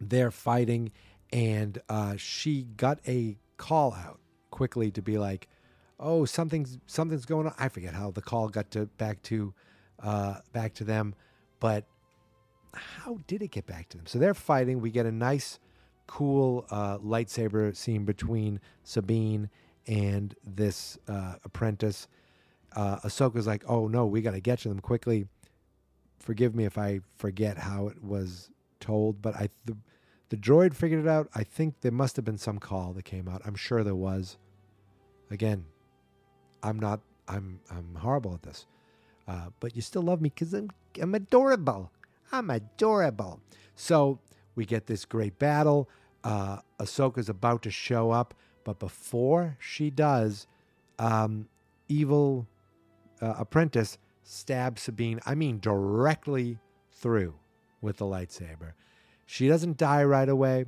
they're 0.00 0.30
fighting, 0.30 0.92
and 1.32 1.80
uh, 1.88 2.16
she 2.16 2.64
got 2.76 3.00
a 3.06 3.36
call 3.56 3.92
out 3.94 4.20
quickly 4.50 4.90
to 4.92 5.02
be 5.02 5.18
like, 5.18 5.48
"Oh, 5.98 6.24
something's 6.24 6.78
something's 6.86 7.26
going 7.26 7.46
on." 7.46 7.54
I 7.58 7.68
forget 7.68 7.94
how 7.94 8.10
the 8.10 8.22
call 8.22 8.48
got 8.48 8.70
to 8.72 8.86
back 8.86 9.22
to 9.24 9.54
uh, 10.02 10.36
back 10.52 10.74
to 10.74 10.84
them, 10.84 11.14
but 11.60 11.84
how 12.74 13.18
did 13.26 13.42
it 13.42 13.50
get 13.50 13.66
back 13.66 13.88
to 13.90 13.96
them? 13.96 14.06
So 14.06 14.18
they're 14.18 14.34
fighting. 14.34 14.80
We 14.80 14.90
get 14.90 15.06
a 15.06 15.12
nice, 15.12 15.58
cool 16.06 16.66
uh, 16.70 16.98
lightsaber 16.98 17.74
scene 17.76 18.04
between 18.04 18.60
Sabine 18.84 19.50
and 19.86 20.34
this 20.44 20.98
uh, 21.08 21.36
apprentice. 21.44 22.08
Uh, 22.74 22.98
Ahsoka's 23.00 23.46
like, 23.46 23.64
"Oh 23.66 23.88
no, 23.88 24.06
we 24.06 24.22
got 24.22 24.32
to 24.32 24.40
get 24.40 24.60
to 24.60 24.68
them 24.68 24.80
quickly." 24.80 25.26
Forgive 26.18 26.54
me 26.54 26.64
if 26.64 26.76
I 26.76 27.00
forget 27.16 27.56
how 27.58 27.88
it 27.88 28.02
was 28.02 28.50
told, 28.80 29.22
but 29.22 29.34
I 29.34 29.48
the, 29.64 29.76
the 30.30 30.36
droid 30.36 30.74
figured 30.74 31.04
it 31.04 31.08
out. 31.08 31.28
I 31.34 31.42
think 31.42 31.80
there 31.80 31.92
must 31.92 32.16
have 32.16 32.24
been 32.24 32.38
some 32.38 32.58
call 32.58 32.92
that 32.94 33.04
came 33.04 33.28
out. 33.28 33.42
I'm 33.44 33.54
sure 33.54 33.82
there 33.82 33.94
was. 33.94 34.36
Again, 35.30 35.64
I'm 36.62 36.78
not. 36.78 37.00
I'm 37.26 37.60
I'm 37.70 37.94
horrible 37.96 38.34
at 38.34 38.42
this, 38.42 38.66
uh, 39.26 39.48
but 39.60 39.76
you 39.76 39.82
still 39.82 40.02
love 40.02 40.20
me 40.20 40.30
because 40.34 40.54
I'm 40.54 40.70
I'm 41.00 41.14
adorable. 41.14 41.92
I'm 42.32 42.50
adorable. 42.50 43.40
So 43.74 44.18
we 44.54 44.64
get 44.64 44.86
this 44.86 45.04
great 45.04 45.38
battle. 45.38 45.88
Uh, 46.24 46.58
Ahsoka's 46.80 47.28
about 47.28 47.62
to 47.62 47.70
show 47.70 48.10
up, 48.10 48.34
but 48.64 48.78
before 48.78 49.56
she 49.60 49.88
does, 49.90 50.46
um, 50.98 51.48
evil 51.88 52.46
uh, 53.20 53.34
apprentice 53.38 53.98
stabs 54.22 54.82
Sabine. 54.82 55.20
I 55.24 55.34
mean, 55.34 55.60
directly 55.60 56.58
through 56.92 57.34
with 57.80 57.98
the 57.98 58.04
lightsaber. 58.04 58.72
She 59.30 59.46
doesn't 59.46 59.76
die 59.76 60.02
right 60.04 60.28
away. 60.28 60.64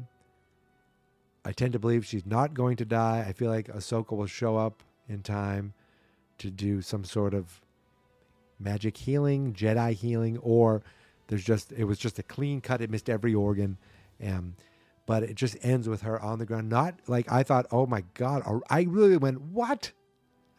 I 1.46 1.53
tend 1.53 1.73
to 1.73 1.79
believe 1.79 2.05
she's 2.05 2.27
not 2.27 2.53
going 2.53 2.77
to 2.77 2.85
die. 2.85 3.25
I 3.27 3.33
feel 3.33 3.51
like 3.51 3.68
Ahsoka 3.68 4.14
will 4.14 4.27
show 4.27 4.59
up 4.59 4.83
in 5.09 5.23
time 5.23 5.73
to 6.37 6.51
do 6.51 6.83
some 6.83 7.03
sort 7.03 7.33
of 7.33 7.62
magic 8.59 8.99
healing, 8.99 9.55
Jedi 9.55 9.94
healing, 9.94 10.37
or 10.42 10.83
there's 11.29 11.42
just 11.42 11.73
it 11.73 11.85
was 11.85 11.99
just 11.99 12.18
a 12.18 12.23
clean 12.23 12.61
cut. 12.61 12.83
It 12.83 12.90
missed 12.90 13.09
every 13.09 13.35
organ, 13.35 13.79
um, 14.23 14.57
but 15.07 15.23
it 15.23 15.37
just 15.37 15.57
ends 15.62 15.88
with 15.88 16.03
her 16.03 16.20
on 16.20 16.38
the 16.38 16.44
ground. 16.44 16.68
Not 16.68 16.96
like 17.07 17.33
I 17.33 17.42
thought. 17.42 17.64
Oh 17.73 17.87
my 17.87 18.05
god! 18.12 18.42
I 18.68 18.83
really 18.83 19.16
went 19.16 19.40
what? 19.40 19.92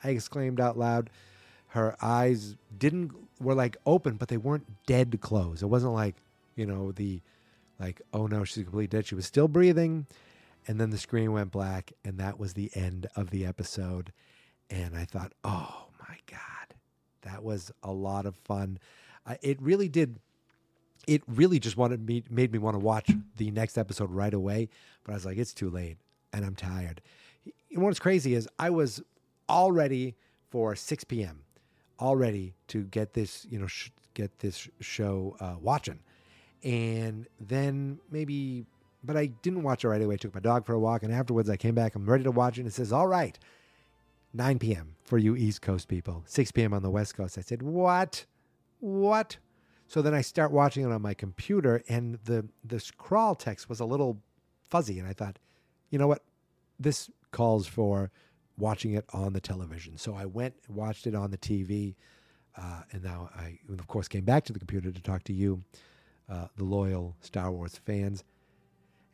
I 0.03 0.09
exclaimed 0.09 0.59
out 0.59 0.75
loud. 0.75 1.11
Her 1.67 1.95
eyes 2.01 2.55
didn't 2.75 3.11
were 3.39 3.53
like 3.53 3.77
open, 3.85 4.15
but 4.15 4.27
they 4.27 4.37
weren't 4.37 4.65
dead 4.87 5.21
closed. 5.21 5.61
It 5.61 5.67
wasn't 5.67 5.93
like 5.93 6.15
you 6.55 6.65
know 6.65 6.91
the 6.91 7.21
like 7.81 8.01
oh 8.13 8.27
no 8.27 8.43
she's 8.43 8.63
completely 8.63 8.87
dead. 8.87 9.05
She 9.05 9.15
was 9.15 9.25
still 9.25 9.47
breathing, 9.47 10.05
and 10.67 10.79
then 10.79 10.91
the 10.91 10.97
screen 10.97 11.33
went 11.33 11.51
black, 11.51 11.91
and 12.05 12.17
that 12.19 12.39
was 12.39 12.53
the 12.53 12.71
end 12.75 13.07
of 13.15 13.29
the 13.31 13.45
episode. 13.45 14.13
And 14.69 14.95
I 14.95 15.03
thought, 15.05 15.33
oh 15.43 15.87
my 16.07 16.17
god, 16.29 16.75
that 17.23 17.43
was 17.43 17.71
a 17.83 17.91
lot 17.91 18.25
of 18.25 18.35
fun. 18.37 18.79
Uh, 19.25 19.35
it 19.41 19.61
really 19.61 19.89
did 19.89 20.19
it 21.07 21.23
really 21.27 21.59
just 21.59 21.77
wanted 21.77 22.07
me 22.07 22.23
made 22.29 22.51
me 22.51 22.59
want 22.59 22.75
to 22.75 22.79
watch 22.79 23.09
the 23.37 23.51
next 23.51 23.77
episode 23.77 24.11
right 24.11 24.33
away 24.33 24.69
but 25.03 25.11
i 25.11 25.15
was 25.15 25.25
like 25.25 25.37
it's 25.37 25.53
too 25.53 25.69
late 25.69 25.97
and 26.33 26.45
i'm 26.45 26.55
tired 26.55 27.01
know 27.71 27.85
what's 27.85 27.99
crazy 27.99 28.35
is 28.35 28.47
i 28.59 28.69
was 28.69 29.01
all 29.49 29.71
ready 29.71 30.15
for 30.49 30.75
6 30.75 31.03
p.m 31.05 31.41
all 31.99 32.15
ready 32.15 32.53
to 32.67 32.83
get 32.83 33.13
this 33.13 33.45
you 33.49 33.59
know 33.59 33.67
sh- 33.67 33.89
get 34.13 34.39
this 34.39 34.67
show 34.79 35.35
uh, 35.39 35.55
watching 35.59 35.99
and 36.63 37.27
then 37.39 37.99
maybe 38.11 38.65
but 39.03 39.17
i 39.17 39.25
didn't 39.25 39.63
watch 39.63 39.83
it 39.83 39.87
right 39.89 40.01
away. 40.01 40.13
I 40.15 40.17
took 40.17 40.33
my 40.33 40.41
dog 40.41 40.65
for 40.65 40.73
a 40.73 40.79
walk 40.79 41.03
and 41.03 41.13
afterwards 41.13 41.49
i 41.49 41.57
came 41.57 41.75
back. 41.75 41.95
I'm 41.95 42.09
ready 42.09 42.23
to 42.23 42.31
watch 42.31 42.57
it 42.57 42.61
and 42.61 42.67
it 42.67 42.73
says 42.73 42.91
all 42.91 43.07
right 43.07 43.37
9 44.33 44.59
p.m 44.59 44.95
for 45.03 45.17
you 45.17 45.35
east 45.35 45.61
coast 45.61 45.87
people 45.87 46.23
6 46.25 46.51
p.m 46.51 46.73
on 46.73 46.83
the 46.83 46.91
west 46.91 47.15
coast. 47.15 47.37
I 47.37 47.41
said 47.41 47.61
what? 47.61 48.25
What? 48.79 49.37
So 49.91 50.01
then 50.01 50.13
I 50.13 50.21
start 50.21 50.53
watching 50.53 50.85
it 50.85 50.91
on 50.93 51.01
my 51.01 51.13
computer, 51.13 51.83
and 51.89 52.17
the 52.23 52.47
this 52.63 52.91
crawl 52.91 53.35
text 53.35 53.67
was 53.67 53.81
a 53.81 53.85
little 53.85 54.21
fuzzy, 54.69 54.97
and 54.99 55.05
I 55.05 55.11
thought, 55.11 55.37
you 55.89 55.99
know 55.99 56.07
what, 56.07 56.23
this 56.79 57.11
calls 57.31 57.67
for 57.67 58.09
watching 58.57 58.93
it 58.93 59.03
on 59.11 59.33
the 59.33 59.41
television. 59.41 59.97
So 59.97 60.15
I 60.15 60.25
went 60.25 60.53
and 60.65 60.77
watched 60.77 61.07
it 61.07 61.13
on 61.13 61.31
the 61.31 61.37
TV, 61.37 61.95
uh, 62.55 62.83
and 62.93 63.03
now 63.03 63.31
I, 63.35 63.59
of 63.69 63.85
course, 63.87 64.07
came 64.07 64.23
back 64.23 64.45
to 64.45 64.53
the 64.53 64.59
computer 64.59 64.93
to 64.93 65.01
talk 65.01 65.25
to 65.25 65.33
you, 65.33 65.61
uh, 66.29 66.47
the 66.55 66.63
loyal 66.63 67.15
Star 67.21 67.51
Wars 67.51 67.79
fans. 67.83 68.23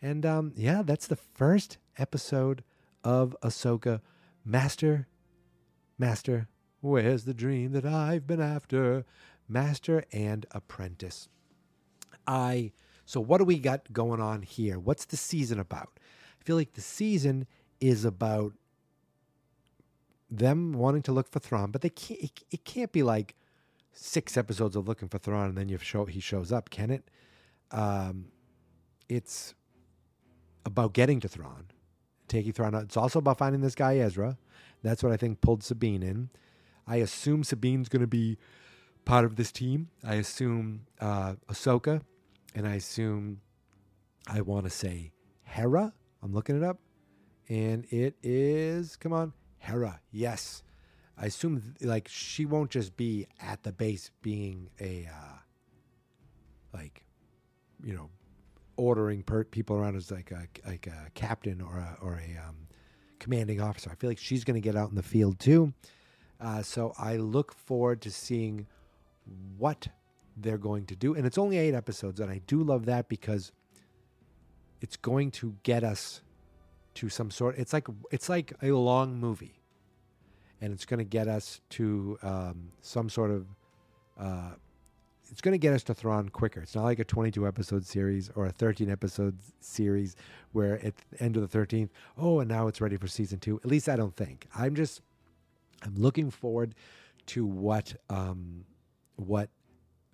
And 0.01 0.25
um, 0.25 0.53
yeah, 0.55 0.81
that's 0.83 1.07
the 1.07 1.15
first 1.15 1.77
episode 1.97 2.63
of 3.03 3.35
Ahsoka. 3.41 4.01
Master, 4.45 5.07
Master, 5.97 6.47
where's 6.81 7.25
the 7.25 7.33
dream 7.33 7.71
that 7.73 7.85
I've 7.85 8.27
been 8.27 8.41
after? 8.41 9.05
Master 9.47 10.03
and 10.11 10.45
Apprentice. 10.51 11.29
I 12.25 12.71
so 13.05 13.21
what 13.21 13.37
do 13.37 13.45
we 13.45 13.57
got 13.57 13.93
going 13.93 14.19
on 14.19 14.41
here? 14.41 14.77
What's 14.77 15.05
the 15.05 15.17
season 15.17 15.59
about? 15.59 15.97
I 16.41 16.43
feel 16.43 16.57
like 16.57 16.73
the 16.73 16.81
season 16.81 17.47
is 17.79 18.03
about 18.03 18.53
them 20.29 20.73
wanting 20.73 21.03
to 21.03 21.13
look 21.13 21.29
for 21.29 21.39
Thrawn, 21.39 21.71
but 21.71 21.81
they 21.81 21.89
can't. 21.89 22.19
It, 22.19 22.31
it 22.51 22.65
can't 22.65 22.91
be 22.91 23.03
like 23.03 23.35
six 23.97 24.37
episodes 24.37 24.75
of 24.75 24.87
looking 24.87 25.07
for 25.07 25.17
Thrawn 25.17 25.49
and 25.49 25.57
then 25.57 25.69
you 25.69 25.77
show 25.77 26.05
he 26.05 26.19
shows 26.19 26.51
up, 26.51 26.69
can 26.69 26.91
it? 26.91 27.09
Um, 27.71 28.25
it's 29.09 29.55
about 30.65 30.93
getting 30.93 31.19
to 31.21 31.27
Thrawn, 31.27 31.65
taking 32.27 32.53
Thrawn 32.53 32.75
out. 32.75 32.83
It's 32.83 32.97
also 32.97 33.19
about 33.19 33.37
finding 33.37 33.61
this 33.61 33.75
guy 33.75 33.97
Ezra. 33.97 34.37
That's 34.83 35.01
what 35.01 35.11
I 35.11 35.17
think 35.17 35.41
pulled 35.41 35.63
Sabine 35.63 36.03
in. 36.03 36.29
I 36.85 36.97
assume 36.97 37.43
Sabine's 37.43 37.89
going 37.89 38.01
to 38.01 38.07
be 38.07 38.37
part 39.03 39.25
of 39.25 39.35
this 39.35 39.51
team. 39.51 39.89
I 40.03 40.15
assume 40.15 40.85
uh, 41.01 41.33
Ahsoka, 41.49 42.01
and 42.53 42.67
I 42.67 42.75
assume 42.75 43.41
I 44.27 44.41
want 44.41 44.65
to 44.65 44.69
say 44.69 45.11
Hera. 45.43 45.93
I'm 46.21 46.33
looking 46.33 46.55
it 46.55 46.63
up, 46.63 46.79
and 47.49 47.85
it 47.91 48.15
is 48.21 48.95
come 48.95 49.13
on 49.13 49.33
Hera. 49.57 49.99
Yes, 50.11 50.63
I 51.20 51.26
assume 51.26 51.76
like 51.82 52.07
she 52.07 52.45
won't 52.45 52.70
just 52.70 52.95
be 52.95 53.28
at 53.39 53.63
the 53.63 53.72
base 53.72 54.11
being 54.22 54.70
a 54.80 55.09
uh, 55.11 55.38
like 56.74 57.03
you 57.84 57.93
know 57.93 58.09
ordering 58.76 59.24
per- 59.24 59.43
people 59.43 59.76
around 59.76 59.95
as 59.95 60.11
like 60.11 60.32
a 60.32 60.47
like 60.68 60.88
a 60.88 61.09
captain 61.15 61.61
or 61.61 61.78
a 61.78 61.97
or 62.01 62.13
a 62.15 62.47
um, 62.47 62.68
commanding 63.20 63.59
officer. 63.61 63.89
I 63.91 63.95
feel 63.95 64.09
like 64.09 64.20
she's 64.20 64.43
going 64.43 64.55
to 64.55 64.61
get 64.61 64.76
out 64.76 64.89
in 64.89 64.95
the 64.95 65.03
field 65.03 65.39
too. 65.39 65.74
Uh, 66.39 66.61
so 66.61 66.93
I 66.99 67.18
look 67.18 67.51
forward 67.51 68.01
to 68.01 68.11
seeing 68.11 68.68
what 69.57 69.88
they're 70.36 70.59
going 70.59 70.86
to 70.86 70.95
do, 70.95 71.15
and 71.15 71.26
it's 71.26 71.39
only 71.39 71.57
eight 71.57 71.74
episodes, 71.74 72.20
and 72.20 72.30
I 72.30 72.41
do 72.45 72.61
love 72.61 72.86
that 72.86 73.09
because 73.09 73.51
it's 74.82 74.95
going 74.95 75.32
to 75.32 75.55
get 75.63 75.84
us 75.84 76.22
to 76.95 77.09
some 77.09 77.32
sort. 77.32 77.57
It's 77.57 77.74
like 77.74 77.88
it's 78.11 78.30
like 78.30 78.53
a 78.61 78.72
long 78.72 79.20
movie, 79.20 79.56
and 80.61 80.73
it's 80.73 80.85
going 80.85 80.99
to 80.99 81.03
get 81.05 81.27
us 81.27 81.61
to 81.71 82.17
um, 82.23 82.71
some 82.81 83.09
sort 83.09 83.31
of. 83.31 83.47
Uh, 84.19 84.51
it's 85.29 85.41
going 85.41 85.51
to 85.51 85.57
get 85.57 85.73
us 85.73 85.83
to 85.83 85.93
Thrawn 85.93 86.29
quicker. 86.29 86.61
It's 86.61 86.73
not 86.73 86.85
like 86.85 86.99
a 86.99 87.03
22 87.03 87.45
episode 87.45 87.85
series 87.85 88.31
or 88.35 88.45
a 88.45 88.51
13 88.51 88.89
episode 88.89 89.37
series 89.59 90.15
where 90.53 90.75
at 90.85 90.93
the 90.95 91.21
end 91.21 91.35
of 91.35 91.49
the 91.49 91.57
13th, 91.57 91.89
oh, 92.17 92.39
and 92.39 92.49
now 92.49 92.67
it's 92.67 92.79
ready 92.79 92.95
for 92.95 93.07
season 93.07 93.39
two. 93.39 93.59
At 93.63 93.69
least 93.69 93.89
I 93.89 93.97
don't 93.97 94.15
think. 94.15 94.47
I'm 94.55 94.73
just, 94.73 95.01
I'm 95.83 95.95
looking 95.95 96.31
forward 96.31 96.75
to 97.27 97.45
what, 97.45 97.93
um, 98.09 98.63
what 99.17 99.49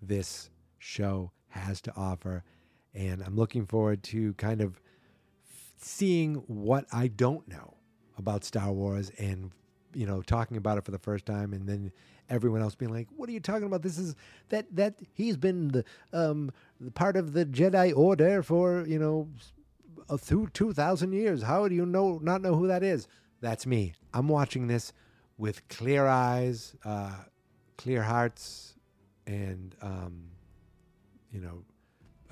this 0.01 0.49
show 0.79 1.31
has 1.49 1.79
to 1.81 1.93
offer, 1.95 2.43
and 2.95 3.21
I'm 3.21 3.35
looking 3.35 3.67
forward 3.67 4.01
to 4.03 4.33
kind 4.33 4.61
of 4.61 4.81
seeing 5.77 6.35
what 6.47 6.85
I 6.91 7.07
don't 7.07 7.47
know 7.47 7.75
about 8.17 8.43
Star 8.43 8.71
Wars 8.71 9.11
and 9.19 9.51
you 9.95 10.05
know 10.05 10.21
talking 10.21 10.57
about 10.57 10.77
it 10.77 10.85
for 10.85 10.91
the 10.91 10.99
first 10.99 11.25
time 11.25 11.53
and 11.53 11.67
then 11.67 11.91
everyone 12.29 12.61
else 12.61 12.75
being 12.75 12.91
like 12.93 13.07
what 13.15 13.29
are 13.29 13.31
you 13.31 13.39
talking 13.39 13.65
about? 13.65 13.81
This 13.81 13.97
is 13.97 14.15
that 14.49 14.65
that 14.75 14.95
he's 15.13 15.37
been 15.37 15.69
the 15.69 15.85
um 16.11 16.51
part 16.93 17.17
of 17.17 17.33
the 17.33 17.45
Jedi 17.45 17.95
order 17.95 18.43
for 18.43 18.85
you 18.87 18.99
know 18.99 19.29
a 20.09 20.17
through 20.17 20.47
2000 20.53 21.13
years. 21.13 21.43
How 21.43 21.67
do 21.67 21.75
you 21.75 21.85
know 21.85 22.19
not 22.21 22.41
know 22.41 22.55
who 22.55 22.67
that 22.67 22.83
is? 22.83 23.07
That's 23.41 23.65
me. 23.65 23.93
I'm 24.13 24.27
watching 24.27 24.67
this 24.67 24.93
with 25.37 25.67
clear 25.67 26.05
eyes 26.07 26.75
uh 26.85 27.15
clear 27.77 28.03
hearts 28.03 28.75
and 29.25 29.75
um 29.81 30.25
you 31.31 31.41
know 31.41 31.63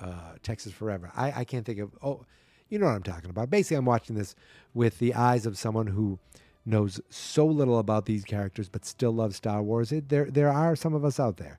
uh 0.00 0.34
Texas 0.42 0.72
forever. 0.72 1.10
I 1.14 1.40
I 1.40 1.44
can't 1.44 1.66
think 1.66 1.78
of 1.78 1.90
oh 2.02 2.24
you 2.72 2.78
know 2.78 2.86
what 2.86 2.94
I'm 2.94 3.02
talking 3.02 3.28
about. 3.28 3.50
Basically, 3.50 3.76
I'm 3.76 3.84
watching 3.84 4.16
this 4.16 4.34
with 4.72 4.98
the 4.98 5.12
eyes 5.12 5.44
of 5.44 5.58
someone 5.58 5.88
who 5.88 6.18
knows 6.64 7.00
so 7.10 7.46
little 7.46 7.78
about 7.78 8.06
these 8.06 8.24
characters 8.24 8.68
but 8.68 8.84
still 8.84 9.12
loves 9.12 9.36
Star 9.36 9.62
Wars. 9.62 9.92
It, 9.92 10.08
there, 10.08 10.26
there 10.26 10.50
are 10.50 10.76
some 10.76 10.94
of 10.94 11.04
us 11.04 11.18
out 11.18 11.36
there. 11.36 11.58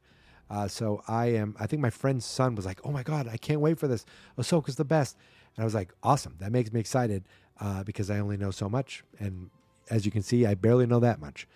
Uh, 0.50 0.68
so 0.68 1.02
I 1.08 1.28
am. 1.28 1.56
I 1.60 1.66
think 1.68 1.82
my 1.82 1.90
friend's 1.90 2.26
son 2.26 2.54
was 2.54 2.66
like, 2.66 2.80
"Oh 2.84 2.92
my 2.92 3.02
god, 3.02 3.28
I 3.28 3.38
can't 3.38 3.60
wait 3.62 3.80
for 3.80 3.88
this. 3.88 4.06
Ahsoka's 4.38 4.76
the 4.76 4.86
best." 4.86 5.18
And 5.56 5.64
I 5.64 5.66
was 5.66 5.74
like, 5.74 5.92
"Awesome! 6.04 6.36
That 6.40 6.52
makes 6.52 6.72
me 6.72 6.80
excited 6.80 7.24
uh, 7.60 7.84
because 7.84 8.12
I 8.12 8.20
only 8.20 8.38
know 8.38 8.52
so 8.52 8.70
much, 8.70 9.04
and 9.20 9.50
as 9.90 10.06
you 10.06 10.12
can 10.12 10.22
see, 10.22 10.46
I 10.46 10.54
barely 10.54 10.86
know 10.86 11.00
that 11.00 11.20
much." 11.20 11.48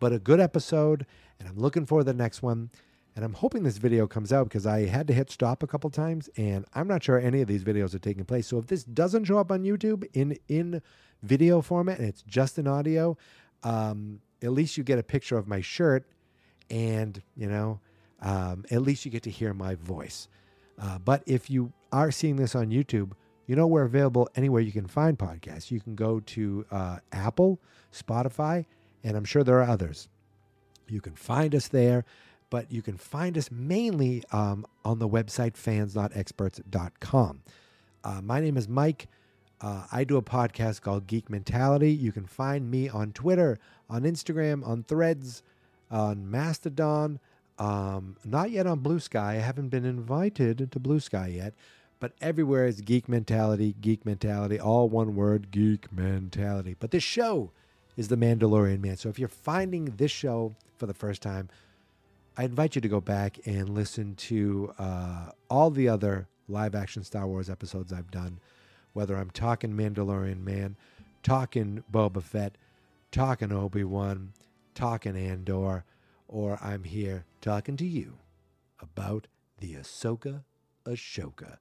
But 0.00 0.12
a 0.12 0.18
good 0.18 0.40
episode, 0.40 1.06
and 1.38 1.48
I'm 1.48 1.56
looking 1.56 1.86
for 1.86 2.04
the 2.04 2.12
next 2.12 2.42
one. 2.42 2.70
And 3.14 3.24
I'm 3.24 3.34
hoping 3.34 3.62
this 3.62 3.76
video 3.76 4.06
comes 4.06 4.32
out 4.32 4.44
because 4.44 4.66
I 4.66 4.86
had 4.86 5.06
to 5.08 5.14
hit 5.14 5.30
stop 5.30 5.62
a 5.62 5.66
couple 5.66 5.90
times 5.90 6.30
and 6.36 6.64
I'm 6.74 6.88
not 6.88 7.02
sure 7.02 7.18
any 7.18 7.42
of 7.42 7.48
these 7.48 7.62
videos 7.62 7.94
are 7.94 7.98
taking 7.98 8.24
place. 8.24 8.46
So 8.46 8.58
if 8.58 8.66
this 8.66 8.84
doesn't 8.84 9.24
show 9.24 9.38
up 9.38 9.52
on 9.52 9.64
YouTube 9.64 10.04
in 10.14 10.38
in 10.48 10.80
video 11.22 11.60
format 11.60 11.98
and 11.98 12.08
it's 12.08 12.22
just 12.22 12.56
an 12.58 12.66
audio, 12.66 13.16
um, 13.62 14.20
at 14.42 14.52
least 14.52 14.76
you 14.76 14.84
get 14.84 14.98
a 14.98 15.02
picture 15.02 15.36
of 15.36 15.46
my 15.46 15.60
shirt 15.60 16.04
and, 16.70 17.22
you 17.36 17.48
know, 17.48 17.80
um, 18.22 18.64
at 18.70 18.82
least 18.82 19.04
you 19.04 19.10
get 19.10 19.22
to 19.24 19.30
hear 19.30 19.52
my 19.52 19.74
voice. 19.74 20.28
Uh, 20.80 20.98
but 20.98 21.22
if 21.26 21.50
you 21.50 21.72
are 21.92 22.10
seeing 22.10 22.36
this 22.36 22.54
on 22.54 22.70
YouTube, 22.70 23.12
you 23.46 23.56
know 23.56 23.66
we're 23.66 23.82
available 23.82 24.28
anywhere 24.36 24.62
you 24.62 24.72
can 24.72 24.86
find 24.86 25.18
podcasts. 25.18 25.70
You 25.70 25.80
can 25.80 25.94
go 25.94 26.20
to 26.20 26.64
uh, 26.70 26.98
Apple, 27.12 27.60
Spotify, 27.92 28.64
and 29.04 29.16
I'm 29.16 29.24
sure 29.24 29.44
there 29.44 29.58
are 29.60 29.68
others. 29.68 30.08
You 30.88 31.00
can 31.00 31.14
find 31.14 31.54
us 31.54 31.68
there 31.68 32.04
but 32.52 32.70
you 32.70 32.82
can 32.82 32.98
find 32.98 33.38
us 33.38 33.50
mainly 33.50 34.22
um, 34.30 34.66
on 34.84 34.98
the 34.98 35.08
website 35.08 35.54
fansnotexperts.com. 35.54 37.40
Uh, 38.04 38.20
my 38.22 38.40
name 38.42 38.58
is 38.58 38.68
Mike. 38.68 39.08
Uh, 39.62 39.84
I 39.90 40.04
do 40.04 40.18
a 40.18 40.22
podcast 40.22 40.82
called 40.82 41.06
Geek 41.06 41.30
Mentality. 41.30 41.90
You 41.90 42.12
can 42.12 42.26
find 42.26 42.70
me 42.70 42.90
on 42.90 43.12
Twitter, 43.12 43.58
on 43.88 44.02
Instagram, 44.02 44.68
on 44.68 44.82
Threads, 44.82 45.42
on 45.90 46.30
Mastodon. 46.30 47.20
Um, 47.58 48.16
not 48.22 48.50
yet 48.50 48.66
on 48.66 48.80
Blue 48.80 49.00
Sky. 49.00 49.30
I 49.30 49.34
haven't 49.36 49.70
been 49.70 49.86
invited 49.86 50.70
to 50.72 50.78
Blue 50.78 51.00
Sky 51.00 51.28
yet, 51.28 51.54
but 52.00 52.12
everywhere 52.20 52.66
is 52.66 52.82
Geek 52.82 53.08
Mentality, 53.08 53.74
Geek 53.80 54.04
Mentality, 54.04 54.60
all 54.60 54.90
one 54.90 55.16
word, 55.16 55.50
Geek 55.50 55.90
Mentality. 55.90 56.76
But 56.78 56.90
this 56.90 57.02
show 57.02 57.50
is 57.96 58.08
The 58.08 58.16
Mandalorian 58.16 58.82
Man. 58.82 58.98
So 58.98 59.08
if 59.08 59.18
you're 59.18 59.28
finding 59.28 59.86
this 59.96 60.10
show 60.10 60.54
for 60.76 60.84
the 60.84 60.92
first 60.92 61.22
time, 61.22 61.48
I 62.36 62.44
invite 62.44 62.74
you 62.74 62.80
to 62.80 62.88
go 62.88 63.00
back 63.00 63.38
and 63.44 63.68
listen 63.68 64.14
to 64.14 64.72
uh, 64.78 65.30
all 65.50 65.70
the 65.70 65.88
other 65.88 66.28
live 66.48 66.74
action 66.74 67.04
Star 67.04 67.26
Wars 67.26 67.50
episodes 67.50 67.92
I've 67.92 68.10
done, 68.10 68.40
whether 68.94 69.16
I'm 69.16 69.30
talking 69.30 69.72
Mandalorian 69.72 70.42
Man, 70.42 70.76
talking 71.22 71.84
Boba 71.92 72.22
Fett, 72.22 72.56
talking 73.10 73.52
Obi 73.52 73.84
Wan, 73.84 74.32
talking 74.74 75.14
Andor, 75.14 75.84
or 76.26 76.58
I'm 76.62 76.84
here 76.84 77.26
talking 77.42 77.76
to 77.76 77.86
you 77.86 78.14
about 78.80 79.26
the 79.60 79.74
Ahsoka 79.74 80.44
Ahshowka. 80.86 81.58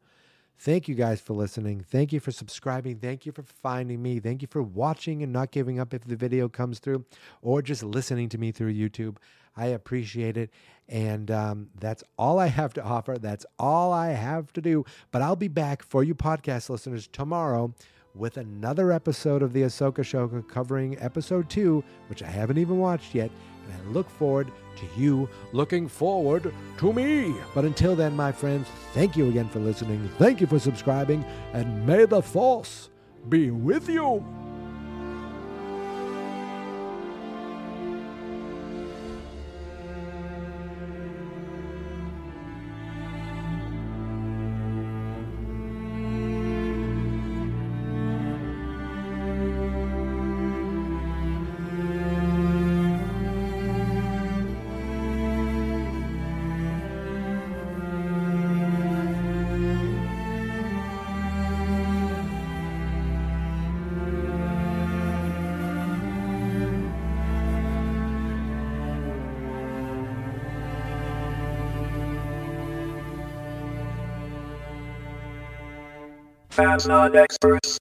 Thank 0.58 0.88
you 0.88 0.96
guys 0.96 1.20
for 1.20 1.34
listening. 1.34 1.82
Thank 1.82 2.14
you 2.14 2.20
for 2.22 2.32
subscribing. 2.32 3.00
Thank 3.00 3.26
you 3.26 3.32
for 3.34 3.44
finding 3.44 4.02
me. 4.02 4.20
Thank 4.20 4.42
you 4.42 4.48
for 4.50 4.62
watching 4.62 5.22
and 5.22 5.34
not 5.34 5.52
giving 5.52 5.80
up 5.80 5.94
if 5.94 6.06
the 6.06 6.16
video 6.16 6.48
comes 6.48 6.80
through 6.80 7.04
or 7.42 7.62
just 7.62 7.84
listening 7.84 8.30
to 8.30 8.38
me 8.38 8.52
through 8.52 8.74
YouTube. 8.74 9.18
I 9.56 9.68
appreciate 9.68 10.38
it. 10.38 10.50
And 10.88 11.32
um, 11.32 11.70
that's 11.80 12.04
all 12.18 12.38
I 12.40 12.48
have 12.48 12.74
to 12.74 12.84
offer. 12.84 13.18
That's 13.18 13.46
all 13.58 13.94
I 13.94 14.10
have 14.10 14.52
to 14.54 14.62
do. 14.62 14.86
But 15.12 15.22
I'll 15.22 15.36
be 15.36 15.48
back 15.48 15.84
for 15.84 16.04
you 16.04 16.14
podcast 16.14 16.70
listeners 16.70 17.08
tomorrow 17.08 17.74
with 18.14 18.38
another 18.38 18.92
episode 18.92 19.42
of 19.42 19.54
the 19.54 19.62
Ahsoka 19.62 20.04
Show 20.04 20.28
covering 20.50 21.00
episode 21.00 21.50
two, 21.50 21.84
which 22.08 22.22
I 22.22 22.28
haven't 22.28 22.58
even 22.58 22.78
watched 22.78 23.16
yet. 23.16 23.32
And 23.66 23.74
I 23.74 23.92
look 23.92 24.10
forward 24.10 24.52
to 24.76 25.00
you 25.00 25.30
looking 25.54 25.88
forward 25.88 26.54
to 26.80 26.94
me. 26.94 27.36
But 27.54 27.66
until 27.66 27.96
then, 27.96 28.16
my 28.16 28.32
friends, 28.32 28.68
thank 28.94 29.16
you 29.16 29.30
again 29.30 29.48
for 29.50 29.60
listening. 29.60 30.10
Thank 30.18 30.42
you 30.42 30.48
for 30.48 30.60
subscribing. 30.60 31.24
And 31.54 31.86
may 31.86 32.06
the 32.06 32.22
Force 32.22 32.90
be 33.30 33.52
with 33.52 33.88
you. 33.88 34.51
Fans 76.62 76.86
not 76.86 77.16
experts. 77.16 77.80